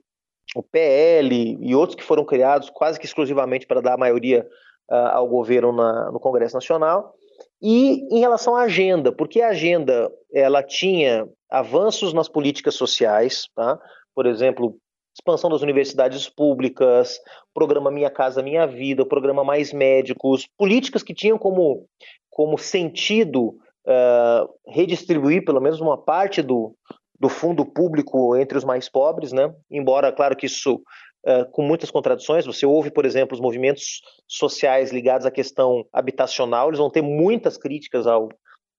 o 0.55 0.61
PL 0.61 1.57
e 1.61 1.73
outros 1.73 1.95
que 1.95 2.03
foram 2.03 2.25
criados 2.25 2.69
quase 2.69 2.99
que 2.99 3.05
exclusivamente 3.05 3.65
para 3.65 3.81
dar 3.81 3.93
a 3.93 3.97
maioria 3.97 4.45
uh, 4.91 4.95
ao 5.13 5.27
governo 5.27 5.71
na, 5.71 6.11
no 6.11 6.19
Congresso 6.19 6.55
Nacional. 6.55 7.13
E 7.61 8.05
em 8.13 8.19
relação 8.19 8.55
à 8.55 8.63
agenda, 8.63 9.11
porque 9.11 9.41
a 9.41 9.49
agenda 9.49 10.11
ela 10.33 10.61
tinha 10.61 11.27
avanços 11.49 12.13
nas 12.13 12.27
políticas 12.27 12.75
sociais, 12.75 13.47
tá? 13.55 13.79
por 14.13 14.25
exemplo, 14.25 14.75
expansão 15.13 15.49
das 15.49 15.61
universidades 15.61 16.27
públicas, 16.27 17.19
programa 17.53 17.91
Minha 17.91 18.09
Casa 18.09 18.41
Minha 18.41 18.65
Vida, 18.65 19.05
programa 19.05 19.43
Mais 19.43 19.71
Médicos, 19.71 20.47
políticas 20.57 21.03
que 21.03 21.13
tinham 21.13 21.37
como, 21.37 21.87
como 22.29 22.57
sentido 22.57 23.55
uh, 23.85 24.49
redistribuir 24.67 25.45
pelo 25.45 25.61
menos 25.61 25.79
uma 25.79 25.97
parte 25.97 26.41
do, 26.41 26.75
do 27.19 27.29
fundo 27.29 27.65
público 27.65 28.35
entre 28.35 28.57
os 28.57 28.63
mais 28.63 28.89
pobres, 28.89 29.31
né? 29.31 29.53
embora, 29.69 30.11
claro 30.11 30.35
que 30.35 30.45
isso 30.45 30.81
Uh, 31.25 31.49
com 31.51 31.61
muitas 31.61 31.89
contradições. 31.89 32.45
Você 32.45 32.65
ouve, 32.65 32.91
por 32.91 33.05
exemplo, 33.05 33.33
os 33.33 33.39
movimentos 33.39 34.01
sociais 34.27 34.91
ligados 34.91 35.25
à 35.25 35.31
questão 35.31 35.85
habitacional, 35.93 36.67
eles 36.67 36.79
vão 36.79 36.89
ter 36.89 37.01
muitas 37.01 37.57
críticas 37.57 38.05
ao, 38.05 38.27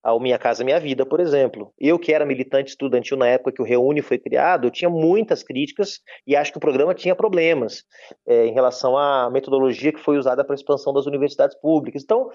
ao 0.04 0.20
Minha 0.20 0.38
Casa 0.38 0.62
Minha 0.62 0.78
Vida, 0.78 1.06
por 1.06 1.18
exemplo. 1.18 1.72
Eu, 1.80 1.98
que 1.98 2.12
era 2.12 2.26
militante 2.26 2.70
estudantil 2.70 3.16
na 3.16 3.26
época 3.26 3.52
que 3.52 3.62
o 3.62 3.64
Reúne 3.64 4.02
foi 4.02 4.18
criado, 4.18 4.66
eu 4.66 4.70
tinha 4.70 4.90
muitas 4.90 5.42
críticas 5.42 6.00
e 6.26 6.36
acho 6.36 6.52
que 6.52 6.58
o 6.58 6.60
programa 6.60 6.94
tinha 6.94 7.16
problemas 7.16 7.84
é, 8.28 8.46
em 8.46 8.52
relação 8.52 8.98
à 8.98 9.30
metodologia 9.30 9.92
que 9.92 10.00
foi 10.00 10.18
usada 10.18 10.44
para 10.44 10.52
a 10.52 10.56
expansão 10.56 10.92
das 10.92 11.06
universidades 11.06 11.58
públicas. 11.58 12.02
Então, 12.04 12.28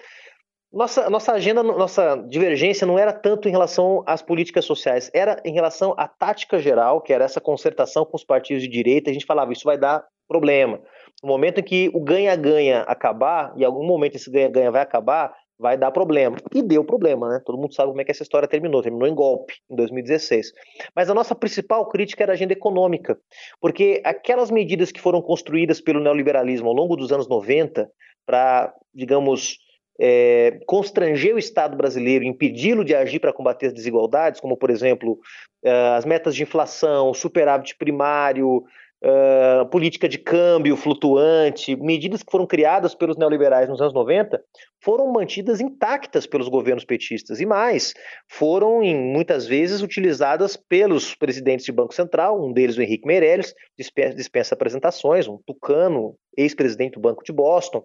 nossa, 0.73 1.09
nossa 1.09 1.31
agenda, 1.33 1.61
nossa 1.61 2.15
divergência 2.27 2.87
não 2.87 2.97
era 2.97 3.13
tanto 3.13 3.47
em 3.47 3.51
relação 3.51 4.03
às 4.05 4.21
políticas 4.21 4.65
sociais, 4.65 5.11
era 5.13 5.39
em 5.45 5.53
relação 5.53 5.93
à 5.97 6.07
tática 6.07 6.59
geral, 6.59 7.01
que 7.01 7.13
era 7.13 7.25
essa 7.25 7.39
concertação 7.39 8.03
com 8.03 8.15
os 8.15 8.23
partidos 8.23 8.63
de 8.63 8.69
direita. 8.69 9.09
A 9.09 9.13
gente 9.13 9.25
falava, 9.25 9.53
isso 9.53 9.63
vai 9.63 9.77
dar 9.77 10.05
problema. 10.27 10.79
No 11.23 11.29
momento 11.29 11.59
em 11.59 11.63
que 11.63 11.89
o 11.93 11.99
ganha-ganha 11.99 12.81
acabar, 12.81 13.53
e 13.57 13.61
em 13.61 13.65
algum 13.65 13.85
momento 13.85 14.15
esse 14.15 14.29
ganha-ganha 14.31 14.71
vai 14.71 14.81
acabar, 14.81 15.33
vai 15.59 15.77
dar 15.77 15.91
problema. 15.91 16.37
E 16.55 16.61
deu 16.61 16.85
problema, 16.85 17.27
né? 17.29 17.41
Todo 17.45 17.57
mundo 17.57 17.73
sabe 17.73 17.89
como 17.89 17.99
é 17.99 18.05
que 18.05 18.11
essa 18.11 18.23
história 18.23 18.47
terminou. 18.47 18.81
Terminou 18.81 19.07
em 19.07 19.13
golpe, 19.13 19.55
em 19.69 19.75
2016. 19.75 20.53
Mas 20.95 21.09
a 21.09 21.13
nossa 21.13 21.35
principal 21.35 21.85
crítica 21.89 22.23
era 22.23 22.31
a 22.31 22.35
agenda 22.35 22.53
econômica, 22.53 23.19
porque 23.59 24.01
aquelas 24.05 24.49
medidas 24.49 24.91
que 24.91 25.01
foram 25.01 25.21
construídas 25.21 25.81
pelo 25.81 25.99
neoliberalismo 25.99 26.69
ao 26.69 26.73
longo 26.73 26.95
dos 26.95 27.11
anos 27.11 27.27
90 27.27 27.91
para, 28.25 28.73
digamos, 28.93 29.57
é, 29.99 30.59
constranger 30.65 31.35
o 31.35 31.39
Estado 31.39 31.75
brasileiro, 31.75 32.23
impedi-lo 32.23 32.85
de 32.85 32.95
agir 32.95 33.19
para 33.19 33.33
combater 33.33 33.67
as 33.67 33.73
desigualdades, 33.73 34.39
como, 34.39 34.55
por 34.55 34.69
exemplo, 34.69 35.19
é, 35.61 35.71
as 35.89 36.05
metas 36.05 36.33
de 36.33 36.43
inflação, 36.43 37.13
superávit 37.13 37.75
primário, 37.77 38.63
uh, 39.03 39.65
política 39.67 40.07
de 40.07 40.17
câmbio 40.17 40.75
flutuante, 40.75 41.75
medidas 41.75 42.23
que 42.23 42.31
foram 42.31 42.45
criadas 42.45 42.93
pelos 42.93 43.17
neoliberais 43.17 43.69
nos 43.69 43.81
anos 43.81 43.93
90, 43.93 44.41
foram 44.81 45.11
mantidas 45.11 45.59
intactas 45.59 46.25
pelos 46.25 46.47
governos 46.47 46.85
petistas 46.85 47.39
e 47.39 47.45
mais, 47.45 47.93
foram 48.27 48.81
em, 48.81 48.95
muitas 48.95 49.45
vezes 49.45 49.81
utilizadas 49.81 50.55
pelos 50.55 51.15
presidentes 51.15 51.65
de 51.65 51.71
Banco 51.71 51.93
Central, 51.93 52.41
um 52.41 52.53
deles 52.53 52.77
o 52.77 52.81
Henrique 52.81 53.07
Meirelles, 53.07 53.53
dispensa, 53.77 54.15
dispensa 54.15 54.55
apresentações, 54.55 55.27
um 55.27 55.37
tucano, 55.45 56.15
ex-presidente 56.37 56.93
do 56.93 57.01
Banco 57.01 57.23
de 57.23 57.33
Boston. 57.33 57.83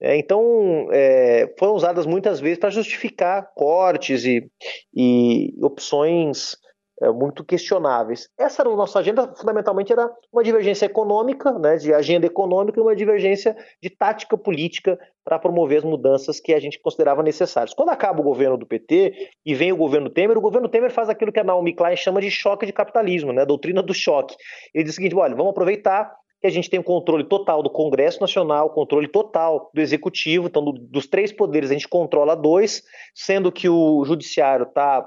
É, 0.00 0.16
então, 0.16 0.88
é, 0.92 1.52
foram 1.58 1.74
usadas 1.74 2.06
muitas 2.06 2.38
vezes 2.38 2.58
para 2.58 2.70
justificar 2.70 3.50
cortes 3.54 4.24
e, 4.24 4.48
e 4.94 5.52
opções 5.60 6.56
é, 7.02 7.10
muito 7.10 7.44
questionáveis. 7.44 8.28
Essa 8.38 8.62
era 8.62 8.70
a 8.70 8.76
nossa 8.76 8.98
agenda, 8.98 9.32
fundamentalmente 9.36 9.92
era 9.92 10.10
uma 10.32 10.42
divergência 10.42 10.86
econômica, 10.86 11.52
né, 11.58 11.76
de 11.76 11.92
agenda 11.94 12.26
econômica 12.26 12.78
e 12.78 12.82
uma 12.82 12.96
divergência 12.96 13.56
de 13.82 13.90
tática 13.90 14.36
política 14.36 14.98
para 15.24 15.38
promover 15.38 15.78
as 15.78 15.84
mudanças 15.84 16.40
que 16.40 16.52
a 16.52 16.60
gente 16.60 16.80
considerava 16.80 17.22
necessárias. 17.22 17.74
Quando 17.74 17.90
acaba 17.90 18.20
o 18.20 18.24
governo 18.24 18.56
do 18.56 18.66
PT 18.66 19.30
e 19.44 19.54
vem 19.54 19.72
o 19.72 19.76
governo 19.76 20.10
Temer, 20.10 20.36
o 20.36 20.40
governo 20.40 20.68
Temer 20.68 20.90
faz 20.90 21.08
aquilo 21.08 21.32
que 21.32 21.40
a 21.40 21.44
Naomi 21.44 21.74
Klein 21.74 21.96
chama 21.96 22.20
de 22.20 22.30
choque 22.30 22.66
de 22.66 22.72
capitalismo, 22.72 23.32
né, 23.32 23.44
doutrina 23.44 23.82
do 23.82 23.94
choque. 23.94 24.34
Ele 24.74 24.84
diz 24.84 24.94
o 24.94 24.96
seguinte, 24.96 25.14
olha, 25.14 25.34
vamos 25.36 25.50
aproveitar 25.50 26.12
que 26.40 26.46
a 26.46 26.50
gente 26.50 26.70
tem 26.70 26.78
o 26.78 26.84
controle 26.84 27.24
total 27.24 27.62
do 27.62 27.70
Congresso 27.70 28.20
Nacional, 28.20 28.70
controle 28.70 29.08
total 29.08 29.70
do 29.74 29.80
Executivo, 29.80 30.46
então 30.46 30.64
do, 30.64 30.72
dos 30.72 31.06
três 31.06 31.32
poderes 31.32 31.70
a 31.70 31.74
gente 31.74 31.88
controla 31.88 32.36
dois, 32.36 32.82
sendo 33.14 33.50
que 33.50 33.68
o 33.68 34.04
Judiciário 34.04 34.64
está 34.64 35.04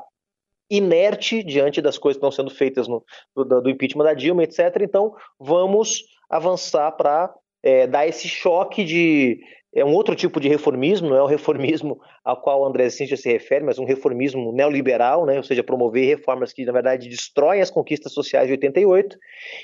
inerte 0.72 1.44
diante 1.44 1.82
das 1.82 1.98
coisas 1.98 2.18
que 2.18 2.26
estão 2.26 2.32
sendo 2.32 2.56
feitas 2.56 2.88
no, 2.88 3.04
do, 3.36 3.62
do 3.62 3.70
impeachment 3.70 4.06
da 4.06 4.14
Dilma, 4.14 4.44
etc. 4.44 4.78
Então, 4.82 5.14
vamos 5.38 6.06
avançar 6.30 6.90
para 6.94 7.30
é, 7.62 7.86
dar 7.86 8.08
esse 8.08 8.28
choque 8.30 8.86
de. 8.86 9.42
É 9.74 9.86
um 9.86 9.94
outro 9.94 10.14
tipo 10.16 10.38
de 10.42 10.50
reformismo, 10.50 11.10
não 11.10 11.16
é 11.16 11.22
o 11.22 11.28
reformismo 11.28 11.98
ao 12.26 12.42
qual 12.42 12.60
o 12.60 12.66
André 12.66 12.90
Cintia 12.90 13.16
se 13.16 13.32
refere, 13.32 13.64
mas 13.64 13.80
um 13.80 13.86
reformismo 13.86 14.52
neoliberal, 14.52 15.26
né? 15.26 15.38
ou 15.38 15.44
seja, 15.44 15.64
promover 15.64 16.06
reformas 16.06 16.52
que, 16.52 16.66
na 16.66 16.74
verdade, 16.74 17.08
destroem 17.08 17.62
as 17.62 17.72
conquistas 17.72 18.12
sociais 18.12 18.48
de 18.48 18.52
88. 18.52 19.18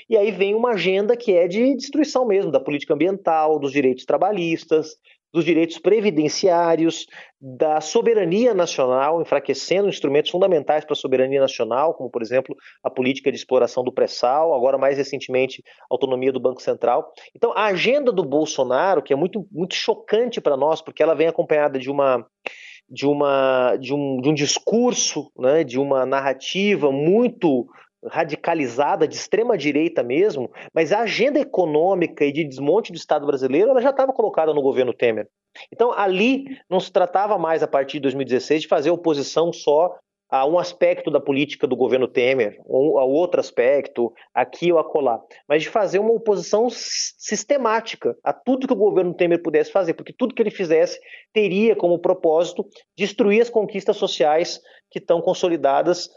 E 0.08 0.16
aí 0.16 0.30
vem 0.30 0.54
uma 0.54 0.70
agenda 0.70 1.14
que 1.14 1.32
é 1.32 1.46
de 1.46 1.76
destruição 1.76 2.26
mesmo 2.26 2.50
da 2.50 2.58
política 2.58 2.94
ambiental, 2.94 3.58
dos 3.58 3.70
direitos 3.70 4.06
trabalhistas, 4.06 4.96
dos 5.32 5.44
direitos 5.44 5.78
previdenciários, 5.78 7.06
da 7.40 7.80
soberania 7.80 8.52
nacional, 8.52 9.22
enfraquecendo 9.22 9.88
instrumentos 9.88 10.30
fundamentais 10.30 10.84
para 10.84 10.94
a 10.94 10.96
soberania 10.96 11.40
nacional, 11.40 11.94
como, 11.94 12.10
por 12.10 12.20
exemplo, 12.20 12.56
a 12.82 12.90
política 12.90 13.30
de 13.30 13.36
exploração 13.36 13.84
do 13.84 13.92
pré-sal, 13.92 14.52
agora 14.54 14.76
mais 14.76 14.98
recentemente, 14.98 15.62
a 15.82 15.94
autonomia 15.94 16.32
do 16.32 16.40
Banco 16.40 16.60
Central. 16.60 17.12
Então, 17.34 17.52
a 17.52 17.66
agenda 17.66 18.10
do 18.10 18.24
Bolsonaro, 18.24 19.02
que 19.02 19.12
é 19.12 19.16
muito, 19.16 19.46
muito 19.52 19.74
chocante 19.74 20.40
para 20.40 20.56
nós, 20.56 20.82
porque 20.82 21.02
ela 21.02 21.14
vem 21.14 21.28
acompanhada 21.28 21.78
de 21.78 21.90
uma 21.90 22.26
de, 22.90 23.06
uma, 23.06 23.76
de, 23.76 23.92
um, 23.92 24.18
de 24.18 24.30
um 24.30 24.34
discurso, 24.34 25.30
né, 25.38 25.62
de 25.62 25.78
uma 25.78 26.06
narrativa 26.06 26.90
muito 26.90 27.66
radicalizada 28.04 29.08
de 29.08 29.16
extrema 29.16 29.56
direita 29.56 30.02
mesmo, 30.02 30.50
mas 30.72 30.92
a 30.92 31.00
agenda 31.00 31.40
econômica 31.40 32.24
e 32.24 32.32
de 32.32 32.44
desmonte 32.44 32.92
do 32.92 32.96
Estado 32.96 33.26
brasileiro 33.26 33.70
ela 33.70 33.82
já 33.82 33.90
estava 33.90 34.12
colocada 34.12 34.54
no 34.54 34.62
governo 34.62 34.92
Temer. 34.92 35.28
Então 35.72 35.92
ali 35.92 36.56
não 36.70 36.78
se 36.78 36.92
tratava 36.92 37.38
mais 37.38 37.62
a 37.62 37.66
partir 37.68 37.98
de 37.98 38.02
2016 38.02 38.62
de 38.62 38.68
fazer 38.68 38.90
oposição 38.90 39.52
só 39.52 39.96
a 40.30 40.46
um 40.46 40.58
aspecto 40.58 41.10
da 41.10 41.20
política 41.20 41.66
do 41.66 41.74
governo 41.74 42.06
Temer, 42.06 42.60
ou 42.66 42.98
a 42.98 43.04
outro 43.04 43.40
aspecto, 43.40 44.12
aqui 44.34 44.70
ou 44.70 44.78
acolá, 44.78 45.20
mas 45.48 45.62
de 45.62 45.70
fazer 45.70 45.98
uma 45.98 46.12
oposição 46.12 46.68
sistemática 46.70 48.14
a 48.22 48.32
tudo 48.32 48.66
que 48.66 48.72
o 48.74 48.76
governo 48.76 49.14
Temer 49.14 49.42
pudesse 49.42 49.72
fazer, 49.72 49.94
porque 49.94 50.12
tudo 50.12 50.34
que 50.34 50.42
ele 50.42 50.50
fizesse 50.50 51.00
teria 51.32 51.74
como 51.74 51.98
propósito 51.98 52.66
destruir 52.96 53.40
as 53.40 53.48
conquistas 53.48 53.96
sociais 53.96 54.60
que 54.90 54.98
estão 54.98 55.22
consolidadas 55.22 56.10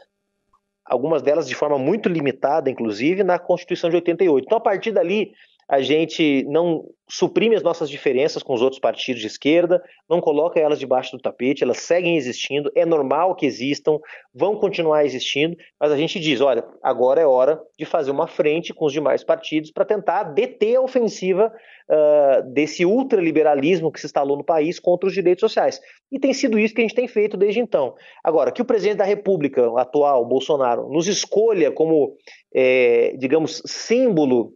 algumas 0.86 1.22
delas 1.22 1.48
de 1.48 1.56
forma 1.56 1.78
muito 1.78 2.10
limitada, 2.10 2.70
inclusive, 2.70 3.24
na 3.24 3.40
Constituição 3.40 3.90
de 3.90 3.96
88. 3.98 4.46
Então, 4.46 4.58
a 4.58 4.62
partir 4.62 4.92
dali, 4.92 5.34
a 5.72 5.82
gente 5.82 6.44
não 6.50 6.84
suprime 7.10 7.56
as 7.56 7.64
nossas 7.64 7.90
diferenças 7.90 8.44
com 8.44 8.54
os 8.54 8.62
outros 8.62 8.80
partidos 8.80 9.22
de 9.22 9.28
esquerda, 9.28 9.82
não 10.10 10.20
coloca 10.20 10.60
elas 10.60 10.78
debaixo 10.78 11.16
do 11.16 11.22
tapete, 11.22 11.64
elas 11.64 11.78
seguem 11.78 12.18
existindo, 12.18 12.70
é 12.76 12.86
normal 12.86 13.36
que 13.36 13.46
existam, 13.46 13.98
vão 14.36 14.58
continuar 14.58 15.06
existindo, 15.06 15.56
mas 15.80 15.94
a 15.94 15.96
gente 15.96 16.20
diz, 16.20 16.42
olha, 16.42 16.66
agora 16.84 17.22
é 17.22 17.26
hora 17.26 17.58
de 17.80 17.86
fazer 17.86 18.12
uma 18.12 18.28
frente 18.28 18.74
com 18.74 18.86
os 18.86 18.92
demais 18.92 19.24
partidos 19.24 19.72
para 19.72 19.86
tentar 19.86 20.24
deter 20.24 20.76
a 20.76 20.82
ofensiva 20.82 21.54
uh, 21.90 22.52
desse 22.52 22.86
ultraliberalismo 22.86 23.94
que 23.94 24.00
se 24.02 24.08
instalou 24.08 24.36
no 24.36 24.44
país 24.44 24.78
contra 24.78 25.08
os 25.08 25.14
direitos 25.14 25.40
sociais. 25.40 25.80
E 26.12 26.20
tem 26.20 26.34
sido 26.34 26.60
isso 26.60 26.74
que 26.74 26.82
a 26.82 26.84
gente 26.84 26.96
tem 26.96 27.08
feito 27.08 27.38
desde 27.38 27.62
então. 27.62 27.96
Agora, 28.22 28.52
que 28.52 28.62
o 28.62 28.66
presidente 28.66 28.98
da 28.98 29.06
República 29.06 29.72
atual, 29.80 30.26
Bolsonaro, 30.26 30.90
nos 30.90 31.08
escolha 31.08 31.72
como, 31.72 32.18
é, 32.54 33.16
digamos, 33.18 33.62
símbolo 33.66 34.54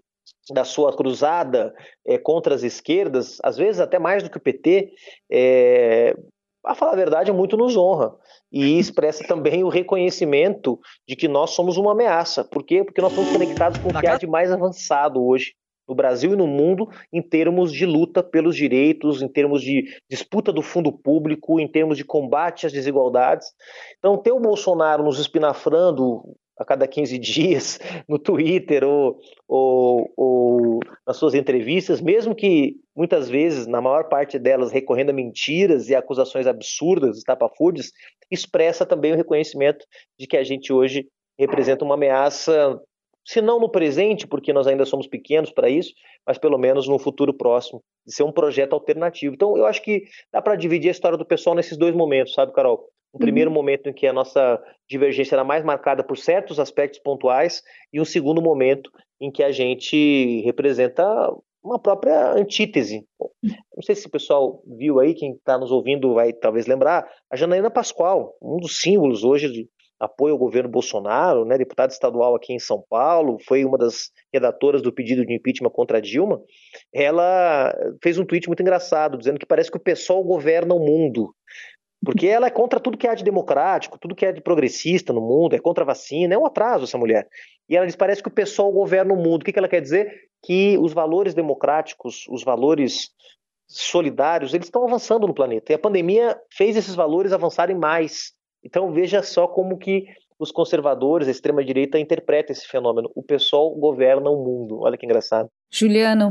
da 0.52 0.64
sua 0.64 0.96
cruzada 0.96 1.74
é, 2.06 2.18
contra 2.18 2.54
as 2.54 2.64
esquerdas, 2.64 3.38
às 3.44 3.58
vezes 3.58 3.80
até 3.80 3.98
mais 3.98 4.24
do 4.24 4.30
que 4.30 4.38
o 4.38 4.42
PT, 4.42 4.92
é, 5.32 6.16
a 6.66 6.74
falar 6.74 6.94
a 6.94 6.98
verdade, 6.98 7.32
muito 7.32 7.56
nos 7.56 7.78
honra. 7.78 8.16
E 8.52 8.80
expressa 8.80 9.24
também 9.28 9.64
o 9.64 9.70
reconhecimento 9.70 10.80
de 11.08 11.16
que 11.16 11.28
nós 11.28 11.52
somos 11.52 11.78
uma 11.78 11.92
ameaça. 11.92 12.44
Por 12.44 12.64
quê? 12.64 12.84
Porque 12.84 13.02
nós 13.02 13.12
estamos 13.12 13.32
conectados 13.32 13.78
com 13.80 13.90
o 13.90 14.00
que 14.00 14.08
há 14.08 14.18
de 14.18 14.28
mais 14.28 14.52
avançado 14.52 15.24
hoje 15.24 15.54
no 15.88 15.94
Brasil 15.94 16.34
e 16.34 16.36
no 16.36 16.48
mundo 16.48 16.90
em 17.14 17.22
termos 17.22 17.72
de 17.72 17.86
luta 17.86 18.24
pelos 18.24 18.56
direitos, 18.56 19.22
em 19.22 19.28
termos 19.28 19.62
de 19.62 19.86
disputa 20.10 20.52
do 20.52 20.62
fundo 20.62 20.92
público, 20.92 21.60
em 21.60 21.68
termos 21.68 21.98
de 21.98 22.04
combate 22.04 22.66
às 22.66 22.74
desigualdades. 22.74 23.48
Então, 24.00 24.18
ter 24.18 24.32
o 24.32 24.40
Bolsonaro 24.40 25.04
nos 25.04 25.20
espinafrando 25.20 26.24
a 26.58 26.66
cada 26.66 26.88
15 26.88 27.18
dias 27.18 27.80
no 28.08 28.18
Twitter 28.18 28.84
ou, 28.84 29.20
ou, 29.48 30.14
ou, 30.16 30.80
nas 31.06 31.18
suas 31.18 31.34
entrevistas, 31.34 32.02
mesmo 32.02 32.36
que 32.36 32.76
muitas 32.96 33.30
vezes, 33.30 33.68
na 33.68 33.82
maior 33.82 34.08
parte 34.08 34.40
delas, 34.40 34.72
recorrendo 34.72 35.10
a 35.10 35.14
mentiras 35.14 35.90
e 35.90 35.96
acusações 35.96 36.48
absurdas, 36.48 37.18
estapafúrdias, 37.18 37.92
expressa 38.32 38.86
também 38.86 39.14
o 39.14 39.18
reconhecimento 39.18 39.86
de 40.20 40.28
que 40.28 40.38
a 40.38 40.44
gente 40.44 40.72
hoje 40.72 41.08
representa 41.38 41.84
uma 41.84 41.96
ameaça 41.96 42.80
se 43.26 43.42
não 43.42 43.60
no 43.60 43.68
presente, 43.68 44.28
porque 44.28 44.54
nós 44.54 44.68
ainda 44.68 44.86
somos 44.86 45.08
pequenos 45.08 45.52
para 45.52 45.68
isso, 45.68 45.92
mas 46.26 46.38
pelo 46.38 46.60
menos 46.60 46.88
no 46.88 47.00
futuro 47.00 47.34
próximo, 47.34 47.84
de 48.06 48.14
ser 48.14 48.24
um 48.24 48.32
projeto 48.32 48.74
alternativo. 48.74 49.34
Então, 49.34 49.58
eu 49.58 49.66
acho 49.66 49.82
que 49.82 50.04
dá 50.32 50.42
para 50.42 50.56
dividir 50.56 50.90
a 50.90 50.92
história 50.92 51.18
do 51.18 51.26
pessoal 51.26 51.56
nesses 51.56 51.76
dois 51.76 51.96
momentos, 51.96 52.36
sabe, 52.36 52.54
Carol? 52.54 52.88
Um 53.16 53.20
primeiro 53.20 53.50
uhum. 53.50 53.56
momento 53.56 53.90
em 53.90 53.94
que 53.94 54.06
a 54.06 54.14
nossa 54.14 54.62
divergência 54.90 55.36
era 55.36 55.44
mais 55.44 55.64
marcada 55.64 56.04
por 56.04 56.18
certos 56.18 56.60
aspectos 56.60 57.00
pontuais, 57.00 57.64
e 57.94 58.02
um 58.02 58.06
segundo 58.06 58.42
momento 58.42 58.92
em 59.22 59.32
que 59.32 59.42
a 59.42 59.52
gente 59.52 60.42
representa 60.42 61.04
uma 61.64 61.80
própria 61.80 62.34
antítese. 62.34 63.06
Não 63.42 63.82
sei 63.82 63.96
se 63.96 64.06
o 64.06 64.12
pessoal 64.12 64.62
viu 64.78 65.00
aí, 65.00 65.16
quem 65.16 65.32
está 65.32 65.58
nos 65.58 65.72
ouvindo 65.72 66.14
vai 66.14 66.34
talvez 66.34 66.68
lembrar, 66.68 67.10
a 67.32 67.36
Janaína 67.36 67.72
Pascoal, 67.72 68.36
um 68.42 68.58
dos 68.58 68.82
símbolos 68.82 69.24
hoje 69.24 69.50
de 69.50 69.70
apoio 70.00 70.34
ao 70.34 70.40
governo 70.40 70.70
Bolsonaro, 70.70 71.46
né, 71.46 71.58
deputada 71.58 71.92
estadual 71.92 72.36
aqui 72.36 72.54
em 72.54 72.60
São 72.60 72.84
Paulo, 72.90 73.38
foi 73.48 73.64
uma 73.64 73.78
das 73.78 74.12
redatoras 74.34 74.82
do 74.82 74.94
pedido 74.94 75.26
de 75.26 75.34
impeachment 75.34 75.70
contra 75.70 75.98
a 75.98 76.02
Dilma. 76.02 76.42
Ela 76.94 77.74
fez 78.04 78.20
um 78.20 78.26
tweet 78.26 78.48
muito 78.48 78.62
engraçado, 78.62 79.18
dizendo 79.18 79.40
que 79.40 79.46
parece 79.46 79.72
que 79.72 79.78
o 79.78 79.84
pessoal 79.84 80.22
governa 80.24 80.76
o 80.76 80.80
mundo. 80.80 81.34
Porque 82.06 82.28
ela 82.28 82.48
é 82.48 82.52
contra 82.52 82.80
tudo 82.80 82.98
que 82.98 83.08
há 83.08 83.16
de 83.16 83.24
democrático, 83.24 83.98
tudo 83.98 84.16
que 84.16 84.26
é 84.26 84.32
de 84.32 84.42
progressista 84.42 85.12
no 85.12 85.22
mundo, 85.22 85.56
é 85.56 85.60
contra 85.60 85.84
a 85.84 85.88
vacina, 85.88 86.36
é 86.36 86.38
um 86.38 86.46
atraso 86.46 86.86
essa 86.86 86.98
mulher. 86.98 87.28
E 87.68 87.76
ela 87.76 87.86
diz: 87.86 87.96
parece 87.96 88.22
que 88.22 88.30
o 88.30 88.34
pessoal 88.34 88.72
governa 88.72 89.14
o 89.14 89.18
mundo. 89.18 89.42
O 89.42 89.46
que, 89.46 89.52
que 89.52 89.60
ela 89.60 89.68
quer 89.68 89.82
dizer? 89.82 90.12
Que 90.44 90.78
os 90.78 90.94
valores 90.94 91.34
democráticos, 91.34 92.26
os 92.30 92.44
valores 92.44 93.10
solidários, 93.68 94.54
eles 94.54 94.68
estão 94.68 94.86
avançando 94.86 95.28
no 95.28 95.34
planeta. 95.34 95.72
E 95.72 95.76
a 95.76 95.80
pandemia 95.80 96.40
fez 96.52 96.78
esses 96.78 96.94
valores 96.94 97.34
avançarem 97.34 97.76
mais. 97.76 98.34
Então 98.64 98.92
veja 98.92 99.24
só 99.24 99.48
como 99.48 99.78
que 99.78 100.06
os 100.40 100.52
conservadores, 100.52 101.28
a 101.28 101.32
extrema-direita, 101.32 102.00
interpretam 102.00 102.54
esse 102.54 102.68
fenômeno. 102.68 103.10
O 103.16 103.24
pessoal 103.24 103.70
governa 103.72 104.30
o 104.30 104.44
mundo. 104.44 104.80
Olha 104.82 104.98
que 104.98 105.06
engraçado. 105.06 105.50
Juliano, 105.72 106.30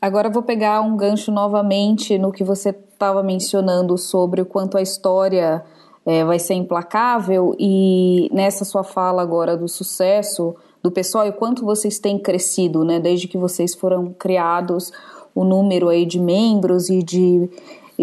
agora 0.00 0.30
vou 0.30 0.42
pegar 0.42 0.80
um 0.80 0.96
gancho 0.96 1.32
novamente 1.32 2.18
no 2.18 2.32
que 2.32 2.44
você 2.44 2.70
estava 2.70 3.22
mencionando 3.22 3.96
sobre 3.98 4.40
o 4.40 4.46
quanto 4.46 4.76
a 4.76 4.82
história 4.82 5.64
é, 6.06 6.24
vai 6.24 6.38
ser 6.38 6.54
implacável 6.54 7.54
e 7.58 8.28
nessa 8.32 8.64
sua 8.64 8.82
fala 8.82 9.22
agora 9.22 9.56
do 9.56 9.68
sucesso 9.68 10.54
do 10.82 10.90
pessoal 10.90 11.26
e 11.26 11.32
quanto 11.32 11.64
vocês 11.64 11.98
têm 11.98 12.18
crescido, 12.18 12.84
né, 12.84 12.98
desde 12.98 13.28
que 13.28 13.36
vocês 13.36 13.74
foram 13.74 14.12
criados, 14.12 14.90
o 15.34 15.44
número 15.44 15.88
aí 15.88 16.06
de 16.06 16.18
membros 16.18 16.88
e 16.88 17.02
de 17.02 17.48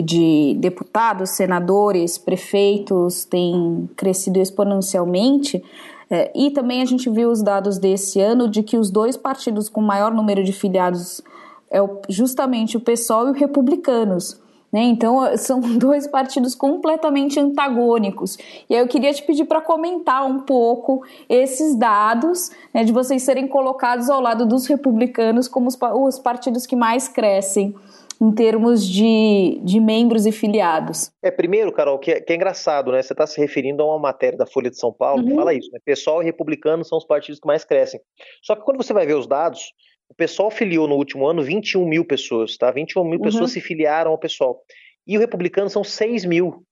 de 0.01 0.55
deputados, 0.59 1.31
senadores, 1.31 2.17
prefeitos 2.17 3.25
tem 3.25 3.89
crescido 3.95 4.39
exponencialmente. 4.39 5.63
É, 6.09 6.31
e 6.35 6.51
também 6.51 6.81
a 6.81 6.85
gente 6.85 7.09
viu 7.09 7.29
os 7.29 7.41
dados 7.41 7.77
desse 7.77 8.19
ano 8.21 8.47
de 8.47 8.63
que 8.63 8.77
os 8.77 8.89
dois 8.89 9.17
partidos 9.17 9.67
com 9.67 9.81
maior 9.81 10.13
número 10.13 10.43
de 10.43 10.53
filiados 10.53 11.21
é 11.69 11.79
justamente 12.07 12.77
o 12.77 12.79
PSOL 12.79 13.27
e 13.27 13.31
o 13.31 13.33
Republicanos. 13.33 14.39
Né? 14.71 14.83
Então, 14.83 15.19
são 15.37 15.59
dois 15.59 16.07
partidos 16.07 16.55
completamente 16.55 17.39
antagônicos. 17.39 18.37
E 18.69 18.75
aí 18.75 18.81
eu 18.81 18.87
queria 18.87 19.13
te 19.13 19.23
pedir 19.23 19.45
para 19.45 19.61
comentar 19.61 20.25
um 20.25 20.39
pouco 20.39 21.03
esses 21.27 21.75
dados, 21.75 22.51
né, 22.73 22.83
de 22.83 22.91
vocês 22.91 23.23
serem 23.23 23.47
colocados 23.47 24.09
ao 24.09 24.21
lado 24.21 24.45
dos 24.45 24.65
republicanos 24.65 25.47
como 25.47 25.67
os, 25.67 25.77
os 25.81 26.19
partidos 26.19 26.65
que 26.65 26.75
mais 26.75 27.07
crescem 27.07 27.75
em 28.21 28.31
termos 28.31 28.85
de, 28.85 29.59
de 29.63 29.79
membros 29.79 30.25
e 30.25 30.31
filiados? 30.31 31.11
É, 31.23 31.31
primeiro, 31.31 31.71
Carol, 31.71 31.99
que 31.99 32.11
é, 32.11 32.21
que 32.21 32.33
é 32.33 32.35
engraçado, 32.35 32.91
né? 32.91 33.01
Você 33.01 33.13
está 33.13 33.27
se 33.27 33.39
referindo 33.39 33.83
a 33.83 33.85
uma 33.85 33.99
matéria 33.99 34.37
da 34.37 34.45
Folha 34.45 34.69
de 34.69 34.79
São 34.79 34.91
Paulo 34.91 35.21
uhum. 35.21 35.29
que 35.29 35.35
fala 35.35 35.53
isso, 35.53 35.69
né? 35.71 35.79
Pessoal 35.83 36.21
e 36.21 36.25
republicano 36.25 36.83
são 36.83 36.97
os 36.97 37.05
partidos 37.05 37.39
que 37.39 37.47
mais 37.47 37.63
crescem. 37.63 37.99
Só 38.41 38.55
que 38.55 38.63
quando 38.63 38.77
você 38.77 38.93
vai 38.93 39.05
ver 39.05 39.15
os 39.15 39.27
dados, 39.27 39.73
o 40.09 40.15
pessoal 40.15 40.49
filiou 40.49 40.87
no 40.87 40.95
último 40.95 41.27
ano 41.27 41.43
21 41.43 41.85
mil 41.85 42.05
pessoas, 42.05 42.57
tá? 42.57 42.71
21 42.71 43.03
mil 43.03 43.19
uhum. 43.19 43.21
pessoas 43.21 43.51
se 43.51 43.61
filiaram 43.61 44.11
ao 44.11 44.17
pessoal. 44.17 44.61
E 45.05 45.17
o 45.17 45.19
republicano 45.19 45.69
são 45.69 45.83
6 45.83 46.25
mil. 46.25 46.63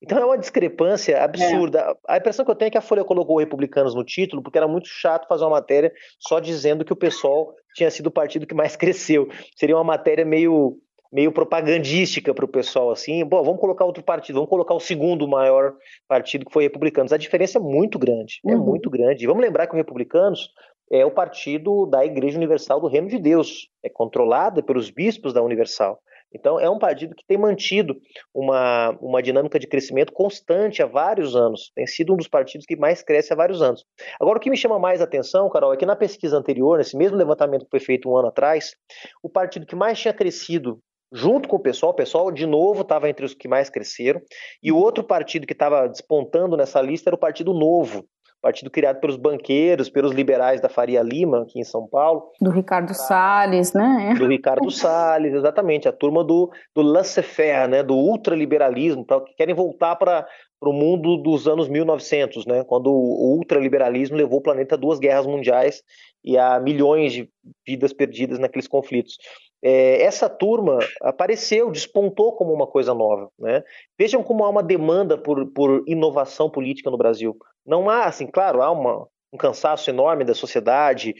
Então 0.00 0.18
é 0.18 0.24
uma 0.24 0.38
discrepância 0.38 1.22
absurda. 1.22 1.80
É. 1.80 2.14
A 2.14 2.18
impressão 2.18 2.44
que 2.44 2.50
eu 2.50 2.54
tenho 2.54 2.68
é 2.68 2.70
que 2.70 2.78
a 2.78 2.82
Folha 2.82 3.04
colocou 3.04 3.38
republicanos 3.38 3.94
no 3.94 4.04
título 4.04 4.42
porque 4.42 4.58
era 4.58 4.68
muito 4.68 4.88
chato 4.88 5.26
fazer 5.26 5.44
uma 5.44 5.50
matéria 5.50 5.92
só 6.20 6.38
dizendo 6.38 6.84
que 6.84 6.92
o 6.92 6.96
pessoal 6.96 7.52
tinha 7.74 7.90
sido 7.90 8.06
o 8.06 8.12
partido 8.12 8.46
que 8.46 8.54
mais 8.54 8.76
cresceu. 8.76 9.28
Seria 9.56 9.76
uma 9.76 9.84
matéria 9.84 10.24
meio 10.24 10.78
meio 11.12 11.32
propagandística 11.32 12.34
para 12.34 12.44
o 12.44 12.48
pessoal 12.48 12.90
assim, 12.90 13.24
bom, 13.24 13.42
vamos 13.42 13.60
colocar 13.60 13.84
outro 13.84 14.02
partido, 14.02 14.36
vamos 14.36 14.50
colocar 14.50 14.74
o 14.74 14.80
segundo 14.80 15.26
maior 15.26 15.74
partido 16.06 16.44
que 16.44 16.52
foi 16.52 16.64
Republicanos. 16.64 17.12
A 17.12 17.16
diferença 17.16 17.58
é 17.58 17.60
muito 17.60 17.98
grande, 17.98 18.40
é 18.46 18.54
uhum. 18.54 18.54
é 18.54 18.64
muito 18.64 18.90
grande. 18.90 19.24
E 19.24 19.26
vamos 19.26 19.42
lembrar 19.42 19.66
que 19.66 19.74
o 19.74 19.76
Republicanos 19.76 20.50
é 20.90 21.04
o 21.04 21.10
partido 21.10 21.86
da 21.86 22.04
Igreja 22.04 22.36
Universal 22.36 22.80
do 22.80 22.88
Reino 22.88 23.08
de 23.08 23.18
Deus, 23.18 23.68
é 23.82 23.88
controlada 23.88 24.62
pelos 24.62 24.90
bispos 24.90 25.32
da 25.32 25.42
Universal. 25.42 25.98
Então, 26.34 26.60
é 26.60 26.68
um 26.68 26.78
partido 26.78 27.14
que 27.14 27.24
tem 27.26 27.38
mantido 27.38 27.96
uma, 28.34 28.90
uma 29.00 29.22
dinâmica 29.22 29.58
de 29.58 29.66
crescimento 29.66 30.12
constante 30.12 30.82
há 30.82 30.86
vários 30.86 31.34
anos. 31.34 31.72
Tem 31.74 31.86
sido 31.86 32.12
um 32.12 32.16
dos 32.16 32.28
partidos 32.28 32.66
que 32.66 32.76
mais 32.76 33.02
cresce 33.02 33.32
há 33.32 33.36
vários 33.36 33.62
anos. 33.62 33.84
Agora, 34.20 34.36
o 34.36 34.40
que 34.40 34.50
me 34.50 34.56
chama 34.56 34.78
mais 34.78 35.00
atenção, 35.00 35.48
Carol, 35.48 35.72
é 35.72 35.76
que 35.76 35.86
na 35.86 35.96
pesquisa 35.96 36.36
anterior, 36.36 36.78
nesse 36.78 36.96
mesmo 36.96 37.16
levantamento 37.16 37.64
que 37.64 37.70
foi 37.70 37.80
feito 37.80 38.10
um 38.10 38.16
ano 38.16 38.28
atrás, 38.28 38.76
o 39.22 39.28
partido 39.28 39.66
que 39.66 39.74
mais 39.74 39.98
tinha 39.98 40.12
crescido 40.12 40.78
junto 41.12 41.48
com 41.48 41.56
o 41.56 41.60
pessoal, 41.60 41.92
o 41.92 41.96
pessoal 41.96 42.30
de 42.30 42.46
novo 42.46 42.82
estava 42.82 43.08
entre 43.08 43.24
os 43.24 43.34
que 43.34 43.48
mais 43.48 43.70
cresceram, 43.70 44.20
e 44.62 44.70
o 44.70 44.76
outro 44.76 45.02
partido 45.02 45.46
que 45.46 45.52
estava 45.52 45.88
despontando 45.88 46.56
nessa 46.56 46.80
lista 46.80 47.08
era 47.08 47.16
o 47.16 47.18
Partido 47.18 47.52
Novo, 47.54 48.04
partido 48.40 48.70
criado 48.70 49.00
pelos 49.00 49.16
banqueiros, 49.16 49.88
pelos 49.88 50.12
liberais 50.12 50.60
da 50.60 50.68
Faria 50.68 51.02
Lima, 51.02 51.42
aqui 51.42 51.58
em 51.58 51.64
São 51.64 51.88
Paulo. 51.88 52.30
Do 52.40 52.50
Ricardo 52.50 52.94
Salles, 52.94 53.72
né? 53.72 54.14
Do 54.16 54.26
Ricardo 54.26 54.70
Salles, 54.70 55.34
exatamente, 55.34 55.88
a 55.88 55.92
turma 55.92 56.22
do, 56.22 56.50
do 56.74 56.82
laissez-faire, 56.82 57.68
né, 57.68 57.82
do 57.82 57.96
ultraliberalismo, 57.96 59.04
que 59.04 59.34
querem 59.36 59.54
voltar 59.54 59.96
para 59.96 60.26
o 60.62 60.72
mundo 60.72 61.16
dos 61.16 61.48
anos 61.48 61.68
1900, 61.68 62.46
né, 62.46 62.64
quando 62.64 62.90
o 62.90 63.36
ultraliberalismo 63.36 64.16
levou 64.16 64.38
o 64.38 64.42
planeta 64.42 64.76
a 64.76 64.78
duas 64.78 64.98
guerras 64.98 65.26
mundiais 65.26 65.82
e 66.24 66.38
a 66.38 66.60
milhões 66.60 67.12
de 67.12 67.28
vidas 67.66 67.92
perdidas 67.92 68.38
naqueles 68.38 68.68
conflitos 68.68 69.16
é, 69.62 70.02
essa 70.02 70.28
turma 70.28 70.78
apareceu, 71.00 71.70
despontou 71.70 72.32
como 72.34 72.52
uma 72.52 72.66
coisa 72.66 72.94
nova. 72.94 73.30
Né? 73.38 73.62
Vejam 73.98 74.22
como 74.22 74.44
há 74.44 74.48
uma 74.48 74.62
demanda 74.62 75.18
por, 75.18 75.46
por 75.52 75.82
inovação 75.86 76.48
política 76.48 76.90
no 76.90 76.98
Brasil. 76.98 77.36
Não 77.66 77.90
há, 77.90 78.04
assim, 78.04 78.26
claro, 78.26 78.62
há 78.62 78.70
uma, 78.70 79.06
um 79.32 79.36
cansaço 79.36 79.90
enorme 79.90 80.24
da 80.24 80.34
sociedade, 80.34 81.14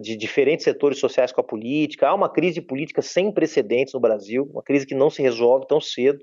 de 0.00 0.16
diferentes 0.16 0.64
setores 0.64 0.98
sociais 0.98 1.32
com 1.32 1.40
a 1.40 1.44
política, 1.44 2.08
há 2.08 2.14
uma 2.14 2.28
crise 2.28 2.60
política 2.60 3.00
sem 3.00 3.32
precedentes 3.32 3.94
no 3.94 4.00
Brasil, 4.00 4.48
uma 4.52 4.62
crise 4.62 4.86
que 4.86 4.94
não 4.94 5.08
se 5.08 5.22
resolve 5.22 5.66
tão 5.66 5.80
cedo. 5.80 6.22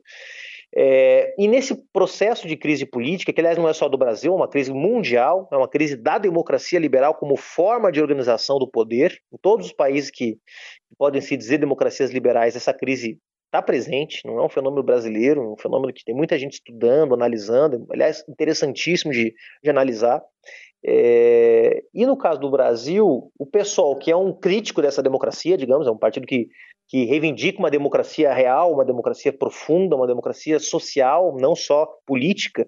É, 0.74 1.36
e 1.38 1.48
nesse 1.48 1.76
processo 1.92 2.48
de 2.48 2.56
crise 2.56 2.86
política, 2.86 3.34
que 3.34 3.42
aliás 3.42 3.58
não 3.58 3.68
é 3.68 3.74
só 3.74 3.90
do 3.90 3.98
Brasil, 3.98 4.32
é 4.32 4.36
uma 4.36 4.48
crise 4.48 4.72
mundial, 4.72 5.48
é 5.52 5.58
uma 5.58 5.68
crise 5.68 5.98
da 5.98 6.18
democracia 6.18 6.80
liberal 6.80 7.16
como 7.16 7.36
forma 7.36 7.92
de 7.92 8.02
organização 8.02 8.58
do 8.58 8.70
poder, 8.70 9.20
em 9.34 9.38
todos 9.42 9.68
os 9.68 9.74
países 9.74 10.10
que, 10.10 10.38
podem 10.98 11.22
se 11.22 11.36
dizer 11.36 11.58
democracias 11.58 12.12
liberais, 12.12 12.56
essa 12.56 12.74
crise 12.74 13.18
está 13.46 13.62
presente, 13.62 14.22
não 14.26 14.40
é 14.40 14.46
um 14.46 14.50
fenômeno 14.50 14.82
brasileiro, 14.82 15.42
é 15.42 15.48
um 15.48 15.58
fenômeno 15.58 15.94
que 15.94 16.06
tem 16.06 16.16
muita 16.16 16.40
gente 16.40 16.54
estudando, 16.54 17.14
analisando, 17.14 17.86
aliás, 17.92 18.24
interessantíssimo 18.30 19.12
de, 19.12 19.34
de 19.62 19.70
analisar. 19.70 20.22
É, 20.84 21.84
e 21.94 22.06
no 22.06 22.18
caso 22.18 22.40
do 22.40 22.50
Brasil, 22.50 23.32
o 23.38 23.46
pessoal 23.46 23.98
que 23.98 24.10
é 24.10 24.16
um 24.16 24.34
crítico 24.34 24.82
dessa 24.82 25.04
democracia, 25.04 25.58
digamos, 25.58 25.86
é 25.86 25.92
um 25.92 25.98
partido 25.98 26.26
que 26.26 26.48
que 26.92 27.06
reivindica 27.06 27.58
uma 27.58 27.72
democracia 27.72 28.34
real, 28.34 28.74
uma 28.74 28.84
democracia 28.84 29.32
profunda, 29.32 29.96
uma 29.96 30.06
democracia 30.06 30.60
social, 30.60 31.38
não 31.40 31.56
só 31.56 31.88
política. 32.06 32.68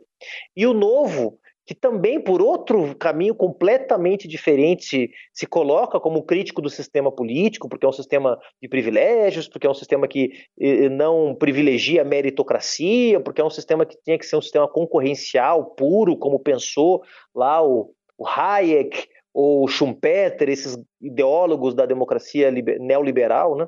E 0.55 0.65
o 0.65 0.73
novo, 0.73 1.37
que 1.67 1.75
também, 1.75 2.21
por 2.21 2.41
outro 2.41 2.95
caminho 2.95 3.35
completamente 3.35 4.25
diferente, 4.25 5.11
se 5.33 5.45
coloca 5.45 5.99
como 5.99 6.23
crítico 6.23 6.61
do 6.61 6.69
sistema 6.69 7.11
político, 7.11 7.67
porque 7.67 7.85
é 7.85 7.89
um 7.89 7.91
sistema 7.91 8.39
de 8.61 8.69
privilégios, 8.69 9.49
porque 9.49 9.67
é 9.67 9.69
um 9.69 9.73
sistema 9.73 10.07
que 10.07 10.31
eh, 10.57 10.87
não 10.87 11.35
privilegia 11.35 12.01
a 12.01 12.05
meritocracia, 12.05 13.19
porque 13.19 13.41
é 13.41 13.43
um 13.43 13.49
sistema 13.49 13.85
que 13.85 13.97
tinha 14.05 14.17
que 14.17 14.25
ser 14.25 14.37
um 14.37 14.41
sistema 14.41 14.69
concorrencial, 14.69 15.65
puro, 15.75 16.15
como 16.15 16.39
pensou 16.39 17.03
lá 17.35 17.61
o, 17.61 17.91
o 18.17 18.25
Hayek 18.25 19.05
ou 19.33 19.67
Schumpeter, 19.67 20.49
esses 20.49 20.77
ideólogos 21.01 21.73
da 21.73 21.85
democracia 21.85 22.51
neoliberal, 22.51 23.55
né? 23.55 23.67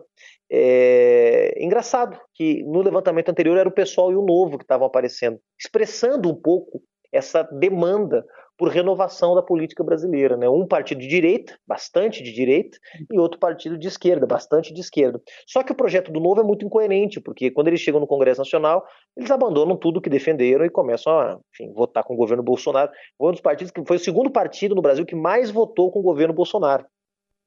É 0.49 1.57
engraçado 1.59 2.20
que 2.34 2.63
no 2.63 2.82
levantamento 2.82 3.30
anterior 3.30 3.57
era 3.57 3.68
o 3.68 3.74
pessoal 3.74 4.11
e 4.11 4.16
o 4.16 4.22
novo 4.22 4.57
que 4.57 4.63
estavam 4.63 4.86
aparecendo, 4.86 5.39
expressando 5.59 6.30
um 6.30 6.36
pouco 6.36 6.82
essa 7.11 7.41
demanda 7.43 8.24
por 8.58 8.70
renovação 8.70 9.36
da 9.36 9.41
política 9.41 9.84
brasileira. 9.84 10.38
Né? 10.38 10.47
Um 10.47 10.66
partido 10.66 11.01
de 11.01 11.08
direita, 11.08 11.58
bastante 11.68 12.24
de 12.24 12.32
direita, 12.32 12.78
e 13.12 13.20
outro 13.20 13.39
partido 13.39 13.78
de 13.78 13.88
esquerda, 13.88 14.26
bastante 14.26 14.74
de 14.74 14.82
esquerda. 14.82 15.22
Só 15.47 15.64
que 15.64 15.72
o 15.72 15.76
projeto 15.76 16.12
do 16.12 16.20
Novo 16.20 16.41
é 16.41 16.43
muito 16.43 16.66
incoerente, 16.66 17.20
porque 17.20 17.51
quando 17.51 17.68
eles 17.68 17.82
chegam 17.82 17.99
no 17.99 18.08
Congresso 18.08 18.39
Nacional, 18.39 18.86
eles 19.16 19.30
abandonam 19.30 19.76
tudo 19.76 20.01
que 20.01 20.10
defenderam 20.10 20.66
e 20.66 20.70
começam 20.70 21.18
a 21.18 21.39
enfim, 21.53 21.74
votar 21.74 22.03
com 22.03 22.14
o 22.14 22.18
governo 22.18 22.43
Bolsonaro. 22.43 22.91
Foi 23.18 23.30
um 23.30 23.32
dos 23.32 23.41
partidos 23.41 23.72
que 23.72 23.84
foi 23.86 23.97
o 23.97 23.99
segundo 23.99 24.30
partido 24.30 24.76
no 24.76 24.82
Brasil 24.82 25.06
que 25.06 25.16
mais 25.16 25.51
votou 25.51 25.91
com 25.91 25.99
o 25.99 26.03
governo 26.03 26.34
Bolsonaro. 26.34 26.86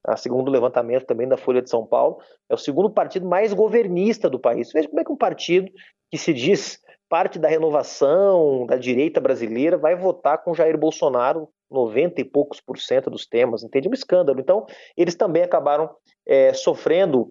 A 0.06 0.16
segundo 0.16 0.48
o 0.48 0.50
levantamento 0.50 1.04
também 1.06 1.28
da 1.28 1.36
Folha 1.36 1.60
de 1.60 1.68
São 1.68 1.84
Paulo, 1.84 2.18
é 2.48 2.54
o 2.54 2.58
segundo 2.58 2.88
partido 2.88 3.26
mais 3.26 3.52
governista 3.52 4.30
do 4.30 4.38
país. 4.38 4.70
Veja 4.72 4.88
como 4.88 5.00
é 5.00 5.04
que 5.04 5.12
um 5.12 5.16
partido 5.16 5.70
que 6.10 6.16
se 6.16 6.32
diz 6.32 6.80
parte 7.08 7.38
da 7.38 7.48
renovação 7.48 8.66
da 8.66 8.76
direita 8.76 9.20
brasileira 9.20 9.76
vai 9.76 9.96
votar 9.96 10.42
com 10.42 10.54
Jair 10.54 10.78
Bolsonaro 10.78 11.48
90 11.70 12.20
e 12.20 12.24
poucos 12.24 12.60
por 12.60 12.78
cento 12.78 13.10
dos 13.10 13.26
temas, 13.26 13.62
entende? 13.62 13.88
Um 13.88 13.94
escândalo. 13.94 14.40
Então, 14.40 14.66
eles 14.96 15.14
também 15.14 15.42
acabaram 15.42 15.90
é, 16.26 16.52
sofrendo 16.52 17.30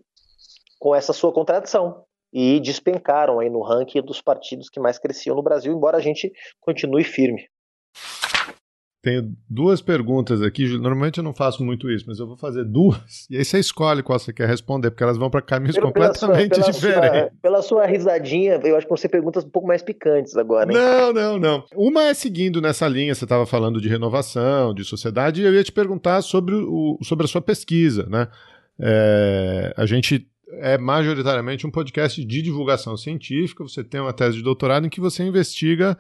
com 0.80 0.94
essa 0.94 1.14
sua 1.14 1.32
contradição 1.32 2.04
e 2.32 2.60
despencaram 2.60 3.40
aí 3.40 3.50
no 3.50 3.62
ranking 3.62 4.02
dos 4.02 4.22
partidos 4.22 4.70
que 4.70 4.80
mais 4.80 5.00
cresciam 5.00 5.36
no 5.36 5.42
Brasil, 5.42 5.74
embora 5.74 5.98
a 5.98 6.02
gente 6.02 6.32
continue 6.60 7.04
firme. 7.04 7.48
Tenho 9.08 9.34
duas 9.50 9.82
perguntas 9.82 10.42
aqui. 10.42 10.68
Normalmente 10.68 11.20
eu 11.20 11.24
não 11.24 11.34
faço 11.34 11.64
muito 11.64 11.90
isso, 11.90 12.04
mas 12.06 12.20
eu 12.20 12.28
vou 12.28 12.36
fazer 12.36 12.66
duas. 12.66 13.26
E 13.30 13.38
aí 13.38 13.46
você 13.46 13.58
escolhe 13.58 14.04
qual 14.04 14.20
você 14.20 14.34
quer 14.34 14.50
responder, 14.50 14.92
porque 14.92 15.02
elas 15.02 15.18
vão 15.18 15.30
para 15.30 15.42
caminhos 15.42 15.78
pelo, 15.78 15.88
completamente 15.88 16.50
pela 16.50 16.74
sua, 16.74 16.74
pela 16.74 16.92
diferentes. 16.92 17.20
Sua, 17.22 17.32
pela 17.42 17.62
sua 17.62 17.86
risadinha, 17.86 18.60
eu 18.66 18.76
acho 18.76 18.86
que 18.86 18.92
você 18.92 19.08
perguntas 19.08 19.46
um 19.46 19.50
pouco 19.50 19.66
mais 19.66 19.82
picantes 19.82 20.36
agora. 20.36 20.70
Hein? 20.70 20.78
Não, 20.78 21.14
não, 21.14 21.40
não. 21.40 21.64
Uma 21.74 22.04
é 22.04 22.14
seguindo 22.14 22.60
nessa 22.60 22.86
linha, 22.86 23.16
você 23.16 23.24
estava 23.24 23.46
falando 23.46 23.80
de 23.80 23.88
renovação, 23.88 24.74
de 24.74 24.84
sociedade, 24.84 25.42
e 25.42 25.46
eu 25.46 25.54
ia 25.54 25.64
te 25.64 25.72
perguntar 25.72 26.22
sobre, 26.22 26.56
o, 26.56 27.00
sobre 27.02 27.24
a 27.24 27.30
sua 27.30 27.42
pesquisa. 27.42 28.06
Né? 28.10 28.28
É, 28.78 29.74
a 29.78 29.86
gente 29.86 30.28
é 30.60 30.78
majoritariamente 30.78 31.66
um 31.66 31.72
podcast 31.72 32.24
de 32.26 32.42
divulgação 32.42 32.98
científica. 32.98 33.64
Você 33.64 33.86
tem 33.86 34.02
uma 34.02 34.12
tese 34.12 34.36
de 34.36 34.44
doutorado 34.44 34.86
em 34.86 34.90
que 34.90 35.00
você 35.00 35.24
investiga 35.24 35.98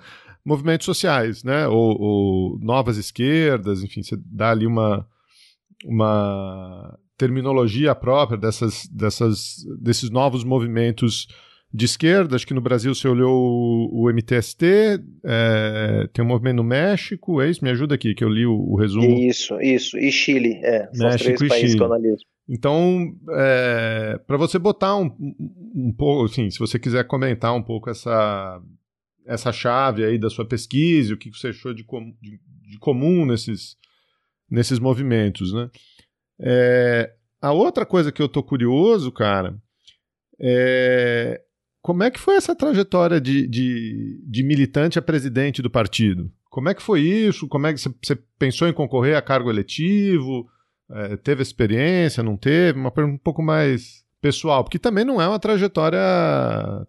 movimentos 0.48 0.86
sociais, 0.86 1.43
né? 1.43 1.68
Ou, 1.68 2.02
ou, 2.02 2.60
novas 2.60 2.98
esquerdas, 2.98 3.84
enfim, 3.84 4.02
você 4.02 4.18
dá 4.18 4.52
ali 4.52 4.66
uma, 4.66 5.06
uma 5.86 6.98
terminologia 7.18 7.93
própria 7.93 8.38
dessas, 8.38 8.88
dessas, 8.88 9.58
desses 9.82 10.10
novos 10.10 10.45
movimentos 10.45 11.28
de 11.74 11.84
esquerda. 11.84 12.38
Acho 12.38 12.48
que 12.48 12.54
no 12.54 12.62
Brasil 12.62 12.95
você 12.95 13.10
olhou 13.10 13.36
o, 13.91 14.06
o 14.06 14.10
MTST, 14.10 14.66
é, 15.26 16.08
tem 16.14 16.24
um 16.24 16.28
movimento 16.30 16.56
no 16.56 16.64
México, 16.64 17.41
é 17.41 17.50
isso? 17.50 17.62
Me 17.62 17.70
ajuda 17.70 17.95
aqui, 17.95 18.16
que 18.16 18.24
eu 18.24 18.30
li 18.30 18.45
o, 18.45 18.54
o 18.54 18.78
resumo. 18.78 19.20
Isso, 19.20 19.60
isso. 19.60 19.98
E 19.98 20.10
Chile, 20.14 20.62
é. 20.64 20.88
São 20.93 21.10
México 21.10 21.32
os 21.32 21.38
três 21.38 21.50
países 21.50 21.72
Chile. 21.72 21.78
que 21.78 21.84
eu 21.84 21.93
analiso. 21.93 22.24
Então, 22.50 23.14
é, 23.32 24.18
para 24.26 24.38
você 24.38 24.58
botar 24.58 24.95
um, 24.95 25.12
um, 25.76 25.91
pouco, 25.91 26.24
assim, 26.24 26.50
se 26.50 26.58
você 26.58 26.80
quiser 26.80 27.06
comentar 27.06 27.54
um 27.54 27.62
pouco 27.62 27.89
essa 27.89 28.62
essa 29.28 29.52
chave 29.52 30.04
aí 30.04 30.18
da 30.18 30.30
sua 30.30 30.48
pesquisa, 30.48 31.14
o 31.14 31.18
que 31.18 31.30
você 31.30 31.50
achou 31.50 31.74
de, 31.74 31.84
com, 31.84 32.16
de, 32.22 32.40
de 32.70 32.80
comum 32.80 33.26
nesses, 33.26 33.76
nesses 34.50 34.80
movimentos, 34.80 35.54
né? 35.54 35.70
É, 36.40 37.14
a 37.42 37.52
outra 37.52 37.86
coisa 37.86 38.12
que 38.12 38.22
eu 38.22 38.30
tô 38.30 38.42
curioso, 38.42 39.12
cara, 39.12 39.56
é 40.40 41.42
como 41.88 42.04
é 42.04 42.12
que 42.12 42.20
foi 42.20 42.36
essa 42.36 42.54
trajetória 42.54 43.22
de, 43.22 43.48
de, 43.48 44.22
de 44.28 44.44
militante 44.44 45.00
a 45.00 45.02
presidente 45.02 45.62
do 45.62 45.70
partido? 45.70 46.30
Como 46.50 46.68
é 46.68 46.74
que 46.74 46.82
foi 46.82 47.00
isso? 47.00 47.48
Como 47.48 47.66
é 47.66 47.74
que 47.74 47.80
você 47.80 48.16
pensou 48.38 48.68
em 48.68 48.74
concorrer 48.74 49.16
a 49.16 49.22
cargo 49.22 49.50
eletivo? 49.50 50.50
É, 50.92 51.16
teve 51.16 51.42
experiência? 51.42 52.22
Não 52.22 52.36
teve? 52.36 52.78
Uma 52.78 52.92
pergunta 52.92 53.16
um 53.16 53.24
pouco 53.24 53.42
mais 53.42 54.04
pessoal, 54.20 54.66
porque 54.66 54.78
também 54.78 55.06
não 55.06 55.22
é 55.22 55.28
uma 55.30 55.40
trajetória 55.40 56.02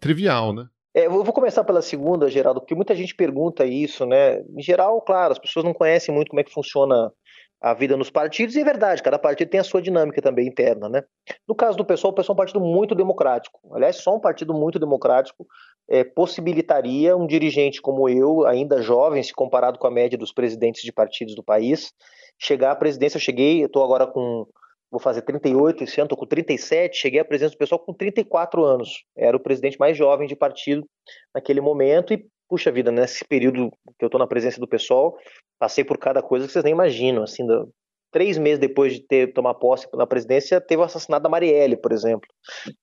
trivial, 0.00 0.52
né? 0.52 0.68
É, 0.98 1.06
eu 1.06 1.22
vou 1.22 1.32
começar 1.32 1.62
pela 1.62 1.80
segunda, 1.80 2.28
Geraldo, 2.28 2.58
porque 2.60 2.74
muita 2.74 2.92
gente 2.92 3.14
pergunta 3.14 3.64
isso, 3.64 4.04
né? 4.04 4.40
Em 4.40 4.60
geral, 4.60 5.00
claro, 5.00 5.30
as 5.30 5.38
pessoas 5.38 5.64
não 5.64 5.72
conhecem 5.72 6.12
muito 6.12 6.30
como 6.30 6.40
é 6.40 6.42
que 6.42 6.52
funciona 6.52 7.12
a 7.60 7.72
vida 7.72 7.96
nos 7.96 8.10
partidos, 8.10 8.56
e 8.56 8.60
é 8.60 8.64
verdade, 8.64 9.00
cada 9.00 9.16
partido 9.16 9.48
tem 9.48 9.60
a 9.60 9.64
sua 9.64 9.80
dinâmica 9.80 10.20
também 10.20 10.48
interna, 10.48 10.88
né? 10.88 11.04
No 11.46 11.54
caso 11.54 11.78
do 11.78 11.84
PSOL, 11.84 12.10
o 12.10 12.14
PSOL 12.14 12.32
é 12.32 12.34
um 12.34 12.36
partido 12.36 12.60
muito 12.60 12.96
democrático. 12.96 13.60
Aliás, 13.72 13.94
só 13.98 14.16
um 14.16 14.20
partido 14.20 14.52
muito 14.52 14.76
democrático 14.80 15.46
é, 15.88 16.02
possibilitaria 16.02 17.16
um 17.16 17.28
dirigente 17.28 17.80
como 17.80 18.08
eu, 18.08 18.44
ainda 18.44 18.82
jovem, 18.82 19.22
se 19.22 19.32
comparado 19.32 19.78
com 19.78 19.86
a 19.86 19.92
média 19.92 20.18
dos 20.18 20.32
presidentes 20.32 20.82
de 20.82 20.90
partidos 20.90 21.36
do 21.36 21.44
país, 21.44 21.92
chegar 22.40 22.72
à 22.72 22.76
presidência. 22.76 23.18
Eu 23.18 23.22
cheguei, 23.22 23.62
eu 23.62 23.66
estou 23.66 23.84
agora 23.84 24.04
com 24.04 24.48
vou 24.90 25.00
fazer 25.00 25.22
38 25.22 25.84
esse 25.84 26.00
ano, 26.00 26.06
estou 26.06 26.18
com 26.18 26.26
37, 26.26 26.96
cheguei 26.96 27.20
à 27.20 27.24
presença 27.24 27.54
do 27.54 27.58
pessoal 27.58 27.78
com 27.78 27.92
34 27.92 28.64
anos. 28.64 29.04
Era 29.16 29.36
o 29.36 29.40
presidente 29.40 29.78
mais 29.78 29.96
jovem 29.96 30.26
de 30.26 30.36
partido 30.36 30.86
naquele 31.34 31.60
momento 31.60 32.12
e, 32.12 32.26
puxa 32.48 32.72
vida, 32.72 32.90
nesse 32.90 33.24
período 33.24 33.70
que 33.98 34.04
eu 34.04 34.06
estou 34.06 34.18
na 34.18 34.26
presença 34.26 34.60
do 34.60 34.68
pessoal, 34.68 35.16
passei 35.58 35.84
por 35.84 35.98
cada 35.98 36.22
coisa 36.22 36.46
que 36.46 36.52
vocês 36.52 36.64
nem 36.64 36.72
imaginam, 36.72 37.22
assim, 37.22 37.46
do, 37.46 37.70
três 38.10 38.38
meses 38.38 38.58
depois 38.58 38.94
de 38.94 39.00
ter 39.00 39.32
tomar 39.32 39.54
posse 39.54 39.86
na 39.94 40.06
presidência, 40.06 40.60
teve 40.60 40.80
o 40.80 40.84
assassinato 40.84 41.22
da 41.22 41.28
Marielle, 41.28 41.76
por 41.76 41.92
exemplo. 41.92 42.28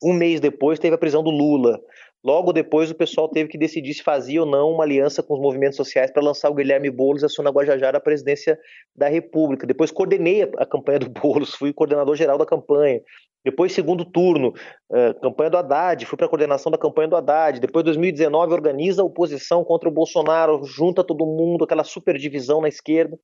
Um 0.04 0.14
mês 0.14 0.40
depois 0.40 0.80
teve 0.80 0.96
a 0.96 1.00
prisão 1.00 1.24
do 1.24 1.32
Lula. 1.32 1.80
Logo 2.26 2.52
depois, 2.52 2.90
o 2.90 2.96
pessoal 2.96 3.30
teve 3.30 3.48
que 3.48 3.56
decidir 3.56 3.94
se 3.94 4.02
fazia 4.02 4.42
ou 4.42 4.48
não 4.48 4.72
uma 4.72 4.84
aliança 4.84 5.22
com 5.22 5.36
os 5.36 5.40
movimentos 5.40 5.78
sociais 5.78 6.10
para 6.10 6.24
lançar 6.24 6.50
o 6.50 6.56
Guilherme 6.56 6.90
Boulos 6.90 7.22
e 7.22 7.26
a 7.28 7.30
Sônia 7.30 7.52
Guajajara 7.52 8.00
à 8.00 8.02
presidência 8.02 8.58
da 8.96 9.08
República. 9.08 9.68
Depois, 9.68 9.92
coordenei 9.92 10.42
a 10.58 10.66
campanha 10.66 10.98
do 10.98 11.08
Boulos, 11.22 11.54
fui 11.54 11.72
coordenador 11.72 12.16
geral 12.16 12.40
da 12.40 12.46
campanha. 12.46 13.00
Depois, 13.44 13.74
segundo 13.74 14.04
turno, 14.04 14.56
uh, 14.90 15.22
campanha 15.22 15.52
do 15.52 15.58
Haddad, 15.58 16.04
fui 16.08 16.18
para 16.18 16.26
a 16.26 16.30
coordenação 16.30 16.72
da 16.72 16.80
campanha 16.80 17.08
do 17.08 17.16
Haddad. 17.16 17.60
Depois, 17.60 17.86
2019, 17.86 18.54
organiza 18.54 19.04
a 19.04 19.06
oposição 19.06 19.64
contra 19.64 19.88
o 19.88 19.92
Bolsonaro, 19.92 20.64
junta 20.64 21.04
todo 21.04 21.28
mundo, 21.28 21.64
aquela 21.64 21.84
super 21.84 22.18
divisão 22.18 22.60
na 22.60 22.68
esquerda. 22.68 23.20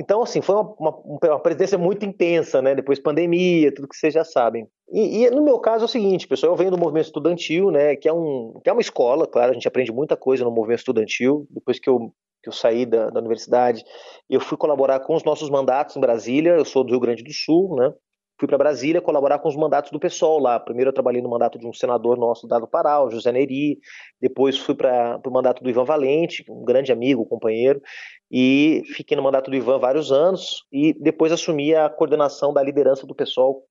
Então, 0.00 0.22
assim, 0.22 0.40
foi 0.40 0.54
uma, 0.54 0.74
uma, 0.78 0.98
uma, 1.04 1.40
presidência 1.40 1.76
muito 1.76 2.06
intensa, 2.06 2.62
né? 2.62 2.74
Depois 2.74 2.98
pandemia, 2.98 3.70
tudo 3.70 3.86
que 3.86 3.94
vocês 3.94 4.14
já 4.14 4.24
sabem. 4.24 4.66
E, 4.90 5.26
e, 5.26 5.30
no 5.30 5.44
meu 5.44 5.58
caso 5.58 5.84
é 5.84 5.84
o 5.84 5.88
seguinte, 5.88 6.26
pessoal, 6.26 6.52
eu 6.52 6.56
venho 6.56 6.70
do 6.70 6.78
movimento 6.78 7.04
estudantil, 7.04 7.70
né? 7.70 7.94
Que 7.96 8.08
é, 8.08 8.12
um, 8.12 8.58
que 8.64 8.70
é 8.70 8.72
uma 8.72 8.80
escola, 8.80 9.26
claro, 9.26 9.50
a 9.50 9.52
gente 9.54 9.68
aprende 9.68 9.92
muita 9.92 10.16
coisa 10.16 10.42
no 10.42 10.50
movimento 10.50 10.78
estudantil. 10.78 11.46
Depois 11.50 11.78
que 11.78 11.90
eu, 11.90 12.14
que 12.42 12.48
eu 12.48 12.52
saí 12.52 12.86
da, 12.86 13.10
da 13.10 13.20
universidade, 13.20 13.84
eu 14.28 14.40
fui 14.40 14.56
colaborar 14.56 15.00
com 15.00 15.14
os 15.14 15.22
nossos 15.22 15.50
mandatos 15.50 15.94
em 15.94 16.00
Brasília. 16.00 16.52
Eu 16.52 16.64
sou 16.64 16.82
do 16.82 16.92
Rio 16.92 17.00
Grande 17.00 17.22
do 17.22 17.32
Sul, 17.34 17.76
né? 17.76 17.92
Fui 18.38 18.48
para 18.48 18.56
Brasília 18.56 19.02
colaborar 19.02 19.38
com 19.40 19.50
os 19.50 19.54
mandatos 19.54 19.90
do 19.90 20.00
PSOL 20.00 20.38
lá. 20.38 20.58
Primeiro 20.58 20.88
eu 20.88 20.94
trabalhei 20.94 21.20
no 21.20 21.28
mandato 21.28 21.58
de 21.58 21.66
um 21.66 21.74
senador 21.74 22.16
nosso, 22.16 22.48
Dado 22.48 22.66
Pará, 22.66 23.04
o 23.04 23.10
José 23.10 23.30
Neri. 23.30 23.78
Depois 24.18 24.56
fui 24.56 24.74
para 24.74 25.20
o 25.22 25.30
mandato 25.30 25.62
do 25.62 25.68
Ivan 25.68 25.84
Valente, 25.84 26.42
um 26.48 26.64
grande 26.64 26.90
amigo, 26.90 27.26
companheiro 27.26 27.82
e 28.30 28.82
fiquei 28.94 29.16
no 29.16 29.22
mandato 29.22 29.50
do 29.50 29.56
Ivan 29.56 29.78
vários 29.78 30.12
anos 30.12 30.64
e 30.72 30.94
depois 30.94 31.32
assumi 31.32 31.74
a 31.74 31.88
coordenação 31.88 32.52
da 32.52 32.62
liderança 32.62 33.06
do 33.06 33.14
pessoal 33.14 33.62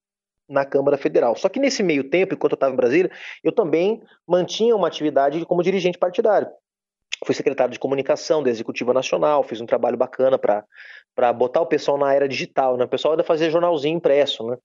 na 0.50 0.66
Câmara 0.66 0.98
Federal. 0.98 1.36
Só 1.36 1.48
que 1.48 1.60
nesse 1.60 1.84
meio 1.84 2.10
tempo, 2.10 2.34
enquanto 2.34 2.54
eu 2.54 2.58
estava 2.58 2.74
em 2.74 2.78
Brasília, 2.78 3.12
eu 3.44 3.52
também 3.52 4.02
mantinha 4.28 4.76
uma 4.76 4.88
atividade 4.88 5.46
como 5.46 5.64
dirigente 5.64 5.98
partidário. 5.98 6.50
Fui 7.26 7.36
secretário 7.36 7.74
de 7.74 7.80
comunicação 7.80 8.42
da 8.42 8.50
Executiva 8.50 8.94
Nacional, 8.94 9.44
fiz 9.44 9.60
um 9.60 9.66
trabalho 9.66 9.98
bacana 9.98 10.38
para 10.38 10.64
para 11.20 11.34
botar 11.34 11.60
o 11.60 11.66
pessoal 11.66 11.98
na 11.98 12.14
era 12.14 12.30
digital, 12.30 12.78
né? 12.78 12.86
O 12.86 12.88
pessoal 12.88 13.12
ainda 13.12 13.26
fazia 13.26 13.50
jornalzinho 13.50 13.98
impresso, 13.98 14.48
né? 14.48 14.56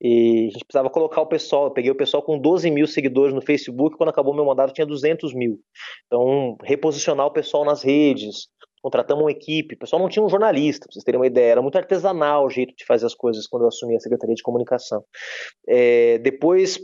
E 0.00 0.46
a 0.46 0.50
gente 0.52 0.64
precisava 0.64 0.88
colocar 0.88 1.20
o 1.20 1.26
pessoal. 1.26 1.64
Eu 1.64 1.70
peguei 1.72 1.90
o 1.90 1.96
pessoal 1.96 2.22
com 2.22 2.38
12 2.38 2.70
mil 2.70 2.86
seguidores 2.86 3.34
no 3.34 3.42
Facebook, 3.42 3.96
quando 3.96 4.10
acabou 4.10 4.32
meu 4.32 4.44
mandato 4.44 4.72
tinha 4.72 4.86
200 4.86 5.34
mil. 5.34 5.58
Então, 6.06 6.56
reposicionar 6.62 7.26
o 7.26 7.32
pessoal 7.32 7.64
nas 7.64 7.82
redes, 7.82 8.46
contratamos 8.84 9.24
uma 9.24 9.30
equipe, 9.30 9.76
o 9.76 9.78
pessoal 9.78 10.02
não 10.02 10.10
tinha 10.10 10.22
um 10.22 10.28
jornalista, 10.28 10.84
pra 10.84 10.92
vocês 10.92 11.02
terem 11.02 11.18
uma 11.18 11.26
ideia, 11.26 11.52
era 11.52 11.62
muito 11.62 11.78
artesanal 11.78 12.44
o 12.44 12.50
jeito 12.50 12.74
de 12.76 12.84
fazer 12.84 13.06
as 13.06 13.14
coisas 13.14 13.46
quando 13.46 13.62
eu 13.62 13.68
assumi 13.68 13.96
a 13.96 13.98
Secretaria 14.00 14.34
de 14.34 14.42
Comunicação. 14.42 15.02
É, 15.66 16.18
depois 16.18 16.78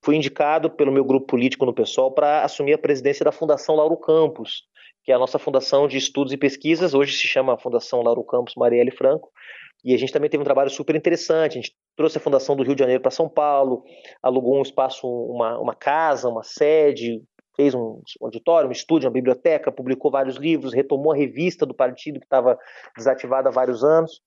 fui 0.00 0.14
indicado 0.14 0.70
pelo 0.70 0.92
meu 0.92 1.04
grupo 1.04 1.26
político 1.26 1.66
no 1.66 1.74
PSOL 1.74 2.12
para 2.12 2.44
assumir 2.44 2.74
a 2.74 2.78
presidência 2.78 3.24
da 3.24 3.32
Fundação 3.32 3.74
Lauro 3.74 3.96
Campos, 3.96 4.62
que 5.02 5.10
é 5.10 5.14
a 5.16 5.18
nossa 5.18 5.40
fundação 5.40 5.88
de 5.88 5.96
estudos 5.96 6.32
e 6.32 6.36
pesquisas, 6.36 6.94
hoje 6.94 7.16
se 7.16 7.26
chama 7.26 7.58
Fundação 7.58 8.00
Lauro 8.00 8.22
Campos 8.22 8.54
Marielle 8.56 8.92
Franco, 8.92 9.28
e 9.84 9.92
a 9.92 9.98
gente 9.98 10.12
também 10.12 10.30
teve 10.30 10.40
um 10.40 10.44
trabalho 10.44 10.70
super 10.70 10.94
interessante. 10.94 11.52
A 11.58 11.60
gente 11.60 11.74
trouxe 11.96 12.18
a 12.18 12.20
fundação 12.20 12.54
do 12.54 12.62
Rio 12.62 12.76
de 12.76 12.80
Janeiro 12.80 13.02
para 13.02 13.10
São 13.10 13.28
Paulo, 13.28 13.82
alugou 14.22 14.56
um 14.56 14.62
espaço, 14.62 15.08
uma, 15.08 15.58
uma 15.58 15.74
casa, 15.74 16.28
uma 16.28 16.44
sede, 16.44 17.20
fez 17.58 17.74
um 17.74 18.00
auditório, 18.22 18.68
um 18.68 18.72
estúdio, 18.72 19.08
uma 19.08 19.12
biblioteca, 19.12 19.72
publicou 19.72 20.12
vários 20.12 20.36
livros, 20.36 20.72
retomou 20.72 21.12
a 21.12 21.16
revista 21.16 21.66
do 21.66 21.74
partido 21.74 22.20
que 22.20 22.26
estava 22.26 22.56
desativada 22.96 23.48
há 23.48 23.52
vários 23.52 23.82
anos. 23.82 24.22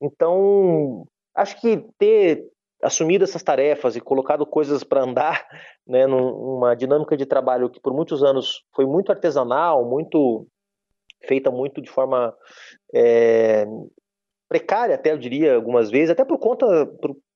Então, 0.00 1.06
acho 1.32 1.60
que 1.60 1.86
ter 1.96 2.44
assumido 2.82 3.22
essas 3.22 3.44
tarefas 3.44 3.94
e 3.94 4.00
colocado 4.00 4.44
coisas 4.44 4.82
para 4.82 5.04
andar, 5.04 5.46
né, 5.86 6.08
numa 6.08 6.74
dinâmica 6.74 7.16
de 7.16 7.24
trabalho 7.24 7.70
que 7.70 7.78
por 7.78 7.94
muitos 7.94 8.24
anos 8.24 8.64
foi 8.74 8.84
muito 8.84 9.12
artesanal, 9.12 9.88
muito 9.88 10.44
feita 11.24 11.52
muito 11.52 11.80
de 11.80 11.88
forma 11.88 12.34
é, 12.92 13.64
precária, 14.48 14.96
até 14.96 15.12
eu 15.12 15.18
diria 15.18 15.54
algumas 15.54 15.88
vezes, 15.88 16.10
até 16.10 16.24
por 16.24 16.36
conta 16.38 16.66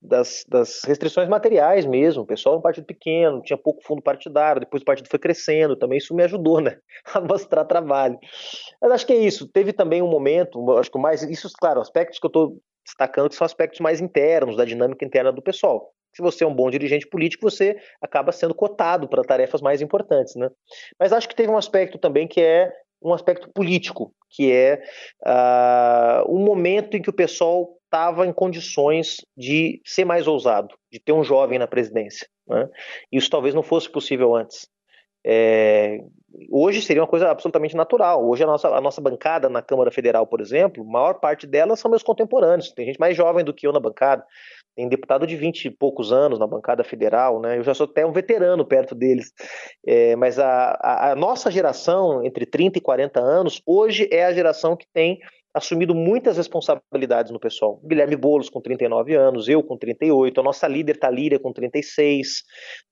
das, 0.00 0.44
das, 0.48 0.82
restrições 0.84 1.28
materiais 1.28 1.84
mesmo. 1.84 2.22
O 2.22 2.26
pessoal 2.26 2.54
era 2.54 2.58
um 2.60 2.62
partido 2.62 2.84
pequeno, 2.84 3.42
tinha 3.42 3.56
pouco 3.56 3.82
fundo 3.82 4.02
partidário, 4.02 4.60
depois 4.60 4.82
o 4.82 4.86
partido 4.86 5.08
foi 5.08 5.18
crescendo, 5.18 5.76
também 5.76 5.98
isso 5.98 6.14
me 6.14 6.22
ajudou 6.22 6.60
né, 6.60 6.78
a 7.14 7.20
mostrar 7.20 7.64
trabalho. 7.64 8.18
Mas 8.80 8.92
acho 8.92 9.06
que 9.06 9.12
é 9.12 9.16
isso. 9.16 9.48
Teve 9.48 9.72
também 9.72 10.02
um 10.02 10.10
momento, 10.10 10.70
acho 10.78 10.90
que 10.90 10.98
mais. 10.98 11.22
Isso, 11.22 11.50
claro, 11.58 11.80
aspectos 11.80 12.18
que 12.18 12.26
eu 12.26 12.28
estou 12.28 12.58
destacando 12.84 13.28
que 13.28 13.34
são 13.34 13.44
aspectos 13.44 13.80
mais 13.80 14.00
internos, 14.00 14.56
da 14.56 14.64
dinâmica 14.64 15.04
interna 15.04 15.32
do 15.32 15.42
pessoal. 15.42 15.90
Se 16.14 16.22
você 16.22 16.44
é 16.44 16.46
um 16.46 16.54
bom 16.54 16.70
dirigente 16.70 17.06
político, 17.06 17.50
você 17.50 17.76
acaba 18.00 18.32
sendo 18.32 18.54
cotado 18.54 19.08
para 19.08 19.22
tarefas 19.22 19.60
mais 19.60 19.82
importantes, 19.82 20.34
né? 20.36 20.48
Mas 20.98 21.12
acho 21.12 21.28
que 21.28 21.34
teve 21.34 21.50
um 21.50 21.58
aspecto 21.58 21.98
também 21.98 22.26
que 22.26 22.40
é 22.40 22.72
um 23.02 23.12
aspecto 23.12 23.50
político, 23.52 24.14
que 24.30 24.50
é 24.50 24.82
uh, 25.26 26.34
um 26.34 26.42
momento 26.42 26.96
em 26.96 27.02
que 27.02 27.10
o 27.10 27.12
pessoal 27.12 27.75
estava 27.86 28.26
em 28.26 28.32
condições 28.32 29.24
de 29.36 29.80
ser 29.84 30.04
mais 30.04 30.26
ousado, 30.26 30.74
de 30.92 31.00
ter 31.00 31.12
um 31.12 31.24
jovem 31.24 31.58
na 31.58 31.66
presidência. 31.66 32.28
Né? 32.46 32.68
Isso 33.10 33.30
talvez 33.30 33.54
não 33.54 33.62
fosse 33.62 33.88
possível 33.88 34.34
antes. 34.34 34.68
É, 35.28 35.98
hoje 36.52 36.80
seria 36.80 37.02
uma 37.02 37.08
coisa 37.08 37.28
absolutamente 37.28 37.74
natural. 37.74 38.24
Hoje 38.24 38.44
a 38.44 38.46
nossa, 38.46 38.68
a 38.68 38.80
nossa 38.80 39.00
bancada 39.00 39.48
na 39.48 39.60
Câmara 39.60 39.90
Federal, 39.90 40.24
por 40.26 40.40
exemplo, 40.40 40.84
a 40.84 40.86
maior 40.86 41.14
parte 41.14 41.46
delas 41.46 41.80
são 41.80 41.90
meus 41.90 42.02
contemporâneos. 42.02 42.70
Tem 42.72 42.86
gente 42.86 43.00
mais 43.00 43.16
jovem 43.16 43.44
do 43.44 43.52
que 43.52 43.66
eu 43.66 43.72
na 43.72 43.80
bancada. 43.80 44.24
Tem 44.76 44.88
deputado 44.88 45.26
de 45.26 45.34
20 45.34 45.64
e 45.64 45.70
poucos 45.70 46.12
anos 46.12 46.38
na 46.38 46.46
bancada 46.46 46.84
federal, 46.84 47.40
né? 47.40 47.56
Eu 47.56 47.64
já 47.64 47.72
sou 47.72 47.86
até 47.86 48.04
um 48.04 48.12
veterano 48.12 48.64
perto 48.64 48.94
deles. 48.94 49.32
É, 49.84 50.14
mas 50.14 50.38
a, 50.38 50.78
a, 50.80 51.12
a 51.12 51.16
nossa 51.16 51.50
geração, 51.50 52.22
entre 52.24 52.44
30 52.44 52.78
e 52.78 52.80
40 52.82 53.18
anos, 53.18 53.60
hoje 53.66 54.06
é 54.12 54.26
a 54.26 54.34
geração 54.34 54.76
que 54.76 54.86
tem 54.92 55.18
assumido 55.56 55.94
muitas 55.94 56.36
responsabilidades 56.36 57.32
no 57.32 57.40
pessoal. 57.40 57.80
Guilherme 57.82 58.14
Boulos 58.14 58.50
com 58.50 58.60
39 58.60 59.14
anos, 59.14 59.48
eu 59.48 59.62
com 59.62 59.74
38, 59.74 60.38
a 60.38 60.44
nossa 60.44 60.68
líder 60.68 60.98
Talíria 60.98 61.38
com 61.38 61.50
36, 61.50 62.42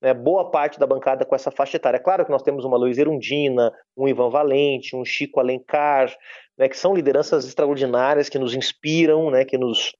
né, 0.01 0.15
boa 0.15 0.51
parte 0.51 0.81
da 0.81 0.87
bancada 0.87 1.27
com 1.27 1.35
essa 1.35 1.51
faixa 1.51 1.77
etária. 1.77 2.01
Claro 2.01 2.25
que 2.25 2.31
nós 2.31 2.43
temos 2.43 2.65
uma 2.65 2.79
Luiz 2.79 2.97
Erundina, 2.97 3.71
um 3.95 4.09
Ivan 4.09 4.31
Valente, 4.31 4.97
um 4.97 5.05
Chico 5.05 5.41
Alencar, 5.41 6.11
né, 6.57 6.67
que 6.67 6.77
são 6.77 6.95
lideranças 6.95 7.45
extraordinárias 7.45 8.31
que 8.31 8.39
nos 8.39 8.55
inspiram, 8.55 9.31
né, 9.31 9.45
que 9.45 9.59
nos, 9.59 9.93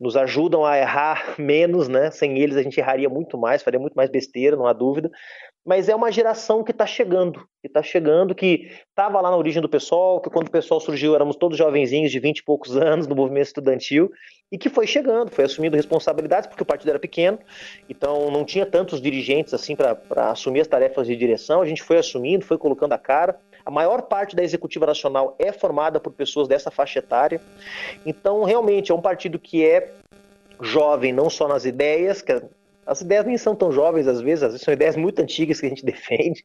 nos 0.00 0.16
ajudam 0.16 0.64
a 0.64 0.78
errar 0.78 1.34
menos, 1.38 1.86
né? 1.86 2.10
Sem 2.10 2.38
eles 2.38 2.56
a 2.56 2.62
gente 2.62 2.78
erraria 2.80 3.10
muito 3.10 3.36
mais, 3.36 3.62
faria 3.62 3.80
muito 3.80 3.94
mais 3.94 4.08
besteira, 4.08 4.56
não 4.56 4.66
há 4.66 4.72
dúvida 4.72 5.10
mas 5.66 5.88
é 5.88 5.96
uma 5.96 6.12
geração 6.12 6.62
que 6.62 6.70
está 6.70 6.86
chegando, 6.86 7.40
que 7.60 7.66
está 7.66 7.82
chegando, 7.82 8.36
que 8.36 8.70
estava 8.88 9.20
lá 9.20 9.32
na 9.32 9.36
origem 9.36 9.60
do 9.60 9.68
pessoal, 9.68 10.20
que 10.20 10.30
quando 10.30 10.46
o 10.46 10.50
pessoal 10.50 10.78
surgiu 10.78 11.12
éramos 11.16 11.34
todos 11.34 11.58
jovenzinhos 11.58 12.12
de 12.12 12.20
20 12.20 12.38
e 12.38 12.44
poucos 12.44 12.76
anos 12.78 13.08
no 13.08 13.16
movimento 13.16 13.48
estudantil, 13.48 14.12
e 14.50 14.56
que 14.56 14.68
foi 14.68 14.86
chegando, 14.86 15.32
foi 15.32 15.44
assumindo 15.44 15.74
responsabilidades, 15.74 16.46
porque 16.46 16.62
o 16.62 16.66
partido 16.66 16.90
era 16.90 17.00
pequeno, 17.00 17.40
então 17.90 18.30
não 18.30 18.44
tinha 18.44 18.64
tantos 18.64 19.00
dirigentes 19.00 19.52
assim 19.52 19.74
para 19.74 20.30
assumir 20.30 20.60
as 20.60 20.68
tarefas 20.68 21.08
de 21.08 21.16
direção, 21.16 21.60
a 21.60 21.66
gente 21.66 21.82
foi 21.82 21.98
assumindo, 21.98 22.44
foi 22.44 22.56
colocando 22.56 22.92
a 22.92 22.98
cara. 22.98 23.36
A 23.64 23.70
maior 23.70 24.02
parte 24.02 24.36
da 24.36 24.44
executiva 24.44 24.86
nacional 24.86 25.34
é 25.36 25.50
formada 25.50 25.98
por 25.98 26.12
pessoas 26.12 26.46
dessa 26.46 26.70
faixa 26.70 27.00
etária, 27.00 27.40
então 28.06 28.44
realmente 28.44 28.92
é 28.92 28.94
um 28.94 29.02
partido 29.02 29.36
que 29.36 29.66
é 29.66 29.92
jovem 30.60 31.12
não 31.12 31.28
só 31.28 31.48
nas 31.48 31.64
ideias, 31.64 32.22
que 32.22 32.40
as 32.86 33.00
ideias 33.00 33.26
nem 33.26 33.36
são 33.36 33.54
tão 33.56 33.72
jovens 33.72 34.06
às 34.06 34.20
vezes, 34.20 34.44
às 34.44 34.52
vezes 34.52 34.64
são 34.64 34.72
ideias 34.72 34.96
muito 34.96 35.20
antigas 35.20 35.60
que 35.60 35.66
a 35.66 35.68
gente 35.68 35.84
defende, 35.84 36.44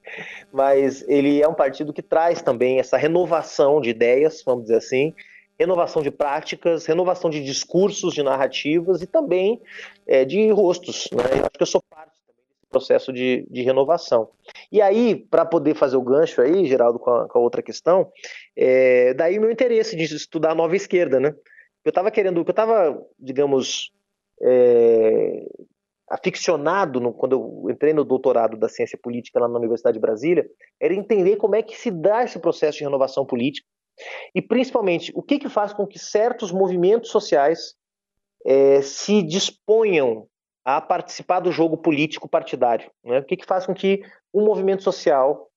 mas 0.51 1.07
ele 1.07 1.41
é 1.41 1.47
um 1.47 1.53
partido 1.53 1.93
que 1.93 2.01
traz 2.01 2.41
também 2.41 2.79
essa 2.79 2.97
renovação 2.97 3.79
de 3.79 3.91
ideias, 3.91 4.41
vamos 4.43 4.63
dizer 4.63 4.77
assim, 4.77 5.13
renovação 5.59 6.01
de 6.01 6.09
práticas, 6.09 6.85
renovação 6.87 7.29
de 7.29 7.43
discursos, 7.43 8.15
de 8.15 8.23
narrativas 8.23 9.01
e 9.01 9.07
também 9.07 9.61
é, 10.07 10.25
de 10.25 10.49
rostos. 10.49 11.07
Né? 11.13 11.23
Eu 11.33 11.41
acho 11.41 11.51
que 11.51 11.61
eu 11.61 11.67
sou 11.67 11.83
parte 11.87 12.17
também 12.25 12.43
desse 12.43 12.67
processo 12.69 13.13
de, 13.13 13.45
de 13.47 13.61
renovação. 13.61 14.29
E 14.71 14.81
aí, 14.81 15.15
para 15.15 15.45
poder 15.45 15.75
fazer 15.75 15.97
o 15.97 16.01
gancho 16.01 16.41
aí, 16.41 16.65
Geraldo, 16.65 16.97
com 16.97 17.11
a, 17.11 17.27
com 17.27 17.37
a 17.37 17.41
outra 17.41 17.61
questão, 17.61 18.11
é, 18.55 19.13
daí 19.13 19.37
o 19.37 19.41
meu 19.41 19.51
interesse 19.51 19.95
de 19.95 20.03
estudar 20.03 20.51
a 20.51 20.55
nova 20.55 20.75
esquerda, 20.75 21.19
né? 21.19 21.35
Eu 21.85 21.89
estava 21.89 22.09
querendo, 22.09 22.39
eu 22.39 22.49
estava, 22.49 22.99
digamos, 23.19 23.91
é, 24.41 25.45
aficionado, 26.11 26.99
no, 26.99 27.13
quando 27.13 27.33
eu 27.33 27.69
entrei 27.71 27.93
no 27.93 28.03
doutorado 28.03 28.57
da 28.57 28.67
ciência 28.67 28.99
política 29.01 29.39
lá 29.39 29.47
na 29.47 29.57
Universidade 29.57 29.95
de 29.95 30.01
Brasília, 30.01 30.45
era 30.79 30.93
entender 30.93 31.37
como 31.37 31.55
é 31.55 31.63
que 31.63 31.77
se 31.77 31.89
dá 31.89 32.23
esse 32.23 32.37
processo 32.39 32.77
de 32.77 32.83
renovação 32.83 33.25
política 33.25 33.67
e, 34.35 34.41
principalmente, 34.41 35.11
o 35.15 35.21
que, 35.21 35.39
que 35.39 35.49
faz 35.49 35.73
com 35.73 35.87
que 35.87 35.99
certos 35.99 36.51
movimentos 36.51 37.09
sociais 37.09 37.75
é, 38.45 38.81
se 38.81 39.21
disponham 39.23 40.27
a 40.65 40.79
participar 40.79 41.39
do 41.39 41.51
jogo 41.51 41.77
político 41.77 42.29
partidário. 42.29 42.91
Né? 43.03 43.19
O 43.19 43.23
que, 43.23 43.37
que 43.37 43.45
faz 43.45 43.65
com 43.65 43.73
que 43.73 44.01
um 44.33 44.43
movimento 44.45 44.83
social 44.83 45.50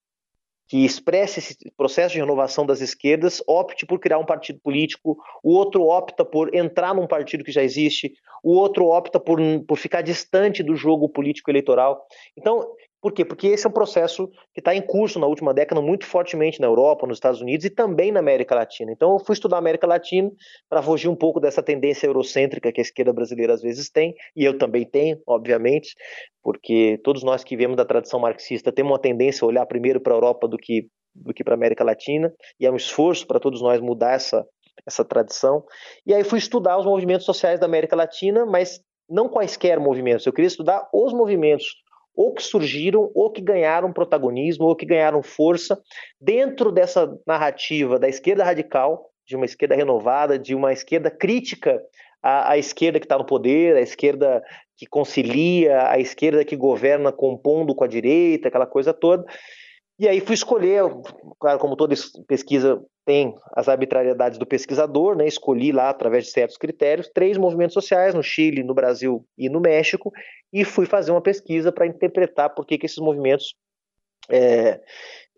que 0.67 0.85
expresse 0.85 1.41
esse 1.41 1.57
processo 1.77 2.15
de 2.15 2.21
renovação 2.21 2.65
das 2.65 2.81
esquerdas 2.81 3.43
opte 3.47 3.85
por 3.85 3.99
criar 3.99 4.19
um 4.19 4.25
partido 4.25 4.59
político, 4.61 5.19
o 5.43 5.53
outro 5.53 5.83
opta 5.85 6.25
por 6.25 6.55
entrar 6.55 6.95
num 6.95 7.07
partido 7.07 7.45
que 7.45 7.53
já 7.53 7.63
existe, 7.63 8.13
o 8.43 8.55
outro 8.55 8.87
opta 8.87 9.21
por, 9.21 9.39
por 9.67 9.77
ficar 9.77 10.03
distante 10.03 10.63
do 10.63 10.75
jogo 10.75 11.09
político 11.09 11.51
eleitoral. 11.51 12.07
Então, 12.37 12.67
por 13.05 13.13
quê? 13.13 13.23
Porque 13.23 13.49
esse 13.49 13.67
é 13.67 13.69
um 13.69 13.73
processo 13.73 14.29
que 14.55 14.61
está 14.63 14.75
em 14.75 14.81
curso 14.81 15.21
na 15.21 15.27
última 15.27 15.53
década 15.53 15.79
muito 15.83 16.07
fortemente 16.07 16.59
na 16.59 16.67
Europa, 16.67 17.07
nos 17.07 17.19
Estados 17.19 17.39
Unidos 17.39 17.67
e 17.67 17.69
também 17.69 18.11
na 18.11 18.21
América 18.21 18.55
Latina. 18.55 18.91
Então 18.91 19.13
eu 19.13 19.19
fui 19.19 19.35
estudar 19.35 19.57
a 19.57 19.59
América 19.59 19.87
Latina 19.87 20.33
para 20.71 20.81
fugir 20.81 21.09
um 21.09 21.15
pouco 21.15 21.39
dessa 21.39 21.63
tendência 21.63 22.07
eurocêntrica 22.07 22.73
que 22.73 22.81
a 22.81 22.83
esquerda 22.83 23.13
brasileira 23.13 23.53
às 23.53 23.61
vezes 23.61 23.91
tem, 23.91 24.15
e 24.35 24.43
eu 24.43 24.57
também 24.57 24.87
tenho, 24.87 25.21
obviamente, 25.27 25.95
porque 26.43 26.99
todos 27.05 27.23
nós 27.23 27.45
que 27.45 27.55
viemos 27.59 27.77
da 27.77 27.85
tradição 27.85 28.19
marxista 28.19 28.73
temos 28.73 28.93
uma 28.93 28.99
tendência 28.99 29.45
a 29.45 29.49
olhar 29.49 29.67
primeiro 29.67 30.01
para 30.01 30.15
a 30.15 30.17
Europa 30.17 30.49
do 30.49 30.57
que, 30.57 30.89
do 31.15 31.35
que 31.35 31.45
para 31.45 31.53
a 31.53 31.59
América 31.59 31.85
Latina, 31.85 32.33
e 32.59 32.65
é 32.65 32.71
um 32.71 32.77
esforço 32.77 33.27
para 33.27 33.39
todos 33.39 33.61
nós 33.61 33.83
mudar 33.83 34.15
essa, 34.15 34.47
essa 34.87 35.05
tradição. 35.05 35.63
E 36.07 36.15
aí 36.15 36.25
fui 36.25 36.39
estudar 36.39 36.79
os 36.79 36.87
movimentos 36.87 37.27
sociais 37.27 37.61
da 37.61 37.67
América 37.67 37.95
Latina, 37.95 38.47
mas 38.47 38.81
não 39.07 39.29
quaisquer 39.29 39.79
movimentos, 39.79 40.25
eu 40.25 40.33
queria 40.33 40.49
estudar 40.49 40.89
os 40.91 41.13
movimentos 41.13 41.85
ou 42.15 42.33
que 42.33 42.43
surgiram, 42.43 43.11
ou 43.15 43.31
que 43.31 43.41
ganharam 43.41 43.93
protagonismo, 43.93 44.67
ou 44.67 44.77
que 44.77 44.87
ganharam 44.87 45.23
força 45.23 45.81
dentro 46.21 46.71
dessa 46.71 47.19
narrativa 47.27 47.99
da 47.99 48.09
esquerda 48.09 48.45
radical, 48.45 49.11
de 49.27 49.37
uma 49.37 49.45
esquerda 49.45 49.75
renovada, 49.75 50.39
de 50.39 50.55
uma 50.55 50.73
esquerda 50.73 51.11
crítica 51.11 51.83
à, 52.23 52.53
à 52.53 52.59
esquerda 52.59 53.01
que 53.01 53.07
está 53.07 53.19
no 53.19 53.25
poder, 53.25 53.77
à 53.77 53.81
esquerda 53.81 54.43
que 54.77 54.87
concilia, 54.87 55.89
à 55.89 55.99
esquerda 55.99 56.45
que 56.45 56.57
governa 56.57 57.13
compondo 57.13 57.75
com 57.75 57.85
a 57.85 57.89
direita, 57.89 58.49
aquela 58.49 58.67
coisa 58.67 58.93
toda. 58.93 59.25
E 59.99 60.09
aí 60.09 60.21
fui 60.21 60.35
escolher, 60.35 60.83
claro, 61.39 61.59
como 61.59 61.77
toda 61.77 61.95
pesquisa 62.27 62.83
tem 63.05 63.35
as 63.53 63.69
arbitrariedades 63.69 64.39
do 64.39 64.47
pesquisador, 64.47 65.17
né? 65.17 65.27
Escolhi 65.27 65.71
lá 65.71 65.91
através 65.91 66.25
de 66.25 66.31
certos 66.31 66.57
critérios 66.57 67.09
três 67.15 67.37
movimentos 67.37 67.75
sociais 67.75 68.15
no 68.15 68.23
Chile, 68.23 68.65
no 68.65 68.75
Brasil 68.75 69.25
e 69.39 69.49
no 69.49 69.61
México 69.61 70.13
e 70.53 70.65
fui 70.65 70.87
fazer 70.87 71.11
uma 71.11 71.21
pesquisa 71.21 71.71
para 71.71 71.87
interpretar 71.87 72.55
por 72.55 72.67
que, 72.67 72.79
que 72.79 72.87
esses 72.87 72.99
movimentos 72.99 73.55
é, 74.29 74.81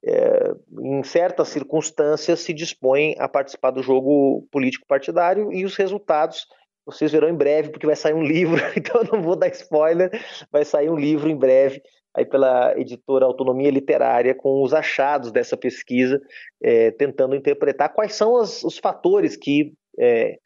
é, 0.04 0.52
em 0.80 1.02
certas 1.02 1.48
circunstâncias 1.48 2.40
se 2.40 2.54
dispõem 2.54 3.14
a 3.18 3.28
participar 3.28 3.72
do 3.72 3.82
jogo 3.82 4.46
político 4.50 4.86
partidário 4.86 5.52
e 5.52 5.64
os 5.64 5.76
resultados 5.76 6.46
vocês 6.86 7.10
verão 7.10 7.28
em 7.28 7.34
breve 7.34 7.70
porque 7.70 7.86
vai 7.86 7.96
sair 7.96 8.14
um 8.14 8.22
livro, 8.24 8.62
então 8.76 9.02
eu 9.02 9.08
não 9.12 9.22
vou 9.22 9.34
dar 9.34 9.48
spoiler, 9.48 10.10
vai 10.52 10.64
sair 10.64 10.88
um 10.88 10.96
livro 10.96 11.28
em 11.28 11.36
breve 11.36 11.82
aí 12.16 12.24
pela 12.24 12.72
editora 12.78 13.26
Autonomia 13.26 13.70
Literária, 13.70 14.34
com 14.34 14.62
os 14.62 14.72
achados 14.72 15.30
dessa 15.30 15.56
pesquisa, 15.56 16.20
é, 16.62 16.90
tentando 16.90 17.36
interpretar 17.36 17.92
quais 17.92 18.14
são 18.14 18.34
os 18.34 18.78
fatores 18.78 19.36
que 19.36 19.74
é, 19.98 20.38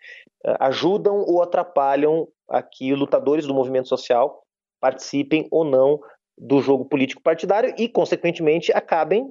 ajudam 0.59 1.18
ou 1.18 1.43
atrapalham 1.43 2.27
a 2.49 2.61
que 2.62 2.93
lutadores 2.95 3.47
do 3.47 3.55
movimento 3.55 3.89
social 3.89 4.43
participem 4.81 5.47
ou 5.51 5.64
não 5.64 6.01
do 6.37 6.61
jogo 6.61 6.85
político 6.87 7.23
partidário 7.23 7.75
e, 7.79 7.89
consequentemente, 7.89 8.73
acabem 8.73 9.31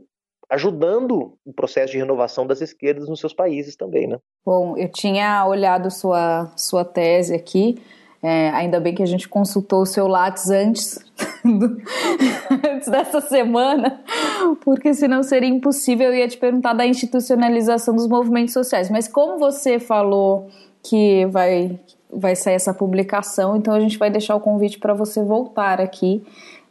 ajudando 0.49 1.37
o 1.45 1.53
processo 1.53 1.91
de 1.91 1.97
renovação 1.97 2.47
das 2.47 2.61
esquerdas 2.61 3.07
nos 3.07 3.19
seus 3.19 3.33
países 3.33 3.75
também, 3.75 4.07
né? 4.07 4.17
Bom, 4.45 4.77
eu 4.77 4.91
tinha 4.91 5.45
olhado 5.45 5.91
sua, 5.91 6.51
sua 6.55 6.85
tese 6.85 7.35
aqui, 7.35 7.75
é, 8.21 8.49
ainda 8.49 8.79
bem 8.79 8.93
que 8.93 9.01
a 9.01 9.05
gente 9.05 9.29
consultou 9.29 9.81
o 9.81 9.85
seu 9.85 10.07
Lattes 10.07 10.49
antes, 10.49 10.99
do, 11.43 11.81
antes 12.69 12.89
dessa 12.89 13.21
semana, 13.21 14.01
porque 14.61 14.93
senão 14.93 15.23
seria 15.23 15.49
impossível. 15.49 16.09
Eu 16.09 16.15
ia 16.15 16.27
te 16.27 16.37
perguntar 16.37 16.73
da 16.73 16.85
institucionalização 16.85 17.95
dos 17.95 18.07
movimentos 18.07 18.53
sociais. 18.53 18.89
Mas 18.89 19.07
como 19.07 19.39
você 19.39 19.79
falou 19.79 20.49
que 20.83 21.25
vai, 21.27 21.79
vai 22.11 22.35
sair 22.35 22.55
essa 22.55 22.73
publicação, 22.73 23.55
então 23.55 23.73
a 23.73 23.79
gente 23.79 23.97
vai 23.97 24.09
deixar 24.09 24.35
o 24.35 24.41
convite 24.41 24.79
para 24.79 24.93
você 24.93 25.23
voltar 25.23 25.79
aqui 25.79 26.21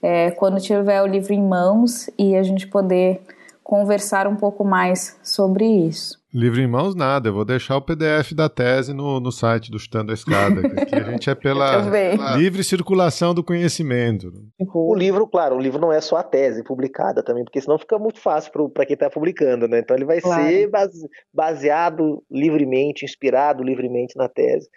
é, 0.02 0.30
quando 0.32 0.60
tiver 0.60 1.02
o 1.02 1.06
livro 1.06 1.32
em 1.32 1.42
mãos 1.42 2.10
e 2.18 2.36
a 2.36 2.42
gente 2.42 2.66
poder 2.66 3.22
conversar 3.64 4.26
um 4.26 4.36
pouco 4.36 4.64
mais 4.64 5.18
sobre 5.22 5.64
isso. 5.64 6.17
Livro 6.32 6.60
em 6.60 6.66
mãos, 6.66 6.94
nada. 6.94 7.30
Eu 7.30 7.32
vou 7.32 7.44
deixar 7.44 7.76
o 7.76 7.82
PDF 7.82 8.32
da 8.34 8.50
tese 8.50 8.92
no, 8.92 9.18
no 9.18 9.32
site 9.32 9.70
do 9.70 9.78
Chutando 9.78 10.10
a 10.10 10.14
Escada. 10.14 10.60
Aqui 10.60 10.94
a 10.94 11.02
gente 11.04 11.30
é 11.30 11.34
pela, 11.34 11.82
pela 11.90 12.36
livre 12.36 12.62
circulação 12.62 13.32
do 13.32 13.42
conhecimento. 13.42 14.30
O 14.74 14.94
livro, 14.94 15.26
claro, 15.26 15.56
o 15.56 15.60
livro 15.60 15.80
não 15.80 15.90
é 15.90 16.02
só 16.02 16.16
a 16.16 16.22
tese 16.22 16.62
publicada 16.62 17.22
também, 17.22 17.44
porque 17.44 17.60
senão 17.62 17.78
fica 17.78 17.98
muito 17.98 18.20
fácil 18.20 18.52
para 18.70 18.84
quem 18.84 18.92
está 18.92 19.08
publicando, 19.08 19.66
né? 19.66 19.78
Então 19.78 19.96
ele 19.96 20.04
vai 20.04 20.20
claro. 20.20 20.42
ser 20.42 20.68
base, 20.68 21.08
baseado 21.32 22.22
livremente, 22.30 23.06
inspirado 23.06 23.62
livremente 23.62 24.14
na 24.14 24.28
tese. 24.28 24.68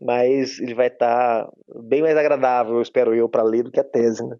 Mas 0.00 0.58
ele 0.58 0.74
vai 0.74 0.86
estar 0.86 1.44
tá 1.44 1.52
bem 1.82 2.00
mais 2.00 2.16
agradável, 2.16 2.80
espero 2.80 3.14
eu, 3.14 3.28
para 3.28 3.42
ler 3.42 3.62
do 3.62 3.70
que 3.70 3.80
a 3.80 3.84
tese, 3.84 4.26
né? 4.26 4.36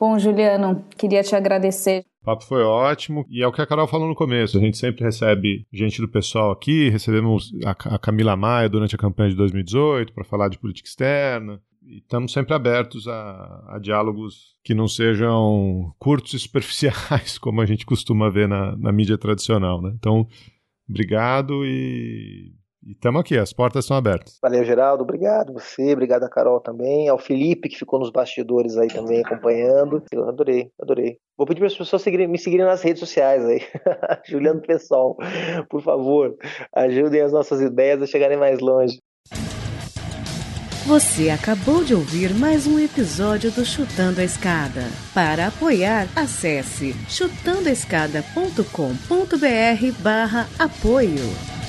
Bom, 0.00 0.18
Juliano, 0.18 0.82
queria 0.96 1.22
te 1.22 1.36
agradecer. 1.36 2.06
O 2.22 2.24
papo 2.24 2.42
foi 2.44 2.62
ótimo 2.62 3.26
e 3.28 3.42
é 3.42 3.46
o 3.46 3.52
que 3.52 3.60
a 3.60 3.66
Carol 3.66 3.86
falou 3.86 4.08
no 4.08 4.14
começo. 4.14 4.56
A 4.56 4.60
gente 4.60 4.78
sempre 4.78 5.04
recebe 5.04 5.66
gente 5.70 6.00
do 6.00 6.08
pessoal 6.08 6.50
aqui, 6.50 6.88
recebemos 6.88 7.52
a 7.66 7.98
Camila 7.98 8.34
Maia 8.34 8.66
durante 8.66 8.94
a 8.94 8.98
campanha 8.98 9.28
de 9.28 9.36
2018 9.36 10.14
para 10.14 10.24
falar 10.24 10.48
de 10.48 10.58
política 10.58 10.88
externa. 10.88 11.60
E 11.82 11.98
estamos 11.98 12.32
sempre 12.32 12.54
abertos 12.54 13.06
a, 13.06 13.74
a, 13.74 13.78
diálogos 13.78 14.54
que 14.64 14.72
não 14.72 14.88
sejam 14.88 15.94
curtos 15.98 16.32
e 16.32 16.38
superficiais, 16.40 17.36
como 17.36 17.60
a 17.60 17.66
gente 17.66 17.84
costuma 17.84 18.30
ver 18.30 18.48
na, 18.48 18.74
na 18.76 18.92
mídia 18.92 19.18
tradicional. 19.18 19.82
Né? 19.82 19.92
Então, 19.98 20.26
obrigado 20.88 21.62
e 21.66 22.54
e 22.82 22.92
estamos 22.92 23.20
aqui, 23.20 23.36
as 23.36 23.52
portas 23.52 23.84
estão 23.84 23.96
abertas. 23.96 24.38
Valeu, 24.42 24.64
Geraldo, 24.64 25.02
obrigado 25.02 25.52
você, 25.52 25.92
obrigado 25.92 26.24
a 26.24 26.28
Carol 26.28 26.60
também, 26.60 27.08
ao 27.08 27.18
Felipe 27.18 27.68
que 27.68 27.78
ficou 27.78 27.98
nos 27.98 28.10
bastidores 28.10 28.76
aí 28.76 28.88
também 28.88 29.20
acompanhando. 29.20 30.02
Eu 30.10 30.28
adorei, 30.28 30.70
adorei. 30.80 31.18
Vou 31.36 31.46
pedir 31.46 31.60
para 31.60 31.68
as 31.68 31.76
pessoas 31.76 32.02
seguirem, 32.02 32.26
me 32.26 32.38
seguirem 32.38 32.66
nas 32.66 32.82
redes 32.82 33.00
sociais 33.00 33.44
aí. 33.44 33.60
Juliano 34.26 34.60
Pessoal, 34.60 35.16
por 35.68 35.82
favor, 35.82 36.36
ajudem 36.74 37.20
as 37.20 37.32
nossas 37.32 37.60
ideias 37.60 38.02
a 38.02 38.06
chegarem 38.06 38.38
mais 38.38 38.60
longe. 38.60 38.98
Você 40.86 41.30
acabou 41.30 41.84
de 41.84 41.94
ouvir 41.94 42.34
mais 42.34 42.66
um 42.66 42.78
episódio 42.78 43.52
do 43.52 43.64
Chutando 43.64 44.20
a 44.20 44.24
Escada. 44.24 44.82
Para 45.14 45.46
apoiar, 45.48 46.08
acesse 46.16 46.94
chutandoaescada.com.br 47.08 50.02
barra 50.02 50.48
apoio. 50.58 51.59